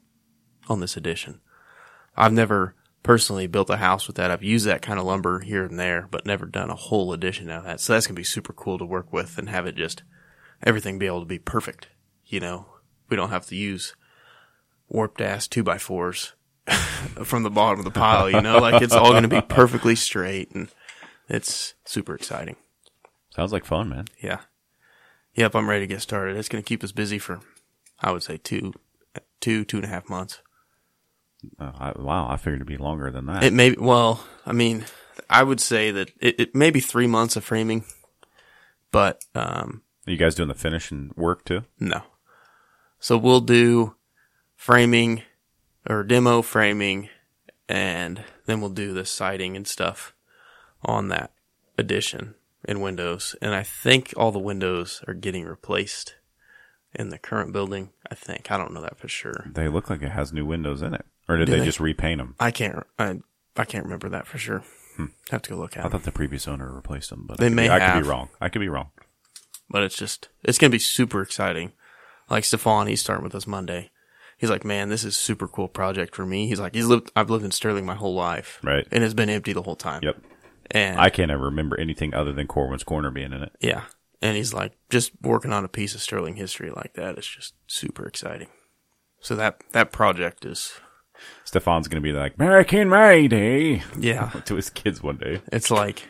on 0.68 0.80
this 0.80 0.96
addition. 0.96 1.40
I've 2.16 2.32
never 2.32 2.74
personally 3.02 3.46
built 3.46 3.70
a 3.70 3.76
house 3.76 4.06
with 4.06 4.16
that. 4.16 4.30
I've 4.30 4.42
used 4.42 4.66
that 4.66 4.82
kind 4.82 4.98
of 4.98 5.04
lumber 5.04 5.40
here 5.40 5.64
and 5.64 5.78
there, 5.78 6.08
but 6.10 6.26
never 6.26 6.46
done 6.46 6.70
a 6.70 6.74
whole 6.74 7.12
addition 7.12 7.50
out 7.50 7.58
of 7.58 7.64
that. 7.64 7.80
So 7.80 7.92
that's 7.92 8.06
going 8.06 8.14
to 8.14 8.20
be 8.20 8.24
super 8.24 8.52
cool 8.52 8.78
to 8.78 8.84
work 8.84 9.12
with 9.12 9.38
and 9.38 9.48
have 9.48 9.66
it 9.66 9.76
just 9.76 10.02
everything 10.62 10.98
be 10.98 11.06
able 11.06 11.20
to 11.20 11.26
be 11.26 11.38
perfect. 11.38 11.88
You 12.26 12.40
know, 12.40 12.66
we 13.08 13.16
don't 13.16 13.30
have 13.30 13.46
to 13.46 13.56
use 13.56 13.94
warped 14.88 15.20
ass 15.20 15.46
two 15.46 15.62
by 15.62 15.78
fours 15.78 16.32
from 17.24 17.42
the 17.42 17.50
bottom 17.50 17.78
of 17.78 17.84
the 17.84 17.90
pile, 17.90 18.30
you 18.30 18.40
know, 18.40 18.58
like 18.58 18.82
it's 18.82 18.94
all 18.94 19.10
going 19.10 19.22
to 19.22 19.28
be 19.28 19.40
perfectly 19.48 19.94
straight 19.94 20.50
and 20.52 20.68
it's 21.28 21.74
super 21.84 22.14
exciting. 22.14 22.56
Sounds 23.30 23.52
like 23.52 23.64
fun, 23.64 23.88
man. 23.88 24.06
Yeah. 24.22 24.40
Yep. 25.34 25.54
I'm 25.54 25.68
ready 25.68 25.80
to 25.86 25.92
get 25.92 26.00
started. 26.02 26.36
It's 26.36 26.48
going 26.48 26.62
to 26.62 26.68
keep 26.68 26.84
us 26.84 26.92
busy 26.92 27.18
for, 27.18 27.40
I 28.00 28.12
would 28.12 28.22
say 28.22 28.36
two, 28.36 28.72
two, 29.40 29.64
two 29.64 29.78
and 29.78 29.84
a 29.84 29.88
half 29.88 30.08
months. 30.08 30.40
Uh, 31.58 31.72
I, 31.78 31.92
wow, 32.00 32.28
I 32.28 32.36
figured 32.36 32.56
it'd 32.56 32.66
be 32.66 32.76
longer 32.78 33.10
than 33.10 33.26
that. 33.26 33.42
It 33.44 33.52
may, 33.52 33.72
well, 33.72 34.24
I 34.46 34.52
mean, 34.52 34.84
I 35.28 35.42
would 35.42 35.60
say 35.60 35.90
that 35.90 36.10
it, 36.20 36.40
it 36.40 36.54
may 36.54 36.70
be 36.70 36.80
three 36.80 37.06
months 37.06 37.36
of 37.36 37.44
framing, 37.44 37.84
but 38.90 39.22
um, 39.34 39.82
Are 40.06 40.10
you 40.10 40.16
guys 40.16 40.34
doing 40.34 40.48
the 40.48 40.54
finishing 40.54 41.10
work 41.16 41.44
too? 41.44 41.64
no. 41.78 42.02
So 43.00 43.18
we'll 43.18 43.42
do 43.42 43.96
framing 44.56 45.22
or 45.88 46.02
demo 46.02 46.42
framing, 46.42 47.08
and 47.68 48.24
then 48.46 48.60
we'll 48.60 48.70
do 48.70 48.92
the 48.92 49.04
siding 49.04 49.56
and 49.56 49.66
stuff 49.66 50.14
on 50.84 51.08
that 51.08 51.32
addition 51.78 52.34
in 52.66 52.80
windows. 52.80 53.34
And 53.42 53.54
I 53.54 53.62
think 53.62 54.12
all 54.16 54.32
the 54.32 54.38
windows 54.38 55.02
are 55.06 55.14
getting 55.14 55.44
replaced 55.44 56.14
in 56.94 57.08
the 57.08 57.18
current 57.18 57.52
building. 57.52 57.90
I 58.10 58.14
think 58.14 58.50
I 58.50 58.56
don't 58.56 58.72
know 58.72 58.82
that 58.82 58.98
for 58.98 59.08
sure. 59.08 59.50
They 59.52 59.68
look 59.68 59.90
like 59.90 60.02
it 60.02 60.10
has 60.12 60.32
new 60.32 60.46
windows 60.46 60.82
in 60.82 60.94
it, 60.94 61.04
or 61.28 61.36
did 61.36 61.48
they, 61.48 61.58
they? 61.58 61.64
just 61.64 61.80
repaint 61.80 62.18
them? 62.18 62.34
I 62.38 62.50
can't. 62.50 62.86
I 62.98 63.18
I 63.56 63.64
can't 63.64 63.84
remember 63.84 64.08
that 64.10 64.26
for 64.26 64.38
sure. 64.38 64.62
Hmm. 64.96 65.06
Have 65.30 65.42
to 65.42 65.50
go 65.50 65.56
look 65.56 65.76
I 65.76 65.80
at 65.80 65.86
it. 65.86 65.90
thought 65.90 66.02
the 66.04 66.12
previous 66.12 66.46
owner 66.46 66.72
replaced 66.72 67.10
them, 67.10 67.24
but 67.26 67.38
They 67.38 67.46
I 67.46 67.48
could 67.48 67.56
may 67.56 67.64
be, 67.66 67.70
I 67.70 67.92
could 67.94 68.02
be 68.02 68.08
wrong. 68.08 68.28
I 68.40 68.48
could 68.48 68.60
be 68.60 68.68
wrong. 68.68 68.90
but 69.68 69.82
it's 69.82 69.96
just 69.96 70.28
it's 70.44 70.58
gonna 70.58 70.70
be 70.70 70.78
super 70.78 71.20
exciting. 71.20 71.72
Like 72.30 72.44
Stefan, 72.44 72.86
he's 72.86 73.00
starting 73.00 73.24
with 73.24 73.34
us 73.34 73.46
Monday. 73.46 73.90
He's 74.38 74.50
like, 74.50 74.64
man, 74.64 74.88
this 74.88 75.04
is 75.04 75.16
super 75.16 75.46
cool 75.48 75.68
project 75.68 76.14
for 76.14 76.26
me. 76.26 76.46
He's 76.48 76.60
like, 76.60 76.74
he's 76.74 76.86
lived, 76.86 77.10
I've 77.16 77.30
lived 77.30 77.44
in 77.44 77.50
Sterling 77.50 77.86
my 77.86 77.94
whole 77.94 78.14
life, 78.14 78.60
Right. 78.62 78.86
and 78.90 79.02
it's 79.04 79.14
been 79.14 79.30
empty 79.30 79.52
the 79.52 79.62
whole 79.62 79.76
time. 79.76 80.00
Yep. 80.02 80.16
And 80.70 80.98
I 81.00 81.10
can't 81.10 81.30
ever 81.30 81.44
remember 81.44 81.78
anything 81.78 82.14
other 82.14 82.32
than 82.32 82.46
Corwin's 82.46 82.84
Corner 82.84 83.10
being 83.10 83.32
in 83.32 83.42
it. 83.42 83.52
yeah, 83.60 83.82
and 84.22 84.36
he's 84.36 84.52
like, 84.54 84.72
just 84.90 85.12
working 85.22 85.52
on 85.52 85.64
a 85.64 85.68
piece 85.68 85.94
of 85.94 86.00
Sterling 86.02 86.36
history 86.36 86.70
like 86.70 86.94
that 86.94 87.18
is 87.18 87.26
just 87.26 87.54
super 87.66 88.06
exciting. 88.06 88.48
So 89.20 89.34
that 89.36 89.62
that 89.72 89.92
project 89.92 90.44
is, 90.44 90.72
Stefan's 91.44 91.88
going 91.88 92.02
to 92.02 92.06
be 92.06 92.12
like, 92.12 92.36
back 92.36 92.72
in 92.72 92.88
my 92.88 93.26
day, 93.26 93.82
yeah, 93.98 94.28
to 94.46 94.54
his 94.56 94.70
kids 94.70 95.02
one 95.02 95.16
day. 95.18 95.40
it's 95.52 95.70
like, 95.70 96.08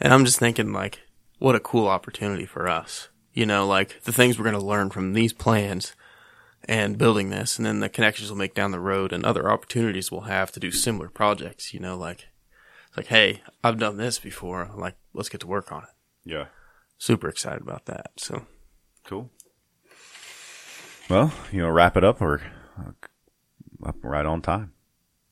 and 0.00 0.12
I'm 0.12 0.24
just 0.24 0.38
thinking 0.38 0.72
like, 0.72 1.00
what 1.38 1.54
a 1.54 1.60
cool 1.60 1.88
opportunity 1.88 2.46
for 2.46 2.68
us. 2.68 3.08
You 3.32 3.46
know, 3.46 3.66
like 3.66 4.02
the 4.02 4.12
things 4.12 4.38
we're 4.38 4.44
going 4.44 4.58
to 4.60 4.64
learn 4.64 4.90
from 4.90 5.14
these 5.14 5.32
plans 5.32 5.94
and 6.66 6.98
building 6.98 7.30
this, 7.30 7.56
and 7.58 7.66
then 7.66 7.80
the 7.80 7.88
connections 7.88 8.30
we'll 8.30 8.38
make 8.38 8.54
down 8.54 8.70
the 8.70 8.80
road 8.80 9.12
and 9.12 9.24
other 9.24 9.50
opportunities 9.50 10.10
we'll 10.10 10.22
have 10.22 10.52
to 10.52 10.60
do 10.60 10.70
similar 10.70 11.08
projects. 11.08 11.74
You 11.74 11.80
know, 11.80 11.96
like, 11.96 12.28
it's 12.88 12.96
like, 12.96 13.06
hey, 13.06 13.42
I've 13.64 13.78
done 13.78 13.96
this 13.96 14.18
before. 14.18 14.70
Like, 14.76 14.96
let's 15.14 15.28
get 15.28 15.40
to 15.40 15.46
work 15.46 15.72
on 15.72 15.82
it. 15.82 15.88
Yeah. 16.24 16.46
Super 16.98 17.28
excited 17.28 17.62
about 17.62 17.86
that. 17.86 18.12
So, 18.16 18.46
Cool. 19.04 19.30
Well, 21.08 21.32
you 21.50 21.60
know, 21.60 21.68
wrap 21.68 21.96
it 21.96 22.04
up 22.04 22.22
or 22.22 22.40
uh, 22.78 22.92
up 23.84 23.96
right 24.02 24.24
on 24.24 24.40
time. 24.40 24.72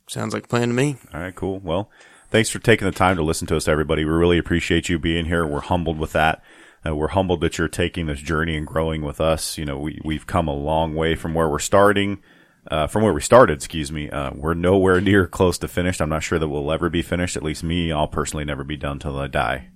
sounds 0.09 0.35
like 0.35 0.45
a 0.45 0.49
plan 0.49 0.69
to 0.69 0.75
me. 0.75 0.97
All 1.15 1.21
right, 1.21 1.35
cool. 1.35 1.61
Well, 1.61 1.91
thanks 2.31 2.51
for 2.51 2.59
taking 2.59 2.87
the 2.87 2.93
time 2.93 3.17
to 3.17 3.23
listen 3.23 3.47
to 3.49 3.57
us, 3.57 3.69
everybody. 3.69 4.05
We 4.05 4.11
really 4.11 4.39
appreciate 4.39 4.89
you 4.89 4.99
being 4.99 5.27
here. 5.27 5.47
We're 5.47 5.61
humbled 5.61 5.99
with 5.99 6.13
that. 6.13 6.43
Uh, 6.87 6.97
we're 6.97 7.09
humbled 7.09 7.41
that 7.43 7.59
you're 7.59 7.69
taking 7.69 8.07
this 8.07 8.21
journey 8.21 8.57
and 8.57 8.67
growing 8.67 9.03
with 9.03 9.21
us. 9.21 9.59
You 9.59 9.65
know, 9.65 9.79
we, 9.79 10.01
we've 10.05 10.27
come 10.27 10.49
a 10.49 10.55
long 10.55 10.95
way 10.95 11.15
from 11.15 11.35
where 11.35 11.49
we're 11.49 11.59
starting, 11.59 12.23
uh, 12.71 12.87
from 12.87 13.03
where 13.03 13.13
we 13.13 13.21
started, 13.21 13.55
excuse 13.55 13.93
me. 13.93 14.09
Uh, 14.09 14.31
we're 14.35 14.55
nowhere 14.55 15.01
near 15.01 15.27
close 15.27 15.59
to 15.59 15.69
finished. 15.69 16.01
I'm 16.01 16.09
not 16.09 16.23
sure 16.23 16.39
that 16.39 16.49
we'll 16.49 16.73
ever 16.73 16.89
be 16.89 17.03
finished. 17.03 17.37
At 17.37 17.43
least 17.43 17.63
me, 17.63 17.93
I'll 17.93 18.09
personally 18.09 18.45
never 18.45 18.65
be 18.65 18.77
done 18.77 18.99
till 18.99 19.19
I 19.19 19.27
die. 19.27 19.69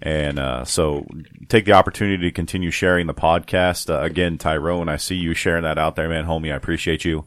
And 0.00 0.40
uh, 0.40 0.64
so 0.64 1.06
take 1.48 1.64
the 1.64 1.74
opportunity 1.74 2.24
to 2.24 2.32
continue 2.32 2.72
sharing 2.72 3.06
the 3.06 3.14
podcast. 3.14 3.88
Uh, 3.88 4.02
again, 4.02 4.36
Tyrone, 4.36 4.88
I 4.88 4.96
see 4.96 5.14
you 5.14 5.32
sharing 5.32 5.62
that 5.62 5.78
out 5.78 5.94
there, 5.94 6.08
man, 6.08 6.24
homie. 6.24 6.52
I 6.52 6.56
appreciate 6.56 7.04
you. 7.04 7.24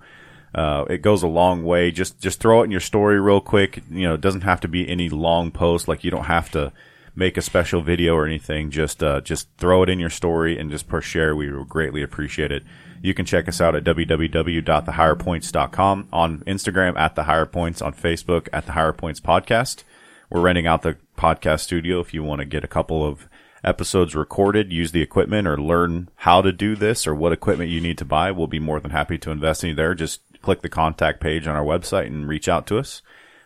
Uh, 0.54 0.84
it 0.90 1.02
goes 1.02 1.24
a 1.24 1.28
long 1.28 1.64
way. 1.64 1.92
Just 1.92 2.20
just 2.20 2.40
throw 2.42 2.62
it 2.62 2.66
in 2.66 2.72
your 2.72 2.82
story 2.82 3.20
real 3.20 3.42
quick. 3.42 3.82
You 3.90 4.08
know, 4.08 4.14
it 4.14 4.22
doesn't 4.22 4.42
have 4.42 4.60
to 4.62 4.68
be 4.68 4.88
any 4.88 5.10
long 5.10 5.52
post. 5.52 5.88
Like 5.88 6.04
you 6.04 6.12
don't 6.12 6.26
have 6.26 6.50
to 6.52 6.74
make 7.16 7.38
a 7.38 7.42
special 7.42 7.82
video 7.82 8.16
or 8.16 8.26
anything. 8.26 8.70
Just 8.70 9.02
uh, 9.02 9.22
just 9.22 9.48
throw 9.58 9.84
it 9.84 9.90
in 9.90 10.00
your 10.00 10.10
story 10.10 10.60
and 10.60 10.70
just 10.70 10.88
push 10.88 11.08
share. 11.08 11.36
We 11.36 11.52
would 11.52 11.70
greatly 11.70 12.04
appreciate 12.04 12.52
it. 12.52 12.64
You 13.02 13.14
can 13.14 13.26
check 13.26 13.48
us 13.48 13.62
out 13.62 13.76
at 13.76 13.84
www.thehigherpoints.com 13.84 16.08
on 16.12 16.40
Instagram 16.40 16.98
at 16.98 17.16
the 17.16 17.24
higher 17.24 17.46
points 17.46 17.82
on 17.82 17.94
Facebook 17.94 18.48
at 18.52 18.66
the 18.66 18.74
higher 18.74 18.94
points 18.94 19.20
podcast. 19.20 19.84
We're 20.30 20.42
renting 20.42 20.68
out 20.68 20.82
the 20.82 20.98
podcast 21.18 21.62
studio 21.62 22.00
if 22.00 22.14
you 22.14 22.24
want 22.24 22.40
to 22.40 22.46
get 22.46 22.64
a 22.64 22.68
couple 22.68 23.06
of 23.06 23.28
episodes 23.64 24.16
recorded, 24.16 24.72
use 24.72 24.92
the 24.92 25.02
equipment, 25.02 25.48
or 25.48 25.58
learn 25.58 26.10
how 26.18 26.42
to 26.42 26.52
do 26.52 26.76
this 26.76 27.08
or 27.08 27.16
what 27.16 27.32
equipment 27.32 27.70
you 27.70 27.82
need 27.82 27.98
to 27.98 28.06
buy. 28.06 28.32
We'll 28.32 28.48
be 28.48 28.60
more 28.60 28.80
than 28.80 28.92
happy 28.92 29.18
to 29.20 29.32
invest 29.32 29.64
in 29.64 29.72
you 29.72 29.76
there. 29.76 29.96
Just 29.96 30.22
click 30.42 30.62
the 30.62 30.70
contact 30.70 31.20
page 31.20 31.48
on 31.48 31.56
our 31.56 31.66
website 31.66 32.08
and 32.08 32.28
reach 32.28 32.48
out 32.48 32.68
to 32.68 32.78
us. 32.78 33.02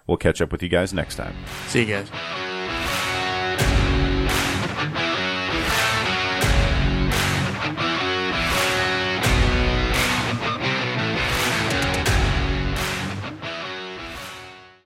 We'll 0.08 0.18
catch 0.18 0.42
up 0.42 0.52
with 0.52 0.64
you 0.64 0.70
guys 0.70 0.94
next 0.94 1.16
time. 1.16 1.36
See 1.68 1.82
you 1.82 1.86
guys. 1.86 2.10